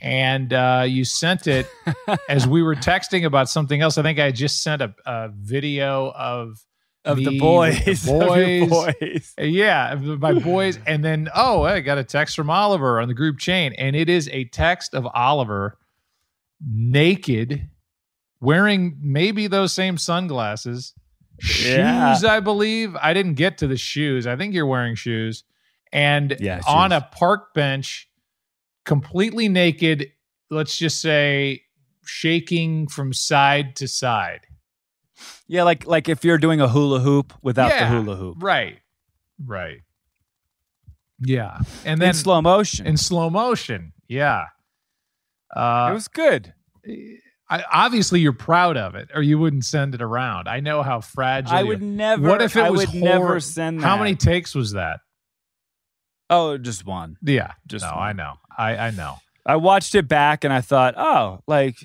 And 0.00 0.52
uh, 0.52 0.86
you 0.88 1.04
sent 1.04 1.46
it 1.46 1.68
as 2.28 2.48
we 2.48 2.64
were 2.64 2.74
texting 2.74 3.24
about 3.24 3.48
something 3.48 3.80
else. 3.80 3.96
I 3.96 4.02
think 4.02 4.18
I 4.18 4.32
just 4.32 4.60
sent 4.60 4.82
a, 4.82 4.92
a 5.06 5.28
video 5.32 6.10
of 6.10 6.66
of 7.04 7.18
me 7.18 7.24
the 7.26 7.38
boys, 7.38 8.02
the 8.02 8.68
boys. 8.68 8.68
boys. 8.68 9.34
Yeah, 9.38 9.94
my 9.94 10.32
boys. 10.32 10.80
And 10.84 11.04
then, 11.04 11.28
oh, 11.32 11.62
I 11.62 11.78
got 11.78 11.98
a 11.98 12.04
text 12.04 12.34
from 12.34 12.50
Oliver 12.50 13.00
on 13.00 13.06
the 13.06 13.14
group 13.14 13.38
chain. 13.38 13.72
And 13.78 13.94
it 13.94 14.08
is 14.08 14.28
a 14.32 14.46
text 14.46 14.94
of 14.94 15.06
Oliver 15.14 15.78
naked, 16.66 17.68
wearing 18.40 18.98
maybe 19.00 19.46
those 19.46 19.72
same 19.72 19.98
sunglasses, 19.98 20.94
Yeah. 21.64 22.14
shoes, 22.14 22.24
I 22.24 22.40
believe. 22.40 22.94
I 22.96 23.12
didn't 23.14 23.34
get 23.34 23.58
to 23.58 23.66
the 23.66 23.76
shoes. 23.76 24.26
I 24.26 24.36
think 24.36 24.54
you're 24.54 24.66
wearing 24.66 24.94
shoes. 24.94 25.44
And 25.92 26.36
Yeah, 26.40 26.60
on 26.66 26.92
a 26.92 27.00
park 27.00 27.52
bench, 27.54 28.08
completely 28.84 29.48
naked, 29.48 30.10
let's 30.50 30.76
just 30.76 31.00
say 31.00 31.62
shaking 32.04 32.88
from 32.88 33.12
side 33.12 33.76
to 33.76 33.86
side. 33.88 34.46
Yeah, 35.46 35.62
like 35.64 35.86
like 35.86 36.08
if 36.08 36.24
you're 36.24 36.38
doing 36.38 36.60
a 36.60 36.68
hula 36.68 37.00
hoop 37.00 37.32
without 37.42 37.68
the 37.78 37.86
hula 37.86 38.16
hoop 38.16 38.38
Right. 38.40 38.78
Right. 39.44 39.80
Yeah. 41.20 41.58
And 41.84 41.94
in 41.94 41.98
then 42.00 42.14
slow 42.14 42.40
motion. 42.42 42.86
in 42.86 42.96
slow 42.96 43.30
motion. 43.30 43.92
Yeah. 44.08 44.46
Uh, 45.54 45.88
it 45.90 45.94
was 45.94 46.08
good. 46.08 46.54
I, 47.50 47.64
obviously, 47.70 48.20
you're 48.20 48.32
proud 48.32 48.76
of 48.76 48.94
it, 48.94 49.10
or 49.14 49.20
you 49.22 49.38
wouldn't 49.38 49.64
send 49.64 49.94
it 49.94 50.00
around. 50.02 50.48
I 50.48 50.60
know 50.60 50.82
how 50.82 51.00
fragile. 51.00 51.54
I 51.54 51.60
you- 51.60 51.66
would 51.68 51.82
never. 51.82 52.26
What 52.28 52.40
if 52.42 52.56
it 52.56 52.62
I 52.62 52.70
was 52.70 52.86
would 52.86 52.94
never 53.02 53.26
horror- 53.26 53.40
send 53.40 53.80
that. 53.80 53.86
How 53.86 53.96
many 53.98 54.14
takes 54.14 54.54
was 54.54 54.72
that? 54.72 55.00
Oh, 56.30 56.56
just 56.56 56.86
one. 56.86 57.16
Yeah. 57.22 57.52
Just 57.66 57.84
no, 57.84 57.90
one. 57.90 57.98
I 58.08 58.12
know. 58.14 58.34
I 58.56 58.76
I 58.76 58.90
know. 58.90 59.16
I 59.44 59.56
watched 59.56 59.94
it 59.94 60.08
back 60.08 60.44
and 60.44 60.52
I 60.52 60.62
thought, 60.62 60.94
oh, 60.96 61.40
like 61.46 61.76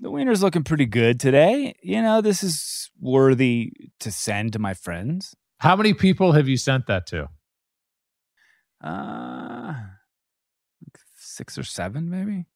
the 0.00 0.10
wiener's 0.10 0.42
looking 0.42 0.62
pretty 0.64 0.84
good 0.84 1.18
today. 1.20 1.74
You 1.82 2.02
know, 2.02 2.20
this 2.20 2.42
is 2.42 2.90
worthy 3.00 3.72
to 4.00 4.10
send 4.12 4.52
to 4.52 4.58
my 4.58 4.74
friends. 4.74 5.34
How 5.58 5.74
many 5.76 5.94
people 5.94 6.32
have 6.32 6.48
you 6.48 6.56
sent 6.58 6.86
that 6.88 7.06
to? 7.06 7.28
Uh, 8.84 9.74
six 11.16 11.56
or 11.56 11.62
seven, 11.62 12.10
maybe. 12.10 12.46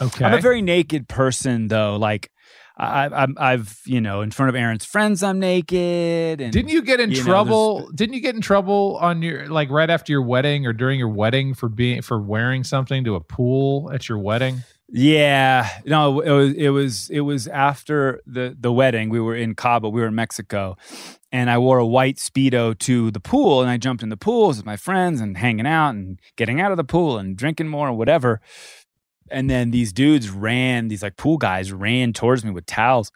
Okay. 0.00 0.24
I'm 0.24 0.34
a 0.34 0.40
very 0.40 0.62
naked 0.62 1.08
person, 1.08 1.68
though. 1.68 1.96
Like, 1.96 2.30
I, 2.76 3.06
I'm, 3.06 3.36
I've, 3.38 3.80
you 3.86 4.00
know, 4.00 4.20
in 4.22 4.32
front 4.32 4.48
of 4.48 4.56
Erin's 4.56 4.84
friends, 4.84 5.22
I'm 5.22 5.38
naked. 5.38 6.40
And 6.40 6.52
didn't 6.52 6.70
you 6.70 6.82
get 6.82 6.98
in 6.98 7.10
you 7.10 7.18
know, 7.18 7.24
trouble? 7.24 7.90
didn't 7.94 8.14
you 8.14 8.20
get 8.20 8.34
in 8.34 8.40
trouble 8.40 8.98
on 9.00 9.22
your 9.22 9.46
like 9.48 9.70
right 9.70 9.88
after 9.88 10.10
your 10.10 10.22
wedding 10.22 10.66
or 10.66 10.72
during 10.72 10.98
your 10.98 11.08
wedding 11.08 11.54
for 11.54 11.68
being 11.68 12.02
for 12.02 12.20
wearing 12.20 12.64
something 12.64 13.04
to 13.04 13.14
a 13.14 13.20
pool 13.20 13.92
at 13.92 14.08
your 14.08 14.18
wedding? 14.18 14.64
Yeah, 14.88 15.68
no, 15.86 16.20
it 16.20 16.30
was 16.30 16.52
it 16.54 16.68
was 16.70 17.10
it 17.10 17.20
was 17.20 17.46
after 17.48 18.20
the 18.26 18.56
the 18.58 18.72
wedding. 18.72 19.08
We 19.08 19.20
were 19.20 19.36
in 19.36 19.54
Cabo, 19.54 19.88
we 19.88 20.00
were 20.00 20.08
in 20.08 20.14
Mexico, 20.14 20.76
and 21.32 21.50
I 21.50 21.58
wore 21.58 21.78
a 21.78 21.86
white 21.86 22.16
speedo 22.16 22.78
to 22.80 23.10
the 23.10 23.20
pool, 23.20 23.60
and 23.60 23.70
I 23.70 23.76
jumped 23.76 24.02
in 24.02 24.08
the 24.08 24.16
pools 24.16 24.56
with 24.56 24.66
my 24.66 24.76
friends 24.76 25.20
and 25.20 25.38
hanging 25.38 25.66
out 25.66 25.90
and 25.90 26.20
getting 26.36 26.60
out 26.60 26.70
of 26.70 26.76
the 26.76 26.84
pool 26.84 27.18
and 27.18 27.36
drinking 27.36 27.68
more 27.68 27.88
and 27.88 27.96
whatever. 27.96 28.40
And 29.30 29.48
then 29.48 29.70
these 29.70 29.92
dudes 29.92 30.30
ran, 30.30 30.88
these 30.88 31.02
like 31.02 31.16
pool 31.16 31.38
guys 31.38 31.72
ran 31.72 32.12
towards 32.12 32.44
me 32.44 32.50
with 32.50 32.66
towels, 32.66 33.10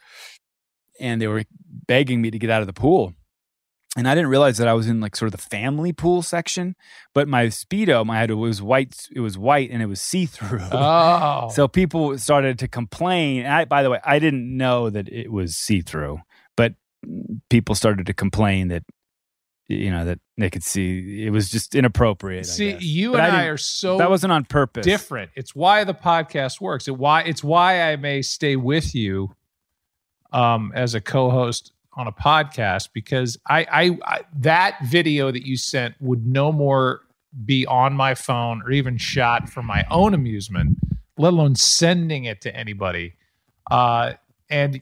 and 0.99 1.21
they 1.21 1.27
were 1.27 1.43
begging 1.87 2.21
me 2.21 2.31
to 2.31 2.39
get 2.39 2.49
out 2.49 2.61
of 2.61 2.67
the 2.67 2.73
pool. 2.73 3.13
And 3.97 4.07
I 4.07 4.13
didn't 4.13 4.29
realize 4.29 4.57
that 4.59 4.67
I 4.67 4.73
was 4.73 4.87
in 4.87 5.01
like 5.01 5.15
sort 5.15 5.33
of 5.33 5.39
the 5.39 5.47
family 5.49 5.91
pool 5.91 6.21
section, 6.21 6.75
but 7.13 7.27
my 7.27 7.47
speedo, 7.47 8.05
my 8.05 8.19
head 8.19 8.29
it 8.29 8.35
was 8.35 8.61
white. 8.61 9.07
It 9.13 9.19
was 9.19 9.37
white 9.37 9.71
and 9.71 9.81
it 9.81 9.87
was 9.87 9.99
see 9.99 10.25
through. 10.25 10.61
Oh, 10.71 11.49
So 11.53 11.67
people 11.67 12.17
started 12.19 12.59
to 12.59 12.67
complain. 12.67 13.47
I, 13.47 13.65
by 13.65 13.81
the 13.81 13.89
way, 13.89 13.99
I 14.05 14.19
didn't 14.19 14.55
know 14.55 14.91
that 14.91 15.09
it 15.09 15.31
was 15.31 15.55
see 15.57 15.81
through, 15.81 16.19
but 16.55 16.75
people 17.49 17.73
started 17.73 18.05
to 18.05 18.13
complain 18.13 18.67
that 18.67 18.83
you 19.69 19.91
know 19.91 20.03
that 20.03 20.19
they 20.37 20.49
could 20.49 20.63
see 20.63 21.25
it 21.25 21.29
was 21.29 21.49
just 21.49 21.75
inappropriate. 21.75 22.45
I 22.45 22.49
see, 22.49 22.75
you 22.79 23.11
But 23.13 23.21
and 23.21 23.31
I, 23.31 23.39
didn't- 23.41 23.53
are 23.53 23.57
so 23.57 23.97
that 23.99 24.09
wasn't 24.09 24.33
on 24.33 24.43
purpose. 24.45 24.85
different. 24.85 25.31
It's 25.35 25.55
why 25.55 25.83
the 25.83 25.93
podcast 25.93 26.59
works. 26.59 26.87
It 26.87 26.97
why 26.97 27.21
it's 27.23 27.43
why 27.43 27.91
I 27.91 27.95
may 27.95 28.21
stay 28.21 28.55
with 28.55 28.93
you 28.95 29.35
um 30.31 30.71
as 30.75 30.93
a 30.95 31.01
co-host 31.01 31.71
on 31.93 32.07
a 32.07 32.11
podcast 32.11 32.89
because 32.93 33.37
I, 33.47 33.65
I 33.71 33.97
I 34.05 34.21
that 34.39 34.77
video 34.85 35.31
that 35.31 35.45
you 35.45 35.57
sent 35.57 35.95
would 35.99 36.25
no 36.25 36.51
more 36.51 37.01
be 37.45 37.65
on 37.65 37.93
my 37.93 38.15
phone 38.15 38.61
or 38.63 38.71
even 38.71 38.97
shot 38.97 39.49
for 39.49 39.61
my 39.63 39.85
own 39.91 40.13
amusement, 40.13 40.77
let 41.17 41.33
alone 41.33 41.55
sending 41.55 42.25
it 42.25 42.41
to 42.41 42.55
anybody. 42.55 43.13
Uh 43.69 44.13
and 44.49 44.81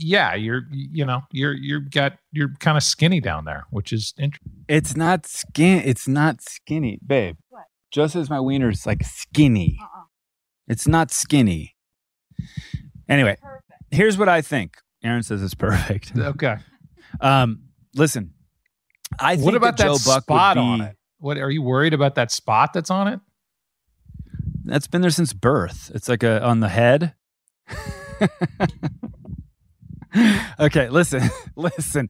yeah, 0.00 0.34
you're 0.34 0.62
you 0.70 1.04
know, 1.04 1.22
you're 1.30 1.52
you're 1.52 1.80
got 1.80 2.14
you're 2.32 2.54
kind 2.58 2.76
of 2.76 2.82
skinny 2.82 3.20
down 3.20 3.44
there, 3.44 3.66
which 3.70 3.92
is 3.92 4.14
interesting. 4.18 4.64
It's 4.68 4.96
not 4.96 5.26
skin. 5.26 5.82
It's 5.84 6.08
not 6.08 6.40
skinny, 6.40 6.98
babe. 7.06 7.36
What? 7.50 7.64
Just 7.90 8.16
as 8.16 8.30
my 8.30 8.40
wiener's 8.40 8.86
like 8.86 9.04
skinny. 9.04 9.78
Uh-uh. 9.80 10.04
It's 10.68 10.88
not 10.88 11.10
skinny. 11.10 11.76
Anyway, 13.08 13.36
Perfect. 13.42 13.82
here's 13.90 14.16
what 14.16 14.28
I 14.28 14.40
think. 14.40 14.78
Erin 15.02 15.22
says 15.22 15.42
it's 15.42 15.54
perfect. 15.54 16.12
Okay. 16.16 16.56
Um, 17.20 17.64
listen, 17.94 18.32
I 19.18 19.34
think 19.34 19.46
what 19.46 19.54
about 19.54 19.76
that 19.78 19.88
that, 19.88 20.04
Buck 20.04 20.22
spot 20.22 20.56
be, 20.56 20.60
on 20.60 20.80
it? 20.80 20.96
What 21.18 21.38
are 21.38 21.50
you 21.50 21.62
worried 21.62 21.92
about 21.92 22.14
that 22.14 22.30
spot 22.30 22.72
that's 22.72 22.90
on 22.90 23.08
it? 23.08 23.20
That's 24.64 24.86
been 24.86 25.00
there 25.00 25.10
since 25.10 25.32
birth. 25.32 25.90
It's 25.94 26.08
like 26.08 26.22
a 26.22 26.42
on 26.42 26.60
the 26.60 26.68
head. 26.68 27.14
okay, 30.60 30.88
listen, 30.88 31.22
listen, 31.56 32.08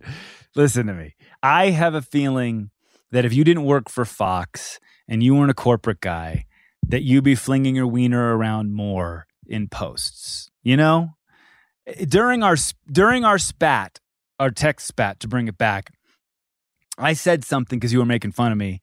listen 0.55 0.87
to 0.87 0.95
me. 0.95 1.15
I 1.43 1.71
have 1.71 1.95
a 1.95 2.03
feeling 2.03 2.71
that 3.11 3.25
if 3.25 3.33
you 3.33 3.45
didn't 3.45 3.65
work 3.65 3.89
for 3.89 4.05
Fox 4.05 4.79
and 5.09 5.23
you 5.23 5.35
weren't 5.35 5.51
a 5.51 5.55
corporate 5.55 6.01
guy, 6.01 6.47
that 6.87 7.03
you'd 7.03 7.25
be 7.25 7.35
flinging 7.35 7.77
your 7.77 7.87
wiener 7.87 8.37
around 8.37 8.73
more 8.73 9.27
in 9.47 9.69
posts. 9.69 10.51
You 10.63 10.77
know, 10.77 11.17
eh, 11.87 12.05
during 12.09 12.43
our 12.43 12.57
during 12.91 13.25
our 13.25 13.39
spat, 13.39 13.99
our 14.39 14.51
text 14.51 14.87
spat, 14.87 15.21
to 15.21 15.29
bring 15.29 15.49
it 15.49 15.59
back, 15.59 15.93
I 16.99 17.13
said 17.13 17.45
something 17.45 17.79
because 17.79 17.93
you 17.93 17.99
were 17.99 18.07
making 18.07 18.33
fun 18.33 18.53
of 18.53 18.59
me, 18.59 18.81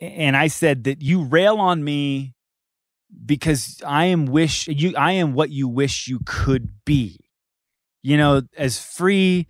and 0.00 0.36
I 0.36 0.48
said 0.48 0.84
that 0.84 1.02
you 1.02 1.22
rail 1.22 1.56
on 1.56 1.84
me 1.84 2.34
because 3.24 3.80
I 3.86 4.06
am 4.06 4.26
wish 4.26 4.68
you 4.68 4.94
I 4.96 5.12
am 5.12 5.34
what 5.34 5.50
you 5.50 5.68
wish 5.68 6.08
you 6.08 6.20
could 6.24 6.84
be. 6.84 7.27
You 8.02 8.16
know, 8.16 8.42
as 8.56 8.78
free, 8.78 9.46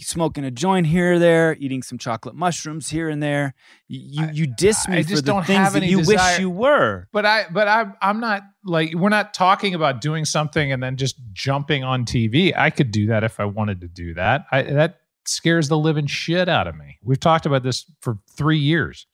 smoking 0.00 0.44
a 0.44 0.50
joint 0.50 0.86
here 0.86 1.14
or 1.14 1.18
there, 1.18 1.56
eating 1.60 1.82
some 1.82 1.98
chocolate 1.98 2.34
mushrooms 2.34 2.88
here 2.88 3.08
and 3.08 3.22
there. 3.22 3.54
You 3.88 4.24
you, 4.24 4.30
you 4.32 4.46
diss 4.46 4.88
me 4.88 4.98
I 4.98 5.02
for 5.02 5.10
just 5.10 5.24
the 5.24 5.32
don't 5.32 5.46
things 5.46 5.58
have 5.58 5.72
that 5.74 5.84
you 5.84 5.98
desire- 5.98 6.16
wish 6.16 6.40
you 6.40 6.50
were. 6.50 7.08
But 7.12 7.26
I, 7.26 7.46
but 7.50 7.68
I'm, 7.68 7.94
I'm 8.00 8.20
not 8.20 8.42
like 8.64 8.94
we're 8.94 9.10
not 9.10 9.34
talking 9.34 9.74
about 9.74 10.00
doing 10.00 10.24
something 10.24 10.72
and 10.72 10.82
then 10.82 10.96
just 10.96 11.16
jumping 11.32 11.84
on 11.84 12.04
TV. 12.04 12.56
I 12.56 12.70
could 12.70 12.90
do 12.90 13.06
that 13.08 13.24
if 13.24 13.38
I 13.38 13.44
wanted 13.44 13.80
to 13.82 13.88
do 13.88 14.14
that. 14.14 14.46
I, 14.50 14.62
that 14.62 15.00
scares 15.26 15.68
the 15.68 15.78
living 15.78 16.06
shit 16.06 16.48
out 16.48 16.66
of 16.66 16.76
me. 16.76 16.98
We've 17.02 17.20
talked 17.20 17.46
about 17.46 17.62
this 17.62 17.84
for 18.00 18.18
three 18.36 18.58
years. 18.58 19.06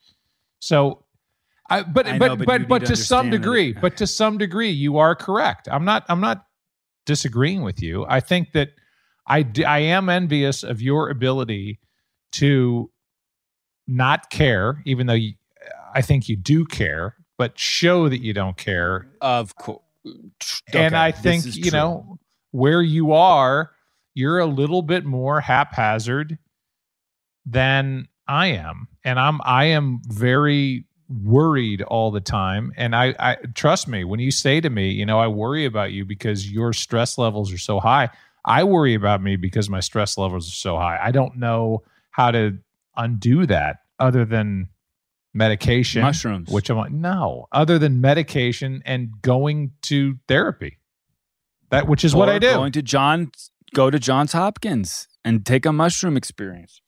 So, 0.60 1.04
I, 1.68 1.82
but 1.82 2.06
I 2.06 2.18
but 2.18 2.26
know, 2.26 2.36
but 2.36 2.46
but 2.46 2.68
but, 2.68 2.78
to 2.80 2.86
to 2.88 2.96
some 2.96 3.30
that 3.30 3.38
degree, 3.38 3.72
but 3.72 3.96
to 3.98 4.06
some 4.06 4.38
degree, 4.38 4.70
you 4.70 4.98
are 4.98 5.14
correct. 5.14 5.68
I'm 5.70 5.84
not 5.84 6.04
I'm 6.08 6.20
not 6.20 6.46
disagreeing 7.04 7.62
with 7.62 7.82
you. 7.82 8.06
I 8.08 8.20
think 8.20 8.52
that 8.52 8.70
I 9.28 9.42
d- 9.42 9.64
I 9.64 9.80
am 9.80 10.08
envious 10.08 10.62
of 10.62 10.80
your 10.80 11.10
ability 11.10 11.78
to 12.32 12.90
not 13.86 14.30
care, 14.30 14.82
even 14.84 15.06
though 15.06 15.14
you, 15.14 15.34
I 15.94 16.02
think 16.02 16.28
you 16.28 16.36
do 16.36 16.64
care, 16.64 17.16
but 17.36 17.58
show 17.58 18.08
that 18.08 18.22
you 18.22 18.32
don't 18.32 18.56
care. 18.56 19.08
Of 19.20 19.54
course. 19.56 19.80
and 20.72 20.96
I 20.96 21.12
think 21.12 21.44
you 21.56 21.70
know 21.70 22.18
where 22.50 22.82
you 22.82 23.12
are, 23.12 23.72
you're 24.14 24.38
a 24.38 24.46
little 24.46 24.82
bit 24.82 25.04
more 25.04 25.40
haphazard 25.40 26.38
than 27.46 28.08
I 28.26 28.48
am, 28.48 28.88
and 29.04 29.18
I'm 29.18 29.40
I 29.44 29.66
am 29.66 30.00
very 30.06 30.84
worried 31.08 31.82
all 31.82 32.10
the 32.10 32.20
time. 32.20 32.72
And 32.76 32.94
I, 32.94 33.14
I 33.18 33.36
trust 33.54 33.88
me 33.88 34.04
when 34.04 34.20
you 34.20 34.30
say 34.30 34.60
to 34.60 34.68
me, 34.68 34.90
you 34.90 35.06
know, 35.06 35.18
I 35.18 35.28
worry 35.28 35.64
about 35.64 35.92
you 35.92 36.04
because 36.04 36.50
your 36.50 36.72
stress 36.72 37.16
levels 37.16 37.52
are 37.52 37.58
so 37.58 37.80
high. 37.80 38.10
I 38.44 38.64
worry 38.64 38.94
about 38.94 39.22
me 39.22 39.36
because 39.36 39.68
my 39.68 39.80
stress 39.80 40.16
levels 40.16 40.48
are 40.48 40.52
so 40.52 40.76
high. 40.76 40.98
I 41.02 41.10
don't 41.10 41.36
know 41.36 41.82
how 42.10 42.30
to 42.30 42.58
undo 42.96 43.46
that 43.46 43.76
other 43.98 44.24
than 44.24 44.68
medication, 45.34 46.02
mushrooms. 46.02 46.48
which 46.50 46.70
I'm 46.70 46.76
like, 46.76 46.92
no, 46.92 47.46
other 47.52 47.78
than 47.78 48.00
medication 48.00 48.82
and 48.84 49.10
going 49.22 49.72
to 49.82 50.18
therapy. 50.26 50.78
That 51.70 51.86
which 51.86 52.04
is 52.04 52.14
what 52.14 52.28
I 52.28 52.38
do. 52.38 52.50
Going 52.50 52.72
to 52.72 52.82
John, 52.82 53.30
go 53.74 53.90
to 53.90 53.98
Johns 53.98 54.32
Hopkins 54.32 55.06
and 55.24 55.44
take 55.44 55.66
a 55.66 55.72
mushroom 55.72 56.16
experience. 56.16 56.80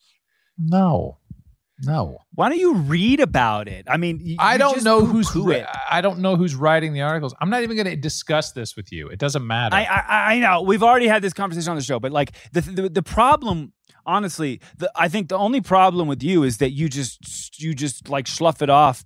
no, 0.59 1.19
no. 1.83 2.18
Why 2.35 2.49
don't 2.49 2.59
you 2.59 2.74
read 2.74 3.20
about 3.20 3.68
it? 3.68 3.87
I 3.89 3.97
mean, 3.97 4.20
you, 4.22 4.37
I 4.39 4.55
you 4.55 4.59
don't 4.59 4.85
know 4.85 5.05
who's 5.05 5.31
poo-poo 5.31 5.51
it. 5.51 5.66
I 5.91 6.01
don't 6.01 6.20
know 6.20 6.37
who's 6.37 6.55
writing 6.55 6.93
the 6.93 7.03
articles. 7.03 7.35
I'm 7.41 7.51
not 7.51 7.62
even 7.62 7.76
going 7.76 7.87
to 7.87 7.97
discuss 7.97 8.53
this 8.53 8.76
with 8.76 8.93
you. 8.93 9.09
It 9.09 9.18
doesn't 9.18 9.47
matter. 9.47 9.74
I, 9.74 9.85
I 9.85 10.35
I 10.35 10.39
know 10.41 10.62
we've 10.62 10.83
already 10.83 11.09
had 11.09 11.22
this 11.22 11.33
conversation 11.33 11.70
on 11.70 11.76
the 11.76 11.83
show, 11.83 11.99
but 11.99 12.12
like 12.12 12.33
the 12.53 12.61
the, 12.61 12.89
the 12.89 13.03
problem 13.03 13.72
honestly, 14.07 14.61
the, 14.76 14.91
I 14.97 15.09
think 15.09 15.28
the 15.28 15.37
only 15.37 15.61
problem 15.61 16.09
with 16.09 16.22
you 16.22 16.43
is 16.43 16.59
that 16.59 16.70
you 16.70 16.89
just 16.89 17.61
you 17.61 17.74
just 17.74 18.09
like 18.09 18.26
slough 18.26 18.62
it 18.62 18.70
off 18.70 19.05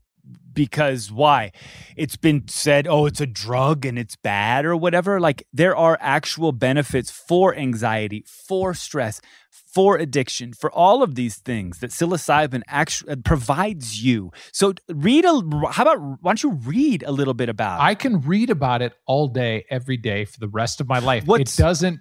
because 0.53 1.11
why? 1.11 1.53
It's 1.97 2.16
been 2.16 2.47
said, 2.49 2.87
oh, 2.87 3.07
it's 3.07 3.20
a 3.20 3.27
drug 3.27 3.85
and 3.85 3.99
it's 3.99 4.16
bad 4.16 4.64
or 4.64 4.77
whatever. 4.77 5.20
Like 5.20 5.47
there 5.53 5.77
are 5.77 5.99
actual 6.01 6.53
benefits 6.53 7.11
for 7.11 7.55
anxiety, 7.55 8.25
for 8.27 8.75
stress, 8.75 9.20
for 9.51 9.97
addiction, 9.97 10.53
for 10.53 10.70
all 10.70 11.03
of 11.03 11.16
these 11.16 11.37
things 11.37 11.79
that 11.81 11.91
psilocybin 11.91 12.62
actually 12.68 13.12
uh, 13.12 13.16
provides 13.25 14.05
you. 14.05 14.31
So 14.53 14.75
read 14.89 15.25
a 15.25 15.33
how 15.70 15.83
about 15.83 15.99
why 16.01 16.31
don't 16.31 16.43
you 16.43 16.53
read 16.53 17.03
a 17.03 17.11
little 17.12 17.35
bit 17.35 17.49
about 17.49 17.81
it? 17.81 17.85
I 17.85 17.95
can 17.97 18.20
read 18.20 18.51
about 18.51 18.83
it 18.83 18.93
all 19.07 19.27
day, 19.29 19.64
every 19.70 19.97
day 19.97 20.25
for 20.25 20.39
the 20.39 20.49
rest 20.49 20.81
of 20.81 20.89
my 20.89 21.01
life. 21.01 21.27
What's- 21.27 21.59
it 21.59 21.62
doesn't 21.62 21.99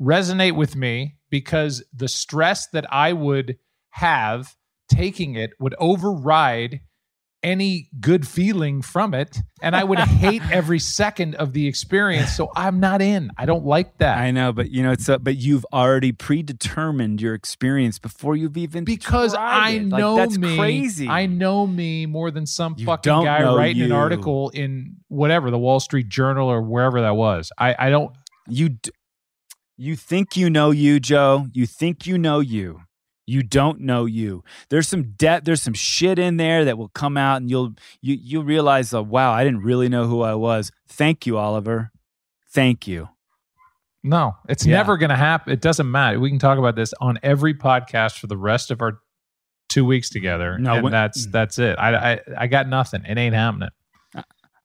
resonate 0.00 0.54
with 0.56 0.76
me 0.76 1.16
because 1.30 1.82
the 1.94 2.08
stress 2.08 2.66
that 2.68 2.84
I 2.92 3.12
would 3.14 3.56
have 3.90 4.54
taking 4.88 5.34
it 5.34 5.52
would 5.58 5.74
override 5.78 6.80
any 7.44 7.88
good 8.00 8.26
feeling 8.26 8.82
from 8.82 9.14
it 9.14 9.38
and 9.62 9.76
I 9.76 9.84
would 9.84 9.98
hate 9.98 10.42
every 10.50 10.78
second 10.78 11.34
of 11.36 11.52
the 11.52 11.66
experience 11.68 12.34
so 12.34 12.50
I'm 12.56 12.80
not 12.80 13.02
in. 13.02 13.30
I 13.36 13.46
don't 13.46 13.64
like 13.64 13.98
that. 13.98 14.18
I 14.18 14.30
know, 14.30 14.52
but 14.52 14.70
you 14.70 14.82
know, 14.82 14.92
it's 14.92 15.08
a, 15.08 15.18
but 15.18 15.36
you've 15.36 15.64
already 15.72 16.10
predetermined 16.12 17.20
your 17.20 17.34
experience 17.34 17.98
before 17.98 18.34
you've 18.34 18.56
even 18.56 18.84
because 18.84 19.34
I. 19.34 19.74
Like, 19.74 19.82
know 19.82 20.16
that's 20.16 20.38
me. 20.38 20.56
crazy. 20.56 21.08
I 21.08 21.26
know 21.26 21.66
me 21.66 22.06
more 22.06 22.30
than 22.30 22.46
some 22.46 22.74
You 22.78 22.86
fucking 22.86 23.24
guy 23.24 23.42
writing 23.54 23.82
an 23.82 23.92
article 23.92 24.50
in 24.50 24.96
whatever 25.08 25.50
the 25.50 25.58
Wall 25.58 25.80
Street 25.80 26.08
Journal 26.08 26.48
or 26.48 26.62
wherever 26.62 27.00
that 27.02 27.14
was. 27.16 27.50
I, 27.58 27.74
I 27.78 27.90
don't. 27.90 28.14
You 28.48 28.70
d- 28.70 28.90
you 29.76 29.96
think 29.96 30.36
you 30.36 30.50
know 30.50 30.70
you, 30.70 31.00
Joe. 31.00 31.46
You 31.52 31.66
think 31.66 32.06
you 32.06 32.18
know 32.18 32.40
you. 32.40 32.80
You 33.26 33.42
don't 33.42 33.80
know 33.80 34.04
you. 34.04 34.44
There's 34.68 34.86
some 34.88 35.12
debt. 35.16 35.44
There's 35.44 35.62
some 35.62 35.74
shit 35.74 36.18
in 36.18 36.36
there 36.36 36.64
that 36.66 36.76
will 36.76 36.88
come 36.88 37.16
out, 37.16 37.40
and 37.40 37.50
you'll 37.50 37.74
you 38.02 38.18
you'll 38.20 38.44
realize, 38.44 38.92
oh, 38.92 39.02
wow, 39.02 39.32
I 39.32 39.44
didn't 39.44 39.62
really 39.62 39.88
know 39.88 40.06
who 40.06 40.20
I 40.22 40.34
was. 40.34 40.70
Thank 40.88 41.26
you, 41.26 41.38
Oliver. 41.38 41.90
Thank 42.50 42.86
you. 42.86 43.08
No, 44.02 44.36
it's 44.48 44.66
Yeah. 44.66 44.76
never 44.76 44.98
going 44.98 45.08
to 45.08 45.16
happen. 45.16 45.52
It 45.52 45.62
doesn't 45.62 45.90
matter. 45.90 46.20
We 46.20 46.28
can 46.28 46.38
talk 46.38 46.58
about 46.58 46.76
this 46.76 46.92
on 47.00 47.18
every 47.22 47.54
podcast 47.54 48.18
for 48.18 48.26
the 48.26 48.36
rest 48.36 48.70
of 48.70 48.82
our 48.82 48.98
two 49.70 49.86
weeks 49.86 50.10
together. 50.10 50.58
No, 50.58 50.74
and 50.74 50.84
when- 50.84 50.92
that's 50.92 51.26
mm. 51.26 51.32
that's 51.32 51.58
it. 51.58 51.76
I, 51.78 52.12
I 52.12 52.20
I 52.38 52.46
got 52.46 52.68
nothing. 52.68 53.04
It 53.06 53.16
ain't 53.16 53.34
happening. 53.34 53.70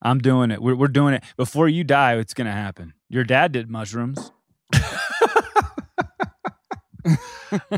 I'm 0.02 0.18
doing 0.18 0.50
it. 0.50 0.62
We're 0.62 0.74
we're 0.74 0.88
doing 0.88 1.14
it. 1.14 1.24
Before 1.36 1.68
you 1.68 1.84
die, 1.84 2.16
it's 2.16 2.34
gonna 2.34 2.52
happen. 2.52 2.94
Your 3.08 3.24
dad 3.24 3.52
did 3.52 3.70
mushrooms. 3.70 4.32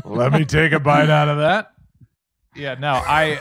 Let 0.05 0.33
me 0.33 0.45
take 0.45 0.71
a 0.71 0.79
bite 0.79 1.09
out 1.09 1.29
of 1.29 1.37
that. 1.37 1.69
Yeah, 2.55 2.75
no, 2.75 2.91
I 2.93 3.39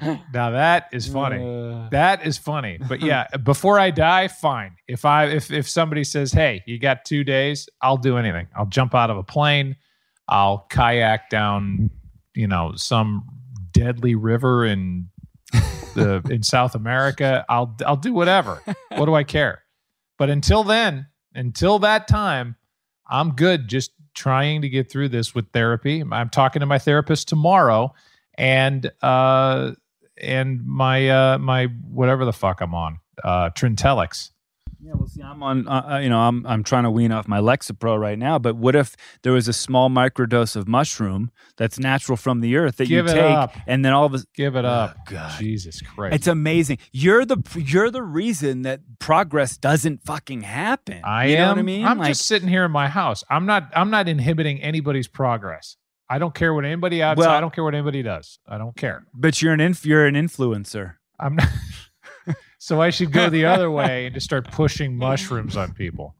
now 0.32 0.50
that 0.50 0.88
is 0.92 1.06
funny. 1.06 1.36
Uh, 1.36 1.88
That 1.90 2.26
is 2.26 2.36
funny. 2.36 2.78
But 2.88 3.00
yeah, 3.00 3.28
before 3.42 3.78
I 3.78 3.90
die, 3.90 4.26
fine. 4.28 4.76
If 4.88 5.04
I 5.04 5.26
if 5.26 5.50
if 5.52 5.68
somebody 5.68 6.02
says, 6.04 6.32
"Hey, 6.32 6.62
you 6.66 6.78
got 6.80 7.04
2 7.04 7.22
days," 7.22 7.68
I'll 7.80 7.96
do 7.96 8.16
anything. 8.18 8.48
I'll 8.56 8.66
jump 8.66 8.94
out 8.94 9.10
of 9.10 9.16
a 9.16 9.22
plane. 9.22 9.76
I'll 10.28 10.66
kayak 10.70 11.30
down, 11.30 11.90
you 12.34 12.48
know, 12.48 12.72
some 12.74 13.22
deadly 13.72 14.14
river 14.16 14.64
in 14.66 15.08
the 15.94 16.20
in 16.30 16.42
South 16.42 16.74
America. 16.74 17.44
I'll 17.48 17.76
I'll 17.86 17.96
do 17.96 18.12
whatever. 18.12 18.60
What 18.90 19.06
do 19.06 19.14
I 19.14 19.22
care? 19.24 19.62
But 20.18 20.30
until 20.30 20.64
then, 20.64 21.06
until 21.32 21.78
that 21.80 22.08
time, 22.08 22.56
I'm 23.08 23.36
good 23.36 23.68
just 23.68 23.92
trying 24.18 24.62
to 24.62 24.68
get 24.68 24.90
through 24.90 25.08
this 25.08 25.34
with 25.34 25.50
therapy. 25.52 26.02
I'm 26.10 26.28
talking 26.28 26.60
to 26.60 26.66
my 26.66 26.78
therapist 26.78 27.28
tomorrow 27.28 27.94
and 28.36 28.90
uh 29.00 29.72
and 30.20 30.66
my 30.66 31.08
uh 31.08 31.38
my 31.38 31.66
whatever 31.90 32.24
the 32.24 32.32
fuck 32.32 32.60
I'm 32.60 32.74
on. 32.74 32.98
Uh 33.22 33.50
Trintellix. 33.50 34.30
Yeah, 34.80 34.92
well, 34.94 35.08
see, 35.08 35.22
I'm 35.22 35.42
on. 35.42 35.66
Uh, 35.66 35.94
uh, 35.94 35.98
you 35.98 36.08
know, 36.08 36.20
I'm 36.20 36.46
I'm 36.46 36.62
trying 36.62 36.84
to 36.84 36.90
wean 36.90 37.10
off 37.10 37.26
my 37.26 37.40
Lexapro 37.40 37.98
right 37.98 38.16
now. 38.18 38.38
But 38.38 38.54
what 38.56 38.76
if 38.76 38.94
there 39.22 39.32
was 39.32 39.48
a 39.48 39.52
small 39.52 39.90
microdose 39.90 40.54
of 40.54 40.68
mushroom 40.68 41.32
that's 41.56 41.80
natural 41.80 42.16
from 42.16 42.40
the 42.40 42.56
earth 42.56 42.76
that 42.76 42.86
Give 42.86 43.06
you 43.06 43.10
it 43.10 43.14
take, 43.14 43.24
up. 43.36 43.54
and 43.66 43.84
then 43.84 43.92
all 43.92 44.04
of 44.06 44.14
a 44.14 44.20
Give 44.34 44.54
it 44.54 44.64
up. 44.64 44.94
Oh, 44.96 45.02
God. 45.10 45.40
Jesus 45.40 45.82
Christ. 45.82 46.14
it's 46.14 46.26
amazing. 46.28 46.78
You're 46.92 47.24
the 47.24 47.38
you're 47.56 47.90
the 47.90 48.04
reason 48.04 48.62
that 48.62 48.80
progress 49.00 49.56
doesn't 49.58 50.04
fucking 50.04 50.42
happen. 50.42 51.00
I 51.02 51.24
you 51.26 51.36
am 51.36 51.42
know 51.42 51.48
what 51.54 51.58
I 51.58 51.62
mean? 51.62 51.84
I'm 51.84 51.98
Like, 51.98 52.08
just 52.08 52.26
sitting 52.26 52.48
here 52.48 52.64
in 52.64 52.70
my 52.70 52.86
house. 52.88 53.24
I'm 53.28 53.46
not 53.46 53.70
I'm 53.74 53.90
not 53.90 54.08
inhibiting 54.08 54.62
anybody's 54.62 55.08
progress. 55.08 55.76
I 56.08 56.18
don't 56.18 56.34
care 56.34 56.54
what 56.54 56.64
anybody 56.64 57.02
outside. 57.02 57.20
Well- 57.26 57.30
I 57.30 57.40
don't 57.40 57.52
care 57.52 57.64
what 57.64 57.74
anybody 57.74 58.02
does. 58.02 58.38
I 58.46 58.58
don't 58.58 58.76
care. 58.76 59.04
but 59.12 59.42
you're 59.42 59.52
an 59.52 59.60
inf- 59.60 59.84
you're 59.84 60.06
an 60.06 60.14
influencer. 60.14 60.94
I'm 61.20 61.34
not 61.34 61.48
So 62.58 62.80
I 62.82 62.90
should 62.90 63.12
go 63.12 63.30
the 63.30 63.44
other 63.44 63.70
way 63.70 64.06
and 64.06 64.14
just 64.14 64.24
start 64.24 64.50
pushing 64.50 64.96
mushrooms 64.98 65.56
on 65.56 65.72
people. 65.72 66.14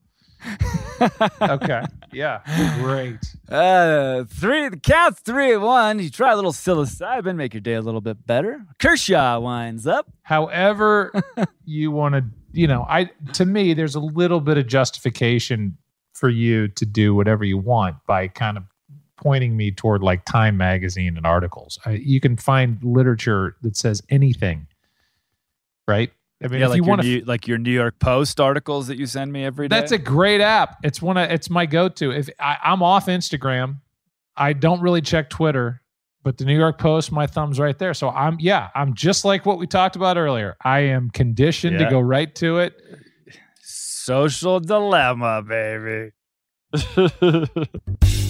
Okay. 1.43 1.83
Yeah. 2.13 2.41
Great. 2.81 3.19
Uh, 3.49 4.25
three. 4.25 4.69
The 4.69 4.79
count's 4.79 5.21
three 5.21 5.53
at 5.53 5.61
one. 5.61 5.99
You 5.99 6.11
try 6.11 6.33
a 6.33 6.37
little 6.37 6.53
psilocybin, 6.53 7.35
make 7.37 7.55
your 7.55 7.61
day 7.61 7.75
a 7.75 7.81
little 7.81 8.01
bit 8.01 8.25
better. 8.27 8.65
Kershaw 8.79 9.41
winds 9.41 9.87
up. 9.87 10.07
however 10.23 11.13
you 11.65 11.91
want 11.91 12.15
to 12.15 12.25
you 12.53 12.67
know 12.67 12.87
i 12.89 13.05
to 13.35 13.45
me 13.45 13.75
there's 13.75 13.95
a 13.95 14.01
little 14.01 14.41
bit 14.41 14.57
of 14.57 14.67
justification 14.67 15.77
for 16.15 16.31
you 16.31 16.67
to 16.67 16.87
do 16.87 17.15
whatever 17.15 17.45
you 17.45 17.59
want 17.59 17.95
by 18.07 18.27
kind 18.27 18.57
of 18.57 18.65
pointing 19.19 19.55
me 19.57 19.71
toward 19.71 20.03
like 20.03 20.25
time 20.25 20.57
magazine 20.57 21.17
and 21.19 21.27
articles 21.27 21.79
I, 21.85 21.93
you 21.93 22.21
can 22.21 22.37
find 22.39 22.83
literature 22.83 23.55
that 23.63 23.77
says 23.77 24.01
anything 24.09 24.67
right 25.87 26.11
i 26.43 26.49
mean 26.49 26.61
yeah, 26.61 26.67
if 26.67 26.71
like 26.71 26.77
you 26.77 26.83
your 26.85 26.89
want 26.89 27.03
to 27.03 27.09
New, 27.09 27.21
like 27.25 27.47
your 27.49 27.59
New 27.59 27.71
York 27.73 27.99
Post 27.99 28.41
articles 28.41 28.87
that 28.89 28.99
you 28.99 29.07
send 29.07 29.33
me 29.33 29.45
every 29.45 29.69
day. 29.69 29.79
that's 29.79 29.93
a 29.93 29.99
great 29.99 30.41
app 30.41 30.77
it's 30.83 31.01
one 31.03 31.17
of 31.17 31.31
it's 31.31 31.51
my 31.51 31.67
go-to 31.67 32.11
if 32.13 32.29
I, 32.39 32.57
i'm 32.63 32.83
off 32.83 33.07
instagram 33.07 33.81
i 34.37 34.53
don't 34.53 34.81
really 34.81 35.01
check 35.03 35.31
twitter 35.31 35.83
but 36.25 36.37
the 36.37 36.45
New 36.45 36.59
York 36.59 36.79
Post, 36.79 37.11
my 37.11 37.27
thumb's 37.27 37.59
right 37.59 37.79
there. 37.79 37.95
So 37.95 38.11
I'm, 38.11 38.37
yeah, 38.39 38.69
I'm 38.75 38.93
just 38.93 39.25
like 39.25 39.47
what 39.47 39.57
we 39.57 39.67
talked 39.67 39.97
about 39.97 40.19
earlier. 40.19 40.57
I 40.63 40.81
am 40.81 41.09
conditioned 41.11 41.79
Yeah. 41.79 41.87
to 41.87 41.91
go 41.91 42.01
right 42.01 42.35
to 42.35 42.59
it. 42.59 42.75
social 43.63 44.61
dilemma, 44.61 45.43
baby. 45.43 46.11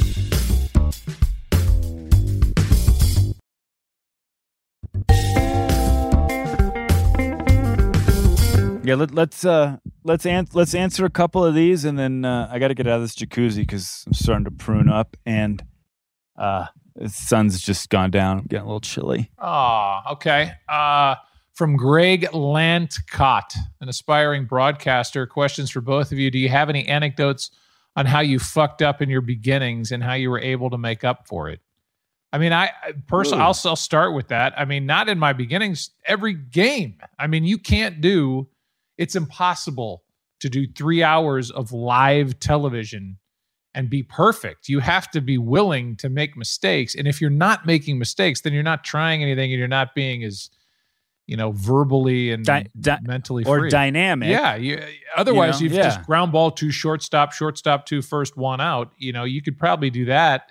Yeah, 8.88 8.94
let, 8.94 9.12
let's 9.12 9.44
uh, 9.44 9.76
let's 10.02 10.24
an- 10.24 10.48
let's 10.54 10.74
answer 10.74 11.04
a 11.04 11.10
couple 11.10 11.44
of 11.44 11.54
these, 11.54 11.84
and 11.84 11.98
then 11.98 12.24
uh, 12.24 12.48
I 12.50 12.58
got 12.58 12.68
to 12.68 12.74
get 12.74 12.86
out 12.86 12.96
of 12.96 13.02
this 13.02 13.14
jacuzzi 13.14 13.58
because 13.58 14.04
I'm 14.06 14.14
starting 14.14 14.46
to 14.46 14.50
prune 14.50 14.88
up, 14.88 15.14
and 15.26 15.62
uh, 16.38 16.68
the 16.96 17.10
sun's 17.10 17.60
just 17.60 17.90
gone 17.90 18.10
down. 18.10 18.38
I'm 18.38 18.44
getting 18.46 18.64
a 18.64 18.66
little 18.66 18.80
chilly. 18.80 19.30
Oh, 19.38 20.00
okay. 20.12 20.52
Uh, 20.70 21.16
from 21.52 21.76
Greg 21.76 22.28
Lantcott, 22.32 23.54
an 23.82 23.90
aspiring 23.90 24.46
broadcaster. 24.46 25.26
Questions 25.26 25.70
for 25.70 25.82
both 25.82 26.10
of 26.10 26.18
you. 26.18 26.30
Do 26.30 26.38
you 26.38 26.48
have 26.48 26.70
any 26.70 26.88
anecdotes 26.88 27.50
on 27.94 28.06
how 28.06 28.20
you 28.20 28.38
fucked 28.38 28.80
up 28.80 29.02
in 29.02 29.10
your 29.10 29.20
beginnings 29.20 29.92
and 29.92 30.02
how 30.02 30.14
you 30.14 30.30
were 30.30 30.40
able 30.40 30.70
to 30.70 30.78
make 30.78 31.04
up 31.04 31.28
for 31.28 31.50
it? 31.50 31.60
I 32.32 32.38
mean, 32.38 32.54
I 32.54 32.70
personally, 33.06 33.42
I'll, 33.42 33.58
I'll 33.66 33.76
start 33.76 34.14
with 34.14 34.28
that. 34.28 34.58
I 34.58 34.64
mean, 34.64 34.86
not 34.86 35.10
in 35.10 35.18
my 35.18 35.34
beginnings, 35.34 35.90
every 36.06 36.32
game. 36.32 36.96
I 37.18 37.26
mean, 37.26 37.44
you 37.44 37.58
can't 37.58 38.00
do, 38.00 38.48
it's 38.98 39.16
impossible 39.16 40.02
to 40.40 40.48
do 40.48 40.66
three 40.66 41.02
hours 41.02 41.50
of 41.50 41.72
live 41.72 42.38
television 42.40 43.18
and 43.74 43.88
be 43.90 44.02
perfect. 44.02 44.68
You 44.68 44.80
have 44.80 45.10
to 45.12 45.20
be 45.20 45.38
willing 45.38 45.96
to 45.96 46.08
make 46.08 46.36
mistakes. 46.36 46.94
And 46.94 47.06
if 47.08 47.20
you're 47.20 47.30
not 47.30 47.64
making 47.66 47.98
mistakes, 47.98 48.40
then 48.40 48.52
you're 48.52 48.62
not 48.62 48.84
trying 48.84 49.22
anything 49.22 49.52
and 49.52 49.58
you're 49.58 49.68
not 49.68 49.94
being 49.94 50.24
as, 50.24 50.50
you 51.26 51.36
know, 51.36 51.52
verbally 51.52 52.30
and 52.32 52.44
Di- 52.44 52.66
di- 52.80 52.98
mentally 53.02 53.44
or 53.44 53.60
free. 53.60 53.70
dynamic. 53.70 54.30
Yeah. 54.30 54.56
You, 54.56 54.82
otherwise, 55.16 55.60
You 55.60 55.68
know? 55.68 55.76
have 55.76 55.84
Yeah. 55.84 55.90
just 55.96 56.06
ground 56.06 56.32
ball 56.32 56.50
to 56.52 56.70
shortstop, 56.70 57.32
shortstop 57.32 57.86
to 57.86 58.00
first 58.02 58.36
one 58.36 58.60
out. 58.60 58.92
You 58.96 59.12
know, 59.12 59.24
you 59.24 59.42
could 59.42 59.58
probably 59.58 59.90
do 59.90 60.06
that. 60.06 60.50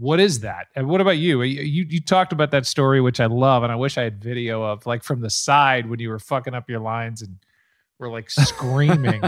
What 0.00 0.18
is 0.18 0.40
that? 0.40 0.68
And 0.74 0.88
what 0.88 1.02
about 1.02 1.18
you? 1.18 1.42
You, 1.42 1.84
you? 1.86 2.00
talked 2.00 2.32
about 2.32 2.52
that 2.52 2.64
story, 2.64 3.02
which 3.02 3.20
I 3.20 3.26
love, 3.26 3.62
and 3.62 3.70
I 3.70 3.76
wish 3.76 3.98
I 3.98 4.02
had 4.02 4.24
video 4.24 4.62
of, 4.62 4.86
like 4.86 5.04
from 5.04 5.20
the 5.20 5.28
side 5.28 5.90
when 5.90 6.00
you 6.00 6.08
were 6.08 6.18
fucking 6.18 6.54
up 6.54 6.70
your 6.70 6.80
lines 6.80 7.20
and 7.20 7.36
were 7.98 8.08
like 8.08 8.30
screaming. 8.30 9.20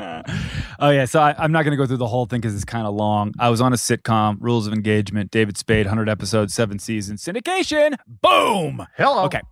oh 0.00 0.90
yeah, 0.90 1.04
so 1.04 1.20
I, 1.20 1.36
I'm 1.38 1.52
not 1.52 1.62
going 1.62 1.70
to 1.70 1.76
go 1.76 1.86
through 1.86 1.98
the 1.98 2.08
whole 2.08 2.26
thing 2.26 2.40
because 2.40 2.52
it's 2.52 2.64
kind 2.64 2.84
of 2.84 2.94
long. 2.94 3.32
I 3.38 3.48
was 3.48 3.60
on 3.60 3.72
a 3.72 3.76
sitcom, 3.76 4.38
Rules 4.40 4.66
of 4.66 4.72
Engagement, 4.72 5.30
David 5.30 5.56
Spade, 5.56 5.86
100 5.86 6.08
episodes, 6.08 6.52
seven 6.52 6.80
seasons, 6.80 7.22
syndication. 7.22 7.94
Boom. 8.08 8.84
Hello. 8.96 9.24
Okay. 9.26 9.42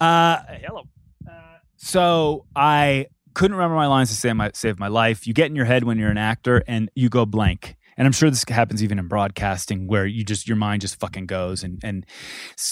Uh, 0.00 0.38
hello. 0.62 0.84
Uh, 1.30 1.32
so 1.76 2.46
I 2.56 3.08
couldn't 3.34 3.54
remember 3.58 3.76
my 3.76 3.86
lines 3.86 4.08
to 4.08 4.16
save 4.16 4.34
my 4.34 4.50
save 4.54 4.78
my 4.78 4.88
life. 4.88 5.26
You 5.26 5.34
get 5.34 5.48
in 5.48 5.54
your 5.54 5.66
head 5.66 5.84
when 5.84 5.98
you're 5.98 6.10
an 6.10 6.16
actor 6.16 6.64
and 6.66 6.90
you 6.94 7.10
go 7.10 7.26
blank. 7.26 7.76
And 8.00 8.06
I'm 8.06 8.12
sure 8.12 8.30
this 8.30 8.46
happens 8.48 8.82
even 8.82 8.98
in 8.98 9.08
broadcasting 9.08 9.86
where 9.86 10.06
you 10.06 10.24
just 10.24 10.48
your 10.48 10.56
mind 10.56 10.80
just 10.80 10.98
fucking 10.98 11.26
goes 11.26 11.62
and 11.62 11.78
and 11.84 12.06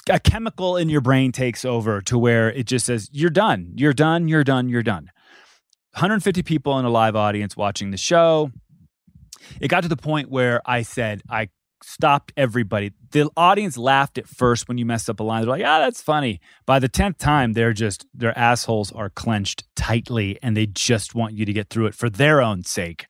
a 0.08 0.18
chemical 0.18 0.78
in 0.78 0.88
your 0.88 1.02
brain 1.02 1.32
takes 1.32 1.66
over 1.66 2.00
to 2.00 2.18
where 2.18 2.50
it 2.50 2.64
just 2.64 2.86
says 2.86 3.10
you're 3.12 3.28
done, 3.28 3.72
you're 3.76 3.92
done, 3.92 4.26
you're 4.26 4.42
done, 4.42 4.70
you're 4.70 4.82
done. 4.82 5.10
150 5.92 6.42
people 6.44 6.78
in 6.78 6.86
a 6.86 6.88
live 6.88 7.14
audience 7.14 7.58
watching 7.58 7.90
the 7.90 7.98
show. 7.98 8.50
It 9.60 9.68
got 9.68 9.82
to 9.82 9.88
the 9.88 9.98
point 9.98 10.30
where 10.30 10.62
I 10.64 10.80
said 10.80 11.20
I 11.28 11.50
stopped 11.82 12.32
everybody. 12.34 12.94
The 13.10 13.28
audience 13.36 13.76
laughed 13.76 14.16
at 14.16 14.26
first 14.26 14.66
when 14.66 14.78
you 14.78 14.86
messed 14.86 15.10
up 15.10 15.20
a 15.20 15.22
line. 15.22 15.42
They're 15.42 15.50
like, 15.50 15.60
"Yeah, 15.60 15.80
that's 15.80 16.00
funny." 16.00 16.40
By 16.64 16.78
the 16.78 16.88
tenth 16.88 17.18
time, 17.18 17.52
they're 17.52 17.74
just 17.74 18.06
their 18.14 18.36
assholes 18.36 18.92
are 18.92 19.10
clenched 19.10 19.64
tightly, 19.76 20.38
and 20.42 20.56
they 20.56 20.64
just 20.64 21.14
want 21.14 21.34
you 21.34 21.44
to 21.44 21.52
get 21.52 21.68
through 21.68 21.86
it 21.88 21.94
for 21.94 22.08
their 22.08 22.40
own 22.40 22.62
sake. 22.62 23.04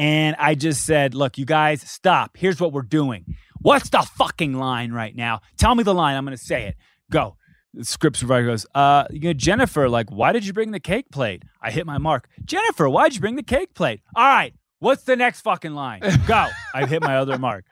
And 0.00 0.34
I 0.38 0.54
just 0.54 0.84
said, 0.84 1.14
"Look, 1.14 1.36
you 1.36 1.44
guys, 1.44 1.82
stop. 1.82 2.36
Here's 2.36 2.60
what 2.60 2.72
we're 2.72 2.82
doing. 2.82 3.36
What's 3.60 3.90
the 3.90 4.00
fucking 4.16 4.54
line 4.54 4.92
right 4.92 5.14
now? 5.14 5.40
Tell 5.58 5.74
me 5.74 5.82
the 5.82 5.94
line. 5.94 6.16
I'm 6.16 6.24
going 6.24 6.36
to 6.36 6.42
say 6.42 6.66
it. 6.66 6.76
Go." 7.10 7.36
The 7.72 7.84
script 7.84 8.16
supervisor 8.16 8.46
goes, 8.46 8.66
uh, 8.74 9.04
you 9.10 9.20
know, 9.20 9.32
Jennifer, 9.32 9.88
like, 9.88 10.10
why 10.10 10.32
did 10.32 10.44
you 10.44 10.52
bring 10.52 10.72
the 10.72 10.80
cake 10.80 11.08
plate? 11.12 11.44
I 11.62 11.70
hit 11.70 11.86
my 11.86 11.98
mark. 11.98 12.28
Jennifer, 12.44 12.88
why'd 12.88 13.14
you 13.14 13.20
bring 13.20 13.36
the 13.36 13.44
cake 13.44 13.74
plate? 13.74 14.00
All 14.16 14.26
right, 14.26 14.52
What's 14.80 15.02
the 15.04 15.14
next 15.14 15.42
fucking 15.42 15.74
line? 15.74 16.00
Go. 16.26 16.48
I 16.74 16.86
hit 16.86 17.02
my 17.02 17.18
other 17.18 17.38
mark. 17.38 17.66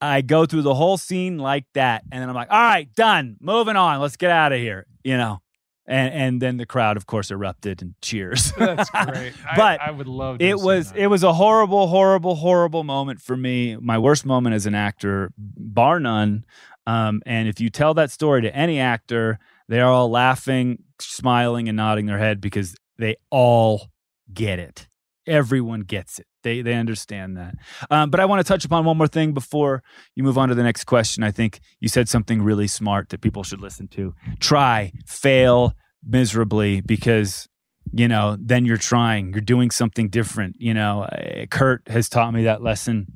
I 0.00 0.22
go 0.22 0.44
through 0.44 0.62
the 0.62 0.74
whole 0.74 0.96
scene 0.96 1.38
like 1.38 1.64
that, 1.74 2.02
and 2.10 2.20
then 2.20 2.28
I'm 2.28 2.34
like, 2.34 2.50
all 2.50 2.60
right, 2.60 2.92
done. 2.94 3.36
Moving 3.40 3.76
on. 3.76 4.00
Let's 4.00 4.16
get 4.16 4.30
out 4.30 4.52
of 4.52 4.58
here. 4.58 4.86
You 5.02 5.16
know. 5.16 5.40
And 5.88 6.12
and 6.14 6.42
then 6.42 6.58
the 6.58 6.66
crowd, 6.66 6.98
of 6.98 7.06
course, 7.06 7.30
erupted 7.30 7.80
and 7.80 7.94
cheers. 8.02 8.52
That's 8.58 8.90
great. 9.06 9.32
but 9.56 9.80
I, 9.80 9.86
I, 9.86 9.90
would 9.90 10.06
love. 10.06 10.36
it 10.40 10.58
was 10.58 10.92
that. 10.92 11.00
it 11.00 11.06
was 11.06 11.24
a 11.24 11.32
horrible, 11.32 11.86
horrible, 11.86 12.34
horrible 12.34 12.84
moment 12.84 13.22
for 13.22 13.36
me. 13.36 13.76
My 13.76 13.98
worst 13.98 14.26
moment 14.26 14.54
as 14.54 14.66
an 14.66 14.74
actor, 14.74 15.32
bar 15.38 15.98
none. 15.98 16.44
Um, 16.86 17.22
and 17.26 17.48
if 17.48 17.60
you 17.60 17.70
tell 17.70 17.94
that 17.94 18.10
story 18.10 18.42
to 18.42 18.54
any 18.54 18.78
actor, 18.78 19.38
they 19.68 19.80
are 19.80 19.90
all 19.90 20.10
laughing, 20.10 20.84
smiling, 21.00 21.68
and 21.68 21.76
nodding 21.76 22.06
their 22.06 22.18
head 22.18 22.40
because 22.40 22.74
they 22.98 23.16
all 23.30 23.88
get 24.32 24.58
it 24.58 24.88
everyone 25.28 25.80
gets 25.80 26.18
it. 26.18 26.26
They 26.42 26.62
they 26.62 26.74
understand 26.74 27.36
that. 27.36 27.54
Um, 27.90 28.10
but 28.10 28.20
I 28.20 28.24
want 28.24 28.40
to 28.40 28.44
touch 28.44 28.64
upon 28.64 28.84
one 28.84 28.96
more 28.96 29.06
thing 29.06 29.32
before 29.32 29.82
you 30.14 30.22
move 30.22 30.38
on 30.38 30.48
to 30.48 30.54
the 30.54 30.62
next 30.62 30.84
question. 30.84 31.22
I 31.22 31.30
think 31.30 31.60
you 31.80 31.88
said 31.88 32.08
something 32.08 32.42
really 32.42 32.66
smart 32.66 33.10
that 33.10 33.20
people 33.20 33.42
should 33.42 33.60
listen 33.60 33.88
to. 33.88 34.14
Try, 34.40 34.92
fail 35.06 35.74
miserably 36.02 36.80
because 36.80 37.48
you 37.92 38.08
know 38.08 38.36
then 38.40 38.64
you're 38.64 38.76
trying. 38.76 39.32
You're 39.32 39.40
doing 39.40 39.70
something 39.70 40.08
different. 40.08 40.56
You 40.58 40.74
know, 40.74 41.06
Kurt 41.50 41.86
has 41.88 42.08
taught 42.08 42.32
me 42.32 42.44
that 42.44 42.62
lesson, 42.62 43.06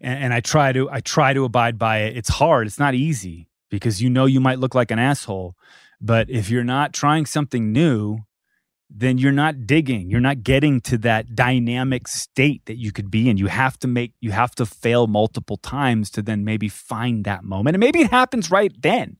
and, 0.00 0.24
and 0.24 0.34
I 0.34 0.40
try 0.40 0.72
to 0.72 0.88
I 0.90 1.00
try 1.00 1.32
to 1.32 1.44
abide 1.44 1.78
by 1.78 1.98
it. 2.02 2.16
It's 2.16 2.28
hard. 2.28 2.66
It's 2.66 2.78
not 2.78 2.94
easy 2.94 3.48
because 3.70 4.00
you 4.00 4.08
know 4.08 4.26
you 4.26 4.40
might 4.40 4.58
look 4.58 4.74
like 4.74 4.90
an 4.90 4.98
asshole. 4.98 5.56
But 6.00 6.28
if 6.28 6.50
you're 6.50 6.64
not 6.64 6.92
trying 6.92 7.24
something 7.24 7.72
new, 7.72 8.18
then 8.90 9.18
you're 9.18 9.32
not 9.32 9.66
digging. 9.66 10.10
You're 10.10 10.20
not 10.20 10.42
getting 10.42 10.80
to 10.82 10.98
that 10.98 11.34
dynamic 11.34 12.06
state 12.06 12.66
that 12.66 12.76
you 12.76 12.92
could 12.92 13.10
be 13.10 13.28
in. 13.28 13.36
You 13.36 13.46
have 13.46 13.78
to 13.80 13.88
make, 13.88 14.12
you 14.20 14.30
have 14.30 14.54
to 14.56 14.66
fail 14.66 15.06
multiple 15.06 15.56
times 15.56 16.10
to 16.10 16.22
then 16.22 16.44
maybe 16.44 16.68
find 16.68 17.24
that 17.24 17.44
moment. 17.44 17.74
And 17.74 17.80
maybe 17.80 18.00
it 18.00 18.10
happens 18.10 18.50
right 18.50 18.72
then, 18.80 19.16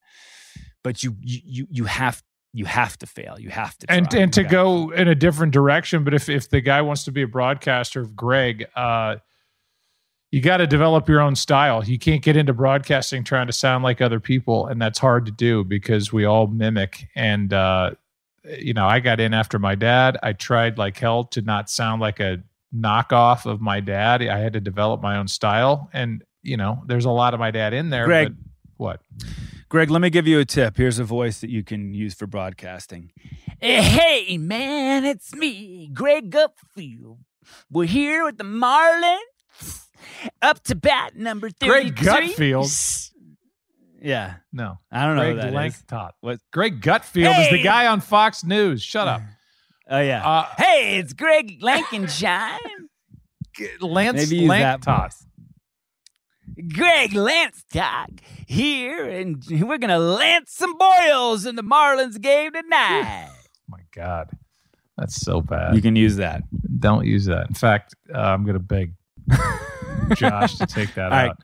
but 0.82 1.02
you, 1.02 1.16
you, 1.20 1.66
you 1.70 1.84
have, 1.84 2.22
you 2.52 2.66
have 2.66 2.96
to 2.98 3.06
fail. 3.06 3.36
You 3.38 3.50
have 3.50 3.76
to, 3.78 3.86
and, 3.90 4.12
and 4.14 4.32
to 4.34 4.44
go 4.44 4.90
in 4.90 5.08
a 5.08 5.14
different 5.14 5.52
direction. 5.52 6.04
But 6.04 6.14
if, 6.14 6.28
if 6.28 6.50
the 6.50 6.60
guy 6.60 6.82
wants 6.82 7.04
to 7.04 7.12
be 7.12 7.22
a 7.22 7.26
broadcaster, 7.26 8.00
of 8.00 8.14
Greg, 8.14 8.66
uh, 8.76 9.16
you 10.30 10.40
got 10.40 10.56
to 10.56 10.66
develop 10.66 11.08
your 11.08 11.20
own 11.20 11.36
style. 11.36 11.84
You 11.84 11.96
can't 11.96 12.22
get 12.22 12.36
into 12.36 12.52
broadcasting 12.52 13.22
trying 13.22 13.46
to 13.46 13.52
sound 13.52 13.84
like 13.84 14.00
other 14.00 14.18
people, 14.18 14.66
and 14.66 14.82
that's 14.82 14.98
hard 14.98 15.26
to 15.26 15.32
do 15.32 15.62
because 15.62 16.12
we 16.12 16.24
all 16.24 16.48
mimic. 16.48 17.08
And 17.14 17.52
uh, 17.52 17.92
you 18.44 18.74
know, 18.74 18.86
I 18.86 19.00
got 19.00 19.20
in 19.20 19.34
after 19.34 19.58
my 19.58 19.74
dad. 19.74 20.18
I 20.22 20.32
tried 20.32 20.78
like 20.78 20.98
hell 20.98 21.24
to 21.24 21.42
not 21.42 21.70
sound 21.70 22.00
like 22.00 22.20
a 22.20 22.42
knockoff 22.74 23.46
of 23.46 23.60
my 23.60 23.80
dad. 23.80 24.22
I 24.22 24.38
had 24.38 24.52
to 24.54 24.60
develop 24.60 25.00
my 25.00 25.16
own 25.16 25.28
style. 25.28 25.88
And, 25.92 26.22
you 26.42 26.56
know, 26.56 26.82
there's 26.86 27.04
a 27.04 27.10
lot 27.10 27.34
of 27.34 27.40
my 27.40 27.50
dad 27.50 27.72
in 27.72 27.90
there. 27.90 28.04
Greg, 28.06 28.34
what? 28.76 29.00
Greg, 29.68 29.90
let 29.90 30.00
me 30.00 30.10
give 30.10 30.26
you 30.26 30.40
a 30.40 30.44
tip. 30.44 30.76
Here's 30.76 30.98
a 30.98 31.04
voice 31.04 31.40
that 31.40 31.50
you 31.50 31.62
can 31.62 31.94
use 31.94 32.14
for 32.14 32.26
broadcasting. 32.26 33.12
Hey, 33.60 34.36
man, 34.38 35.04
it's 35.04 35.34
me, 35.34 35.90
Greg 35.92 36.30
Gutfeld. 36.30 37.18
We're 37.70 37.86
here 37.86 38.24
with 38.24 38.38
the 38.38 38.44
Marlins. 38.44 39.18
Up 40.42 40.62
to 40.64 40.74
bat 40.74 41.16
number 41.16 41.48
33. 41.48 41.90
Greg 41.90 41.96
Gutfeld. 41.96 43.12
Yeah. 44.04 44.34
No. 44.52 44.78
I 44.92 45.06
don't 45.06 45.16
know 45.16 45.22
Greg 45.22 45.34
who 45.34 45.52
that 45.52 45.66
is. 45.66 46.12
What? 46.20 46.40
Greg 46.52 46.80
Gutfeld 46.80 47.32
hey! 47.32 47.44
is 47.44 47.50
the 47.50 47.62
guy 47.62 47.86
on 47.86 48.00
Fox 48.00 48.44
News. 48.44 48.82
Shut 48.82 49.08
up. 49.08 49.22
Oh 49.86 50.00
yeah. 50.00 50.26
Uh, 50.26 50.46
hey, 50.56 50.96
it's 50.96 51.12
Greg 51.12 51.60
Lankenshine. 51.60 52.58
Lance 53.82 54.30
Maybe 54.30 54.48
Lantot. 54.48 55.12
Greg 56.74 57.12
Lance 57.12 57.64
Talk 57.70 58.08
here, 58.46 59.06
and 59.06 59.44
we're 59.50 59.76
gonna 59.76 59.98
lance 59.98 60.52
some 60.52 60.78
boils 60.78 61.44
in 61.44 61.56
the 61.56 61.62
Marlins 61.62 62.18
game 62.18 62.52
tonight. 62.52 63.28
oh 63.28 63.34
my 63.68 63.80
God, 63.94 64.30
that's 64.96 65.16
so 65.16 65.42
bad. 65.42 65.76
You 65.76 65.82
can 65.82 65.96
use 65.96 66.16
that. 66.16 66.44
Don't 66.80 67.04
use 67.04 67.26
that. 67.26 67.48
In 67.48 67.54
fact, 67.54 67.94
uh, 68.14 68.18
I'm 68.18 68.46
gonna 68.46 68.58
beg 68.58 68.94
Josh 70.14 70.56
to 70.56 70.66
take 70.66 70.94
that 70.94 71.12
out. 71.12 71.28
Right. 71.28 71.36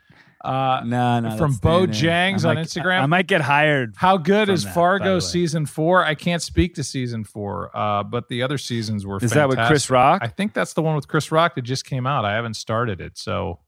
Uh, 0.43 0.83
no, 0.87 1.21
no. 1.21 1.37
From 1.37 1.57
Bo 1.57 1.87
Jangs 1.87 2.49
on 2.49 2.57
Instagram. 2.57 3.03
I 3.03 3.07
might 3.07 3.27
get 3.27 3.43
hired. 3.43 3.95
How 3.97 4.17
good 4.17 4.49
is 4.49 4.65
that, 4.65 4.75
Fargo 4.75 5.19
season 5.19 5.67
four? 5.67 6.03
I 6.05 6.15
can't 6.15 6.41
speak 6.41 6.77
to 6.77 6.85
season 6.85 7.25
four, 7.25 7.77
uh, 7.77 8.03
but 8.05 8.29
the 8.29 8.43
other 8.43 8.57
seasons 8.57 9.05
were. 9.05 9.17
Is 9.17 9.33
fantastic. 9.33 9.39
that 9.39 9.49
with 9.49 9.69
Chris 9.69 9.91
Rock? 9.91 10.23
I 10.23 10.29
think 10.29 10.55
that's 10.55 10.73
the 10.73 10.81
one 10.83 10.97
with 10.97 11.09
Chris 11.09 11.31
Rock 11.31 11.57
that 11.57 11.63
just 11.63 11.85
came 11.85 12.07
out. 12.07 12.25
I 12.25 12.33
haven't 12.33 12.55
started 12.55 13.03
it, 13.03 13.19
so, 13.19 13.61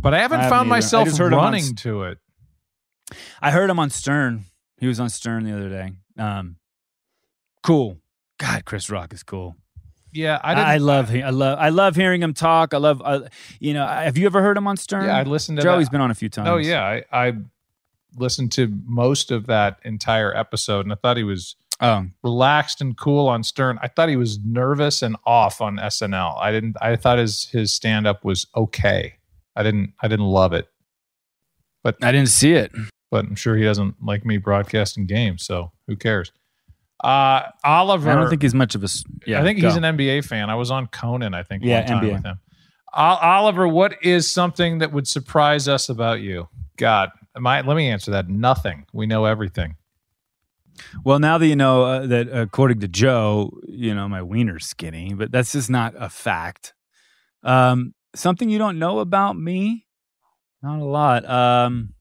but 0.00 0.14
I 0.14 0.20
haven't 0.20 0.40
I 0.40 0.48
found 0.48 0.68
myself 0.68 1.18
running 1.20 1.64
on, 1.64 1.74
to 1.76 2.04
it. 2.04 2.18
I 3.42 3.50
heard 3.50 3.68
him 3.68 3.78
on 3.78 3.90
Stern. 3.90 4.44
He 4.78 4.86
was 4.86 5.00
on 5.00 5.10
Stern 5.10 5.44
the 5.44 5.54
other 5.54 5.68
day. 5.68 5.92
Um, 6.16 6.56
cool. 7.62 7.98
God, 8.38 8.64
Chris 8.64 8.88
Rock 8.88 9.12
is 9.12 9.22
cool. 9.22 9.56
Yeah, 10.12 10.40
I, 10.42 10.74
I 10.74 10.76
love 10.78 11.14
I 11.14 11.30
love 11.30 11.58
I 11.58 11.68
love 11.68 11.96
hearing 11.96 12.22
him 12.22 12.34
talk. 12.34 12.72
I 12.72 12.78
love 12.78 13.02
uh, 13.04 13.28
you 13.60 13.74
know. 13.74 13.86
Have 13.86 14.16
you 14.16 14.26
ever 14.26 14.40
heard 14.40 14.56
him 14.56 14.66
on 14.66 14.76
Stern? 14.76 15.04
Yeah, 15.04 15.16
I 15.16 15.22
listened 15.22 15.58
to 15.58 15.62
Joe. 15.62 15.78
That. 15.78 15.90
Been 15.90 16.00
on 16.00 16.10
a 16.10 16.14
few 16.14 16.28
times. 16.28 16.48
Oh 16.48 16.56
yeah, 16.56 16.82
I, 16.82 17.04
I 17.12 17.34
listened 18.16 18.52
to 18.52 18.72
most 18.86 19.30
of 19.30 19.46
that 19.46 19.78
entire 19.84 20.34
episode, 20.34 20.86
and 20.86 20.92
I 20.92 20.96
thought 20.96 21.16
he 21.16 21.24
was 21.24 21.56
oh. 21.80 22.06
relaxed 22.22 22.80
and 22.80 22.96
cool 22.96 23.28
on 23.28 23.42
Stern. 23.42 23.78
I 23.82 23.88
thought 23.88 24.08
he 24.08 24.16
was 24.16 24.38
nervous 24.44 25.02
and 25.02 25.16
off 25.24 25.60
on 25.60 25.76
SNL. 25.76 26.38
I 26.38 26.50
didn't. 26.50 26.76
I 26.80 26.96
thought 26.96 27.18
his 27.18 27.48
his 27.50 27.72
stand 27.72 28.06
up 28.06 28.24
was 28.24 28.46
okay. 28.56 29.16
I 29.56 29.62
didn't. 29.62 29.92
I 30.00 30.08
didn't 30.08 30.26
love 30.26 30.52
it, 30.52 30.68
but 31.82 32.02
I 32.02 32.12
didn't 32.12 32.30
see 32.30 32.52
it. 32.52 32.72
But 33.10 33.24
I'm 33.24 33.36
sure 33.36 33.56
he 33.56 33.64
doesn't 33.64 34.02
like 34.02 34.24
me 34.24 34.36
broadcasting 34.36 35.06
games, 35.06 35.44
so 35.44 35.72
who 35.86 35.96
cares? 35.96 36.32
Uh, 37.02 37.42
Oliver. 37.64 38.10
I 38.10 38.14
don't 38.14 38.28
think 38.28 38.42
he's 38.42 38.54
much 38.54 38.74
of 38.74 38.82
a. 38.82 38.88
Yeah, 39.26 39.40
I 39.40 39.44
think 39.44 39.60
go. 39.60 39.68
he's 39.68 39.76
an 39.76 39.84
NBA 39.84 40.24
fan. 40.24 40.50
I 40.50 40.54
was 40.56 40.70
on 40.70 40.86
Conan. 40.88 41.34
I 41.34 41.42
think. 41.42 41.64
Yeah, 41.64 41.86
NBA. 41.86 42.12
with 42.12 42.24
him. 42.24 42.40
Uh, 42.92 43.18
Oliver, 43.20 43.68
what 43.68 44.02
is 44.02 44.30
something 44.30 44.78
that 44.78 44.92
would 44.92 45.06
surprise 45.06 45.68
us 45.68 45.88
about 45.88 46.20
you? 46.20 46.48
God, 46.76 47.10
my, 47.36 47.60
let 47.60 47.76
me 47.76 47.88
answer 47.88 48.10
that. 48.12 48.28
Nothing. 48.28 48.86
We 48.92 49.06
know 49.06 49.26
everything. 49.26 49.76
Well, 51.04 51.18
now 51.18 51.38
that 51.38 51.46
you 51.46 51.56
know 51.56 51.82
uh, 51.82 52.06
that, 52.06 52.28
according 52.28 52.80
to 52.80 52.88
Joe, 52.88 53.50
you 53.66 53.94
know 53.94 54.08
my 54.08 54.22
wiener's 54.22 54.66
skinny, 54.66 55.12
but 55.14 55.30
that's 55.30 55.52
just 55.52 55.68
not 55.68 55.94
a 55.96 56.08
fact. 56.08 56.74
Um, 57.42 57.94
something 58.14 58.48
you 58.48 58.58
don't 58.58 58.78
know 58.78 59.00
about 59.00 59.36
me? 59.36 59.86
Not 60.62 60.80
a 60.80 60.84
lot. 60.84 61.28
Um, 61.28 61.94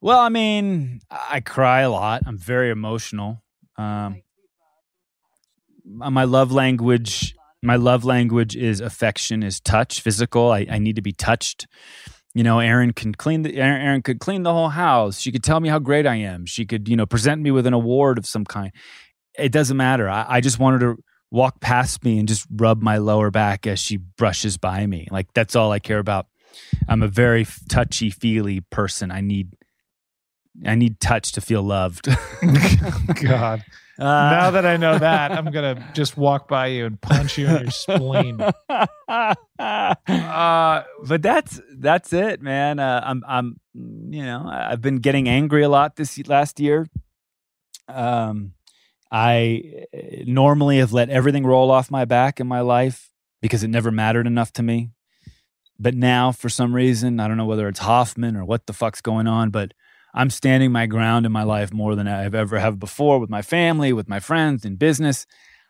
well, 0.00 0.18
I 0.18 0.28
mean, 0.28 1.00
I 1.10 1.40
cry 1.40 1.80
a 1.80 1.90
lot. 1.90 2.22
I'm 2.26 2.38
very 2.38 2.70
emotional. 2.70 3.42
Um, 3.76 4.22
my 5.84 6.24
love 6.24 6.52
language, 6.52 7.34
my 7.62 7.76
love 7.76 8.04
language 8.04 8.56
is 8.56 8.80
affection, 8.80 9.42
is 9.42 9.60
touch, 9.60 10.00
physical. 10.00 10.52
I, 10.52 10.66
I 10.70 10.78
need 10.78 10.96
to 10.96 11.02
be 11.02 11.12
touched. 11.12 11.66
You 12.34 12.44
know, 12.44 12.60
Erin 12.60 12.92
can 12.92 13.12
clean 13.12 13.42
the 13.42 13.56
Erin, 13.56 13.82
Erin 13.82 14.02
could 14.02 14.20
clean 14.20 14.44
the 14.44 14.52
whole 14.52 14.68
house. 14.68 15.18
She 15.20 15.32
could 15.32 15.42
tell 15.42 15.60
me 15.60 15.68
how 15.68 15.78
great 15.78 16.06
I 16.06 16.16
am. 16.16 16.46
She 16.46 16.64
could, 16.64 16.88
you 16.88 16.96
know, 16.96 17.06
present 17.06 17.42
me 17.42 17.50
with 17.50 17.66
an 17.66 17.74
award 17.74 18.18
of 18.18 18.26
some 18.26 18.44
kind. 18.44 18.72
It 19.36 19.52
doesn't 19.52 19.76
matter. 19.76 20.08
I, 20.08 20.24
I 20.28 20.40
just 20.40 20.58
wanted 20.58 20.82
her 20.82 20.94
to 20.94 21.02
walk 21.30 21.60
past 21.60 22.04
me 22.04 22.18
and 22.18 22.28
just 22.28 22.46
rub 22.50 22.82
my 22.82 22.98
lower 22.98 23.30
back 23.30 23.66
as 23.66 23.78
she 23.78 23.96
brushes 23.96 24.56
by 24.56 24.86
me. 24.86 25.08
Like 25.10 25.32
that's 25.34 25.56
all 25.56 25.72
I 25.72 25.78
care 25.78 25.98
about. 25.98 26.26
I'm 26.88 27.02
a 27.02 27.08
very 27.08 27.46
touchy 27.68 28.10
feely 28.10 28.60
person. 28.60 29.10
I 29.10 29.20
need 29.20 29.54
I 30.64 30.74
need 30.74 31.00
touch 31.00 31.32
to 31.32 31.40
feel 31.40 31.62
loved. 31.62 32.06
God. 33.22 33.64
Uh, 33.98 34.04
now 34.04 34.50
that 34.50 34.64
I 34.64 34.76
know 34.78 34.98
that, 35.00 35.32
I'm 35.32 35.50
gonna 35.50 35.90
just 35.94 36.16
walk 36.16 36.48
by 36.48 36.68
you 36.68 36.86
and 36.86 37.00
punch 37.00 37.36
you 37.36 37.48
in 37.48 37.62
your 37.62 37.70
spleen. 37.70 38.40
Uh, 39.58 40.82
but 41.06 41.20
that's 41.20 41.60
that's 41.76 42.12
it, 42.12 42.40
man. 42.40 42.78
Uh, 42.78 43.02
I'm 43.04 43.22
I'm 43.28 43.60
you 43.74 44.22
know 44.22 44.48
I've 44.50 44.80
been 44.80 44.96
getting 44.96 45.28
angry 45.28 45.62
a 45.62 45.68
lot 45.68 45.96
this 45.96 46.18
last 46.26 46.60
year. 46.60 46.88
Um, 47.88 48.52
I 49.10 49.84
uh, 49.92 49.98
normally 50.26 50.78
have 50.78 50.92
let 50.92 51.10
everything 51.10 51.44
roll 51.44 51.70
off 51.70 51.90
my 51.90 52.04
back 52.06 52.40
in 52.40 52.46
my 52.46 52.60
life 52.60 53.10
because 53.42 53.62
it 53.62 53.68
never 53.68 53.90
mattered 53.90 54.26
enough 54.26 54.52
to 54.54 54.62
me. 54.62 54.90
But 55.78 55.94
now, 55.94 56.30
for 56.30 56.48
some 56.48 56.74
reason, 56.74 57.20
I 57.20 57.28
don't 57.28 57.38
know 57.38 57.46
whether 57.46 57.66
it's 57.66 57.80
Hoffman 57.80 58.36
or 58.36 58.44
what 58.44 58.66
the 58.66 58.72
fuck's 58.72 59.00
going 59.00 59.26
on, 59.26 59.50
but 59.50 59.72
I'm 60.14 60.30
standing 60.30 60.72
my 60.72 60.86
ground 60.86 61.26
in 61.26 61.32
my 61.32 61.42
life 61.42 61.72
more 61.72 61.94
than 61.94 62.08
I've 62.08 62.34
ever 62.34 62.58
have 62.58 62.78
before 62.78 63.18
with 63.18 63.30
my 63.30 63.42
family, 63.42 63.92
with 63.92 64.08
my 64.08 64.20
friends, 64.20 64.64
in 64.64 64.76
business. 64.76 65.26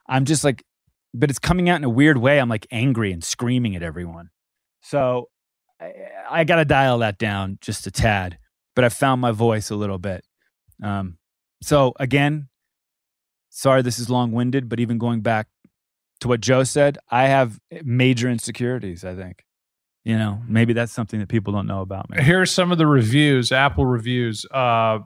I'm 0.08 0.24
just 0.24 0.44
like, 0.44 0.64
but 1.12 1.30
it's 1.30 1.38
coming 1.38 1.68
out 1.68 1.76
in 1.76 1.84
a 1.84 1.90
weird 1.90 2.18
way. 2.18 2.38
I'm 2.38 2.48
like 2.48 2.66
angry 2.70 3.12
and 3.12 3.22
screaming 3.22 3.76
at 3.76 3.82
everyone. 3.82 4.30
So 4.82 5.28
I, 5.80 5.92
I 6.30 6.44
got 6.44 6.56
to 6.56 6.64
dial 6.64 6.98
that 6.98 7.18
down 7.18 7.58
just 7.60 7.86
a 7.86 7.90
tad, 7.90 8.38
but 8.74 8.84
I 8.84 8.88
found 8.88 9.20
my 9.20 9.32
voice 9.32 9.70
a 9.70 9.76
little 9.76 9.98
bit. 9.98 10.24
Um, 10.82 11.18
so 11.62 11.92
again, 12.00 12.48
sorry 13.50 13.82
this 13.82 13.98
is 13.98 14.08
long 14.08 14.32
winded, 14.32 14.68
but 14.68 14.80
even 14.80 14.98
going 14.98 15.20
back 15.20 15.48
to 16.20 16.28
what 16.28 16.40
Joe 16.40 16.64
said, 16.64 16.98
I 17.10 17.26
have 17.26 17.58
major 17.82 18.30
insecurities, 18.30 19.04
I 19.04 19.14
think. 19.14 19.44
You 20.04 20.16
know, 20.16 20.40
maybe 20.48 20.72
that's 20.72 20.92
something 20.92 21.20
that 21.20 21.28
people 21.28 21.52
don't 21.52 21.66
know 21.66 21.82
about 21.82 22.08
me. 22.08 22.22
Here 22.22 22.40
are 22.40 22.46
some 22.46 22.72
of 22.72 22.78
the 22.78 22.86
reviews, 22.86 23.52
Apple 23.52 23.84
reviews. 23.84 24.46
Uh, 24.50 25.00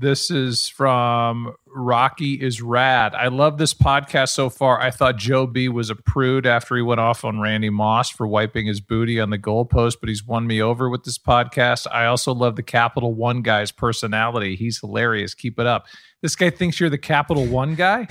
this 0.00 0.30
is 0.30 0.68
from 0.68 1.54
Rocky 1.66 2.34
is 2.34 2.62
Rad. 2.62 3.14
I 3.14 3.28
love 3.28 3.58
this 3.58 3.74
podcast 3.74 4.30
so 4.30 4.48
far. 4.48 4.80
I 4.80 4.90
thought 4.90 5.18
Joe 5.18 5.46
B 5.46 5.68
was 5.68 5.90
a 5.90 5.94
prude 5.94 6.46
after 6.46 6.74
he 6.74 6.82
went 6.82 7.00
off 7.00 7.24
on 7.24 7.40
Randy 7.40 7.70
Moss 7.70 8.08
for 8.10 8.26
wiping 8.26 8.66
his 8.66 8.80
booty 8.80 9.20
on 9.20 9.30
the 9.30 9.38
goalpost, 9.38 9.96
but 10.00 10.08
he's 10.08 10.24
won 10.24 10.46
me 10.46 10.62
over 10.62 10.88
with 10.88 11.04
this 11.04 11.18
podcast. 11.18 11.86
I 11.92 12.06
also 12.06 12.32
love 12.32 12.56
the 12.56 12.62
Capital 12.62 13.14
One 13.14 13.42
guy's 13.42 13.72
personality. 13.72 14.56
He's 14.56 14.78
hilarious. 14.78 15.34
Keep 15.34 15.58
it 15.60 15.66
up. 15.66 15.86
This 16.22 16.34
guy 16.34 16.50
thinks 16.50 16.80
you're 16.80 16.90
the 16.90 16.98
Capital 16.98 17.46
One 17.46 17.74
guy. 17.74 18.08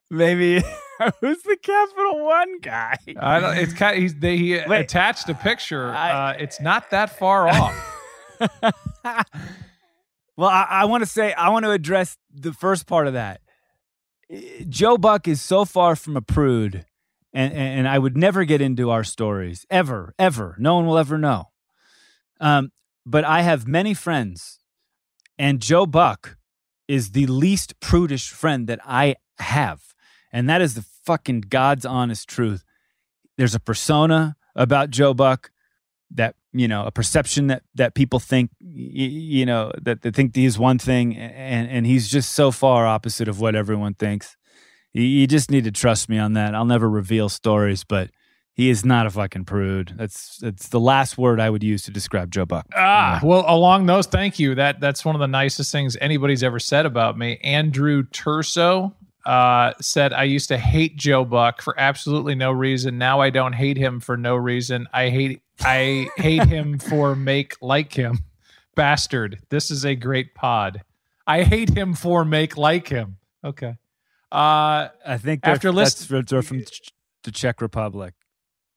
maybe 0.10 0.62
Who's 1.20 1.42
the 1.42 1.56
Capital 1.60 2.24
One 2.24 2.60
guy? 2.60 2.96
I 3.18 3.40
don't. 3.40 3.56
It's 3.56 3.72
kind. 3.72 3.96
Of, 3.96 4.02
he's 4.02 4.14
they, 4.14 4.36
he 4.36 4.60
Wait, 4.66 4.80
attached 4.80 5.28
a 5.28 5.34
picture. 5.34 5.90
I, 5.90 6.10
uh, 6.10 6.36
it's 6.38 6.60
not 6.60 6.90
that 6.90 7.18
far 7.18 7.48
off. 7.50 8.00
well, 10.36 10.50
I, 10.50 10.66
I 10.70 10.84
want 10.84 11.02
to 11.02 11.06
say 11.06 11.32
I 11.32 11.50
want 11.50 11.64
to 11.64 11.70
address 11.70 12.16
the 12.32 12.52
first 12.52 12.86
part 12.86 13.06
of 13.06 13.14
that. 13.14 13.40
Joe 14.68 14.96
Buck 14.96 15.28
is 15.28 15.40
so 15.40 15.64
far 15.64 15.96
from 15.96 16.16
a 16.16 16.22
prude, 16.22 16.86
and, 17.32 17.52
and 17.52 17.88
I 17.88 17.98
would 17.98 18.16
never 18.16 18.44
get 18.44 18.60
into 18.60 18.90
our 18.90 19.04
stories 19.04 19.66
ever, 19.70 20.14
ever. 20.18 20.56
No 20.58 20.76
one 20.76 20.86
will 20.86 20.98
ever 20.98 21.18
know. 21.18 21.50
Um, 22.40 22.72
but 23.06 23.24
I 23.24 23.42
have 23.42 23.66
many 23.66 23.94
friends, 23.94 24.60
and 25.38 25.60
Joe 25.60 25.86
Buck 25.86 26.36
is 26.88 27.10
the 27.10 27.26
least 27.26 27.78
prudish 27.80 28.30
friend 28.30 28.66
that 28.66 28.80
I 28.84 29.16
have. 29.38 29.93
And 30.34 30.48
that 30.48 30.60
is 30.60 30.74
the 30.74 30.84
fucking 31.04 31.42
God's 31.42 31.86
honest 31.86 32.28
truth. 32.28 32.64
There's 33.38 33.54
a 33.54 33.60
persona 33.60 34.36
about 34.56 34.90
Joe 34.90 35.14
Buck 35.14 35.52
that, 36.10 36.34
you 36.52 36.66
know, 36.66 36.84
a 36.84 36.90
perception 36.90 37.46
that, 37.46 37.62
that 37.76 37.94
people 37.94 38.18
think, 38.18 38.50
you 38.58 39.46
know, 39.46 39.70
that 39.80 40.02
they 40.02 40.10
think 40.10 40.34
he's 40.34 40.58
one 40.58 40.78
thing 40.78 41.16
and, 41.16 41.70
and 41.70 41.86
he's 41.86 42.08
just 42.08 42.32
so 42.32 42.50
far 42.50 42.84
opposite 42.84 43.28
of 43.28 43.38
what 43.38 43.54
everyone 43.54 43.94
thinks. 43.94 44.36
You 44.92 45.28
just 45.28 45.52
need 45.52 45.64
to 45.64 45.72
trust 45.72 46.08
me 46.08 46.18
on 46.18 46.32
that. 46.32 46.52
I'll 46.52 46.64
never 46.64 46.90
reveal 46.90 47.28
stories, 47.28 47.84
but 47.84 48.10
he 48.54 48.70
is 48.70 48.84
not 48.84 49.06
a 49.06 49.10
fucking 49.10 49.44
prude. 49.44 49.94
That's 49.96 50.38
that's 50.38 50.68
the 50.68 50.80
last 50.80 51.16
word 51.16 51.40
I 51.40 51.50
would 51.50 51.64
use 51.64 51.82
to 51.84 51.90
describe 51.90 52.30
Joe 52.30 52.44
Buck. 52.44 52.66
Ah, 52.74 53.20
well, 53.22 53.44
along 53.46 53.86
those, 53.86 54.06
thank 54.06 54.38
you. 54.38 54.54
That 54.54 54.80
that's 54.80 55.04
one 55.04 55.16
of 55.16 55.20
the 55.20 55.26
nicest 55.26 55.72
things 55.72 55.96
anybody's 56.00 56.44
ever 56.44 56.60
said 56.60 56.86
about 56.86 57.18
me. 57.18 57.38
Andrew 57.42 58.04
Turso 58.04 58.94
uh, 59.26 59.72
said, 59.80 60.12
I 60.12 60.24
used 60.24 60.48
to 60.48 60.58
hate 60.58 60.96
Joe 60.96 61.24
Buck 61.24 61.62
for 61.62 61.78
absolutely 61.78 62.34
no 62.34 62.52
reason. 62.52 62.98
Now 62.98 63.20
I 63.20 63.30
don't 63.30 63.54
hate 63.54 63.76
him 63.76 64.00
for 64.00 64.16
no 64.16 64.36
reason. 64.36 64.86
I 64.92 65.10
hate 65.10 65.42
I 65.60 66.08
hate 66.16 66.46
him 66.46 66.78
for 66.78 67.14
make 67.14 67.56
like 67.60 67.92
him. 67.92 68.20
Bastard. 68.74 69.40
This 69.50 69.70
is 69.70 69.84
a 69.84 69.94
great 69.94 70.34
pod. 70.34 70.82
I 71.26 71.42
hate 71.42 71.70
him 71.70 71.94
for 71.94 72.24
make 72.24 72.56
like 72.56 72.88
him. 72.88 73.18
Okay. 73.42 73.76
Uh, 74.30 74.88
I 75.06 75.18
think 75.18 75.40
after 75.44 75.72
list 75.72 76.08
they're 76.08 76.42
from 76.42 76.64
the 77.22 77.30
Czech 77.30 77.60
Republic. 77.60 78.14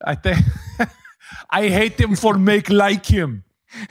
I 0.04 0.14
think 0.14 0.38
I 1.50 1.68
hate 1.68 2.00
him 2.00 2.16
for 2.16 2.38
make 2.38 2.70
like 2.70 3.06
him. 3.06 3.44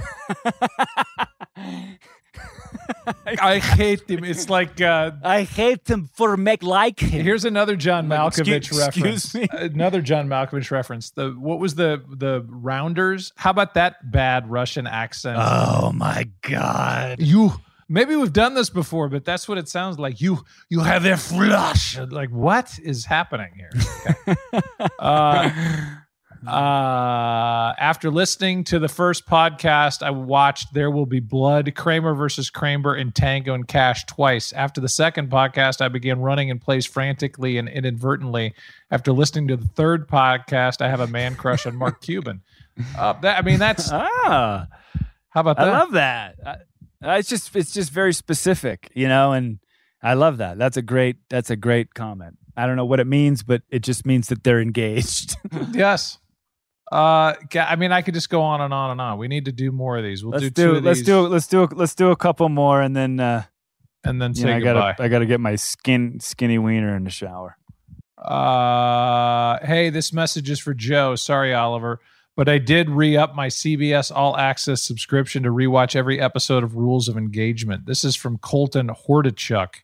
I 3.42 3.60
hate 3.60 4.10
him. 4.10 4.24
It's 4.24 4.50
like 4.50 4.80
uh, 4.82 5.12
I 5.24 5.44
hate 5.44 5.90
him 5.90 6.10
for 6.14 6.38
make 6.38 6.64
like 6.64 7.00
him. 7.00 7.24
Here's 7.24 7.46
another 7.46 7.76
John 7.76 8.08
Malkovich 8.08 8.58
excuse, 8.58 8.80
reference. 8.80 9.36
Excuse 9.36 9.36
me. 9.36 9.48
Another 9.52 10.02
John 10.02 10.28
Malkovich 10.28 10.72
reference. 10.72 11.12
The 11.12 11.32
what 11.32 11.60
was 11.60 11.76
the 11.76 12.04
the 12.08 12.46
Rounders? 12.48 13.34
How 13.36 13.52
about 13.52 13.74
that 13.76 14.12
bad 14.12 14.50
Russian 14.50 14.88
accent? 14.88 15.38
Oh 15.40 15.92
my 15.94 16.30
god. 16.42 17.20
You 17.20 17.54
maybe 17.90 18.16
we've 18.16 18.34
done 18.34 18.54
this 18.54 18.70
before, 18.70 19.10
but 19.10 19.26
that's 19.26 19.48
what 19.48 19.58
it 19.58 19.68
sounds 19.68 20.00
like. 20.00 20.22
You 20.22 20.44
you 20.70 20.82
have 20.82 21.06
a 21.06 21.18
flush. 21.18 21.98
Like 21.98 22.30
what 22.30 22.80
is 22.82 23.06
happening 23.06 23.54
here? 23.56 23.72
Okay. 24.80 24.96
uh, 25.00 25.50
uh, 26.46 27.74
after 27.80 28.12
listening 28.12 28.64
to 28.66 28.80
the 28.80 28.88
first 28.88 29.26
podcast, 29.26 30.04
I 30.04 30.12
watched 30.12 30.74
There 30.74 30.92
Will 30.92 31.06
Be 31.06 31.20
Blood, 31.20 31.74
Kramer 31.76 32.14
versus 32.14 32.50
Kramer, 32.50 32.94
and 32.94 33.16
Tango 33.16 33.54
and 33.54 33.68
Cash 33.68 34.06
twice. 34.06 34.54
After 34.54 34.82
the 34.82 34.90
second 34.90 35.30
podcast, 35.30 35.82
I 35.82 35.88
began 35.88 36.20
running 36.20 36.50
in 36.50 36.60
place 36.60 36.86
frantically 36.86 37.58
and 37.58 37.68
inadvertently. 37.68 38.54
After 38.92 39.12
listening 39.12 39.48
to 39.48 39.58
the 39.58 39.68
third 39.68 40.08
podcast, 40.08 40.82
I 40.82 40.90
have 40.90 41.00
a 41.00 41.08
man 41.08 41.36
crush 41.36 41.66
on 41.66 41.76
Mark 41.76 42.02
Cuban. 42.04 42.42
Uh, 42.98 43.14
that 43.22 43.40
I 43.40 43.42
mean, 43.42 43.60
that's 43.60 43.90
ah. 43.92 44.68
How 45.30 45.42
about 45.42 45.58
that? 45.58 45.68
I 45.68 45.80
love 45.80 45.92
that. 45.94 46.36
Uh, 46.46 46.56
it's 47.12 47.30
just 47.30 47.56
it's 47.56 47.74
just 47.74 47.92
very 47.92 48.14
specific, 48.14 48.92
you 48.94 49.08
know, 49.08 49.32
and 49.34 49.60
I 50.02 50.14
love 50.14 50.38
that. 50.38 50.58
That's 50.58 50.78
a 50.78 50.82
great 50.82 51.18
that's 51.30 51.50
a 51.50 51.56
great 51.56 51.94
comment. 51.94 52.38
I 52.56 52.66
don't 52.66 52.76
know 52.76 52.86
what 52.86 53.00
it 53.00 53.08
means, 53.08 53.44
but 53.44 53.62
it 53.70 53.80
just 53.84 54.06
means 54.06 54.30
that 54.30 54.44
they're 54.44 54.60
engaged. 54.62 55.36
yes. 55.74 56.18
Uh, 56.92 57.34
I 57.56 57.76
mean, 57.76 57.92
I 57.92 58.02
could 58.02 58.14
just 58.14 58.30
go 58.30 58.42
on 58.42 58.62
and 58.62 58.74
on 58.74 58.92
and 58.92 59.02
on. 59.02 59.18
We 59.18 59.28
need 59.28 59.46
to 59.46 59.52
do 59.52 59.72
more 59.72 59.98
of 59.98 60.04
these. 60.04 60.24
We'll 60.24 60.32
let's 60.32 60.44
do, 60.44 60.50
do, 60.50 60.74
two. 60.76 60.80
let's 60.80 61.02
do 61.02 61.20
let's 61.28 61.48
do 61.48 61.68
let's 61.68 61.96
do 61.96 62.12
a 62.12 62.16
couple 62.16 62.48
more, 62.48 62.82
and 62.82 62.96
then 62.96 63.20
uh, 63.20 63.44
and 64.06 64.22
then 64.22 64.34
say 64.34 64.46
know, 64.46 64.56
I 64.56 64.60
goodbye. 64.60 64.92
gotta 64.92 65.04
I 65.04 65.08
gotta 65.10 65.26
get 65.26 65.42
my 65.42 65.56
skin 65.56 66.20
skinny 66.22 66.58
wiener 66.58 66.96
in 66.96 67.04
the 67.04 67.10
shower. 67.10 67.58
Uh, 68.18 69.60
hey, 69.66 69.90
this 69.90 70.14
message 70.14 70.50
is 70.50 70.60
for 70.60 70.74
Joe. 70.74 71.16
Sorry, 71.16 71.54
Oliver, 71.54 72.00
but 72.38 72.48
I 72.48 72.58
did 72.58 72.90
re 72.90 73.18
up 73.18 73.36
my 73.36 73.48
CBS 73.48 74.10
All 74.16 74.38
Access 74.38 74.82
subscription 74.82 75.44
to 75.44 75.50
rewatch 75.50 75.96
every 75.96 76.22
episode 76.22 76.64
of 76.64 76.76
Rules 76.76 77.10
of 77.10 77.18
Engagement. 77.18 77.86
This 77.86 78.06
is 78.06 78.16
from 78.16 78.38
Colton 78.38 78.88
Hordichuk. 78.88 79.82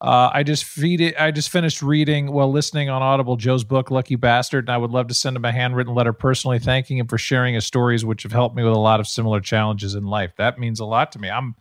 Uh, 0.00 0.30
I 0.32 0.42
just 0.42 0.64
feed 0.64 1.02
it. 1.02 1.14
I 1.20 1.30
just 1.30 1.50
finished 1.50 1.82
reading 1.82 2.32
while 2.32 2.50
listening 2.50 2.88
on 2.88 3.02
Audible 3.02 3.36
Joe's 3.36 3.64
book, 3.64 3.90
Lucky 3.90 4.16
Bastard, 4.16 4.64
and 4.64 4.70
I 4.70 4.78
would 4.78 4.90
love 4.90 5.08
to 5.08 5.14
send 5.14 5.36
him 5.36 5.44
a 5.44 5.52
handwritten 5.52 5.94
letter 5.94 6.14
personally 6.14 6.58
thanking 6.58 6.96
him 6.96 7.06
for 7.06 7.18
sharing 7.18 7.54
his 7.54 7.66
stories, 7.66 8.02
which 8.02 8.22
have 8.22 8.32
helped 8.32 8.56
me 8.56 8.62
with 8.62 8.72
a 8.72 8.78
lot 8.78 9.00
of 9.00 9.06
similar 9.06 9.40
challenges 9.40 9.94
in 9.94 10.04
life. 10.04 10.32
That 10.38 10.58
means 10.58 10.80
a 10.80 10.86
lot 10.86 11.12
to 11.12 11.18
me. 11.18 11.28
I'm. 11.28 11.54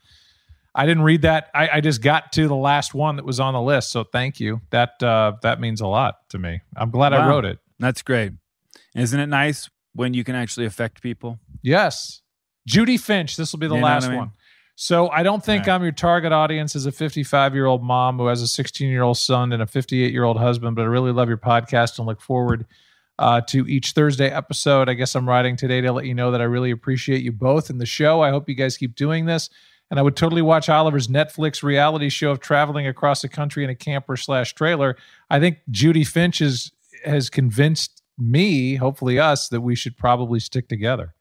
I 0.74 0.86
didn't 0.86 1.04
read 1.04 1.24
that. 1.24 1.50
I, 1.54 1.70
I 1.74 1.82
just 1.82 2.02
got 2.02 2.32
to 2.34 2.48
the 2.48 2.56
last 2.56 2.94
one 2.94 3.18
that 3.18 3.26
was 3.26 3.40
on 3.40 3.54
the 3.54 3.62
list, 3.62 3.92
so 3.92 4.06
thank 4.06 4.40
you. 4.40 4.62
That 4.70 5.02
uh, 5.04 5.34
that 5.42 5.60
means 5.60 5.82
a 5.82 5.88
lot 5.88 6.30
to 6.30 6.40
me. 6.40 6.62
I'm 6.78 6.92
glad 6.92 7.12
wow. 7.12 7.26
I 7.26 7.28
wrote 7.28 7.44
it. 7.44 7.60
That's 7.80 8.02
great. 8.02 8.34
Isn't 8.96 9.20
it 9.20 9.28
nice 9.28 9.70
when 9.94 10.14
you 10.14 10.24
can 10.24 10.36
actually 10.36 10.66
affect 10.66 11.02
people? 11.02 11.40
Yes. 11.62 12.22
Judy 12.66 12.98
Finch. 12.98 13.36
This 13.36 13.52
will 13.52 13.60
be 13.60 13.68
the 13.68 13.76
you 13.76 13.82
last 13.82 14.06
I 14.06 14.10
mean? 14.10 14.18
one. 14.18 14.32
So 14.82 15.10
I 15.10 15.24
don't 15.24 15.44
think 15.44 15.68
right. 15.68 15.74
I'm 15.74 15.84
your 15.84 15.92
target 15.92 16.32
audience 16.32 16.74
as 16.74 16.86
a 16.86 16.92
55 16.94 17.54
year 17.54 17.66
old 17.66 17.84
mom 17.84 18.18
who 18.18 18.28
has 18.28 18.42
a 18.42 18.48
16 18.48 18.90
year 18.90 19.02
old 19.02 19.18
son 19.18 19.52
and 19.52 19.62
a 19.62 19.68
58 19.68 20.14
year 20.14 20.24
old 20.24 20.38
husband, 20.38 20.78
but 20.78 20.84
I 20.84 20.86
really 20.86 21.12
love 21.12 21.28
your 21.28 21.38
podcast 21.38 21.98
and 21.98 22.08
look 22.08 22.22
forward 22.22 22.66
uh, 23.20 23.42
to 23.42 23.68
each 23.68 23.92
Thursday 23.92 24.30
episode. 24.30 24.88
I 24.88 24.94
guess 24.94 25.16
I'm 25.16 25.28
writing 25.28 25.58
today 25.58 25.82
to 25.82 25.92
let 25.92 26.06
you 26.06 26.14
know 26.14 26.32
that 26.32 26.40
I 26.40 26.46
really 26.46 26.72
appreciate 26.72 27.24
you 27.24 27.34
both 27.34 27.70
in 27.70 27.78
the 27.78 27.86
show. 27.86 28.22
I 28.22 28.30
hope 28.30 28.48
you 28.48 28.56
guys 28.56 28.78
keep 28.78 28.96
doing 28.96 29.26
this. 29.26 29.50
And 29.92 30.00
I 30.00 30.02
would 30.02 30.16
totally 30.16 30.42
watch 30.42 30.70
Oliver's 30.70 31.10
Netflix 31.10 31.62
reality 31.62 32.08
show 32.08 32.32
of 32.32 32.40
traveling 32.40 32.88
across 32.88 33.22
the 33.22 33.28
country 33.28 33.66
in 33.66 33.70
a 33.70 33.76
camper 33.76 34.16
slash 34.16 34.54
trailer. 34.54 34.96
I 35.30 35.42
think 35.42 35.58
Judy 35.70 36.06
Finch 36.06 36.40
is, 36.40 36.72
has 37.04 37.30
convinced 37.30 38.02
me, 38.18 38.76
hopefully 38.76 39.20
us, 39.20 39.50
that 39.50 39.60
we 39.60 39.76
should 39.76 39.98
probably 39.98 40.40
stick 40.40 40.70
together. 40.70 41.16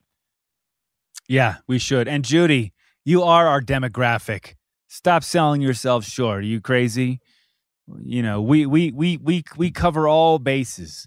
Yeah, 1.27 1.57
we 1.67 1.81
should. 1.81 2.07
And 2.07 2.25
Judy, 2.25 2.73
You 3.05 3.23
are 3.23 3.47
our 3.47 3.61
demographic. 3.61 4.55
Stop 4.89 5.25
selling 5.25 5.61
yourself 5.61 6.05
short. 6.05 6.39
Are 6.39 6.43
you 6.43 6.61
crazy? 6.61 7.21
You 8.03 8.23
know, 8.23 8.43
we 8.43 8.67
we 8.67 8.91
we 8.93 9.17
we 9.17 9.45
we 9.57 9.71
cover 9.71 10.09
all 10.09 10.39
bases. 10.39 11.07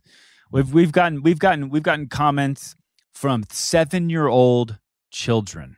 We've 0.52 0.74
we've 0.74 0.92
gotten 0.92 1.22
we've 1.22 1.40
gotten 1.40 1.70
we've 1.70 1.84
gotten 1.84 2.08
comments 2.08 2.76
from 3.14 3.44
seven 3.50 4.10
year 4.10 4.28
old 4.28 4.80
children. 5.12 5.78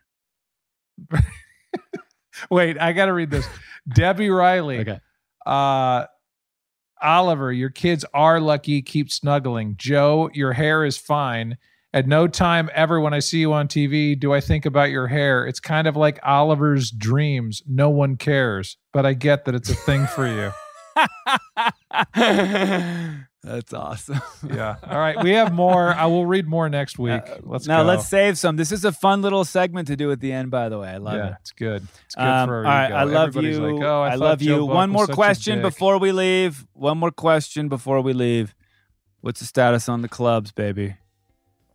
Wait, 2.49 2.79
I 2.79 2.93
got 2.93 3.07
to 3.07 3.13
read 3.13 3.29
this. 3.29 3.47
Debbie 3.93 4.29
Riley. 4.29 4.79
Okay. 4.79 4.99
Uh, 5.45 6.05
Oliver, 7.01 7.51
your 7.51 7.69
kids 7.69 8.05
are 8.13 8.39
lucky. 8.39 8.81
Keep 8.81 9.11
snuggling. 9.11 9.75
Joe, 9.77 10.29
your 10.33 10.53
hair 10.53 10.85
is 10.85 10.97
fine. 10.97 11.57
At 11.95 12.07
no 12.07 12.27
time 12.27 12.71
ever 12.73 12.99
when 12.99 13.13
I 13.13 13.19
see 13.19 13.37
you 13.39 13.53
on 13.53 13.67
TV 13.67 14.19
do 14.19 14.33
I 14.33 14.41
think 14.41 14.65
about 14.65 14.89
your 14.89 15.05
hair. 15.07 15.45
It's 15.45 15.59
kind 15.59 15.87
of 15.87 15.95
like 15.95 16.19
Oliver's 16.23 16.89
dreams. 16.89 17.61
No 17.67 17.91
one 17.91 18.17
cares, 18.17 18.77
but 18.91 19.05
I 19.05 19.13
get 19.13 19.45
that 19.45 19.53
it's 19.53 19.69
a 19.69 19.75
thing 19.75 20.07
for 20.07 20.25
you. 20.27 20.51
That's 23.43 23.73
awesome. 23.73 24.21
yeah. 24.49 24.75
All 24.89 24.97
right. 24.97 25.21
We 25.21 25.31
have 25.31 25.53
more. 25.53 25.93
I 25.93 26.05
will 26.05 26.25
read 26.25 26.47
more 26.47 26.69
next 26.69 26.97
week. 26.97 27.21
Let's 27.41 27.67
now 27.67 27.83
go. 27.83 27.89
let's 27.89 28.07
save 28.07 28.37
some. 28.37 28.55
This 28.55 28.71
is 28.71 28.85
a 28.85 28.91
fun 28.91 29.21
little 29.21 29.43
segment 29.43 29.87
to 29.89 29.95
do 29.97 30.11
at 30.11 30.21
the 30.21 30.31
end. 30.31 30.49
By 30.49 30.69
the 30.69 30.79
way, 30.79 30.87
I 30.87 30.97
love 30.97 31.15
yeah, 31.15 31.27
it. 31.27 31.33
it's 31.41 31.51
good. 31.51 31.85
It's 32.05 32.15
good 32.15 32.23
Um, 32.23 32.47
for 32.47 32.57
all 32.57 32.63
right, 32.63 32.85
ego. 32.87 32.95
I 32.95 33.03
love 33.03 33.27
Everybody's 33.29 33.57
you. 33.57 33.75
Like, 33.75 33.83
oh, 33.83 34.01
I, 34.01 34.09
I 34.11 34.15
love 34.15 34.39
Joe 34.39 34.61
you. 34.61 34.65
Buck 34.65 34.75
One 34.75 34.89
more 34.89 35.07
question 35.07 35.61
before 35.61 35.99
we 35.99 36.11
leave. 36.11 36.65
One 36.73 36.97
more 36.97 37.11
question 37.11 37.67
before 37.67 38.01
we 38.01 38.13
leave. 38.13 38.55
What's 39.21 39.41
the 39.41 39.45
status 39.45 39.89
on 39.89 40.01
the 40.01 40.09
clubs, 40.09 40.51
baby? 40.51 40.95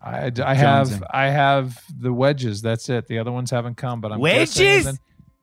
I, 0.00 0.30
I 0.44 0.54
have 0.54 1.02
I 1.10 1.28
have 1.28 1.82
the 1.98 2.12
wedges. 2.12 2.62
That's 2.62 2.88
it. 2.88 3.08
The 3.08 3.18
other 3.18 3.32
ones 3.32 3.50
haven't 3.50 3.76
come, 3.76 4.00
but 4.00 4.12
I'm 4.12 4.20
Wedges? 4.20 4.84
then- 4.84 4.98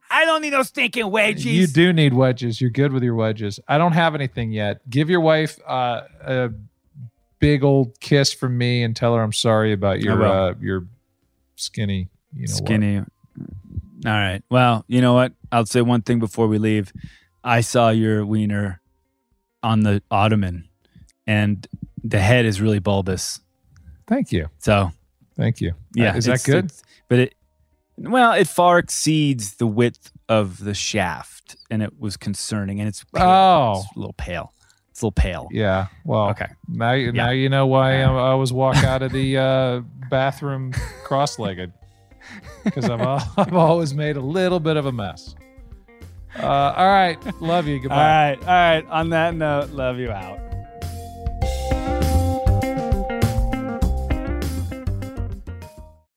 I 0.09 0.23
don't 0.23 0.41
need 0.41 0.51
no 0.51 0.61
stinking 0.63 1.09
wedges. 1.09 1.45
You 1.45 1.65
do 1.67 1.91
need 1.91 2.13
wedges. 2.13 2.61
You're 2.61 2.69
good 2.69 2.93
with 2.93 3.03
your 3.03 3.15
wedges. 3.15 3.59
I 3.67 3.77
don't 3.79 3.93
have 3.93 4.13
anything 4.13 4.51
yet. 4.51 4.87
Give 4.89 5.09
your 5.09 5.19
wife 5.19 5.59
uh, 5.67 6.01
a 6.21 6.49
big 7.39 7.63
old 7.63 7.99
kiss 7.99 8.31
from 8.31 8.57
me 8.57 8.83
and 8.83 8.95
tell 8.95 9.15
her 9.15 9.21
I'm 9.21 9.33
sorry 9.33 9.73
about 9.73 10.01
your 10.01 10.23
uh, 10.23 10.53
your 10.61 10.85
skinny. 11.55 12.09
You 12.33 12.47
know 12.47 12.53
what. 12.53 12.65
Skinny. 12.65 12.97
All 12.97 13.05
right. 14.05 14.41
Well, 14.49 14.85
you 14.87 15.01
know 15.01 15.13
what? 15.13 15.33
I'll 15.51 15.65
say 15.65 15.81
one 15.81 16.03
thing 16.03 16.19
before 16.19 16.47
we 16.47 16.59
leave. 16.59 16.93
I 17.43 17.61
saw 17.61 17.89
your 17.89 18.25
wiener 18.25 18.81
on 19.63 19.81
the 19.81 20.01
ottoman, 20.11 20.69
and 21.25 21.67
the 22.03 22.19
head 22.19 22.45
is 22.45 22.61
really 22.61 22.79
bulbous. 22.79 23.39
Thank 24.07 24.31
you. 24.31 24.49
So 24.59 24.91
Thank 25.37 25.61
you. 25.61 25.73
yeah, 25.93 26.13
Uh, 26.13 26.17
is 26.17 26.25
that 26.25 26.43
good? 26.43 26.71
but 27.09 27.19
it, 27.19 27.35
well, 27.97 28.33
it 28.33 28.47
far 28.47 28.77
exceeds 28.79 29.55
the 29.55 29.67
width 29.67 30.11
of 30.29 30.63
the 30.63 30.73
shaft, 30.73 31.55
and 31.71 31.81
it 31.83 31.99
was 31.99 32.17
concerning. 32.17 32.79
And 32.79 32.87
it's 32.87 33.03
pale. 33.05 33.23
Oh. 33.25 33.81
it's 33.85 33.95
a 33.95 33.99
little 33.99 34.13
pale. 34.17 34.53
It's 34.91 35.01
a 35.01 35.05
little 35.05 35.11
pale. 35.11 35.47
Yeah. 35.51 35.87
Well. 36.03 36.29
Okay. 36.29 36.47
Now, 36.67 36.91
you 36.93 37.11
now 37.11 37.29
you 37.31 37.49
know 37.49 37.67
why 37.67 38.01
I, 38.01 38.31
I 38.31 38.33
was 38.35 38.51
walk 38.53 38.77
out 38.83 39.01
of 39.01 39.11
the 39.11 39.37
uh, 39.49 39.81
bathroom 40.09 40.73
cross-legged 41.03 41.71
because 42.63 42.89
I've 42.89 43.01
I've 43.37 43.53
always 43.53 43.93
made 43.93 44.17
a 44.17 44.21
little 44.21 44.59
bit 44.59 44.77
of 44.77 44.85
a 44.85 44.91
mess. 44.91 45.35
Uh, 46.37 46.45
all 46.75 46.87
right. 46.87 47.17
Love 47.41 47.65
you. 47.67 47.79
Goodbye. 47.79 47.95
All 47.95 48.01
right. 48.01 48.39
All 48.41 48.45
right. 48.47 48.85
On 48.89 49.09
that 49.11 49.35
note, 49.35 49.69
love 49.71 49.99
you 49.99 50.11
out. 50.11 50.39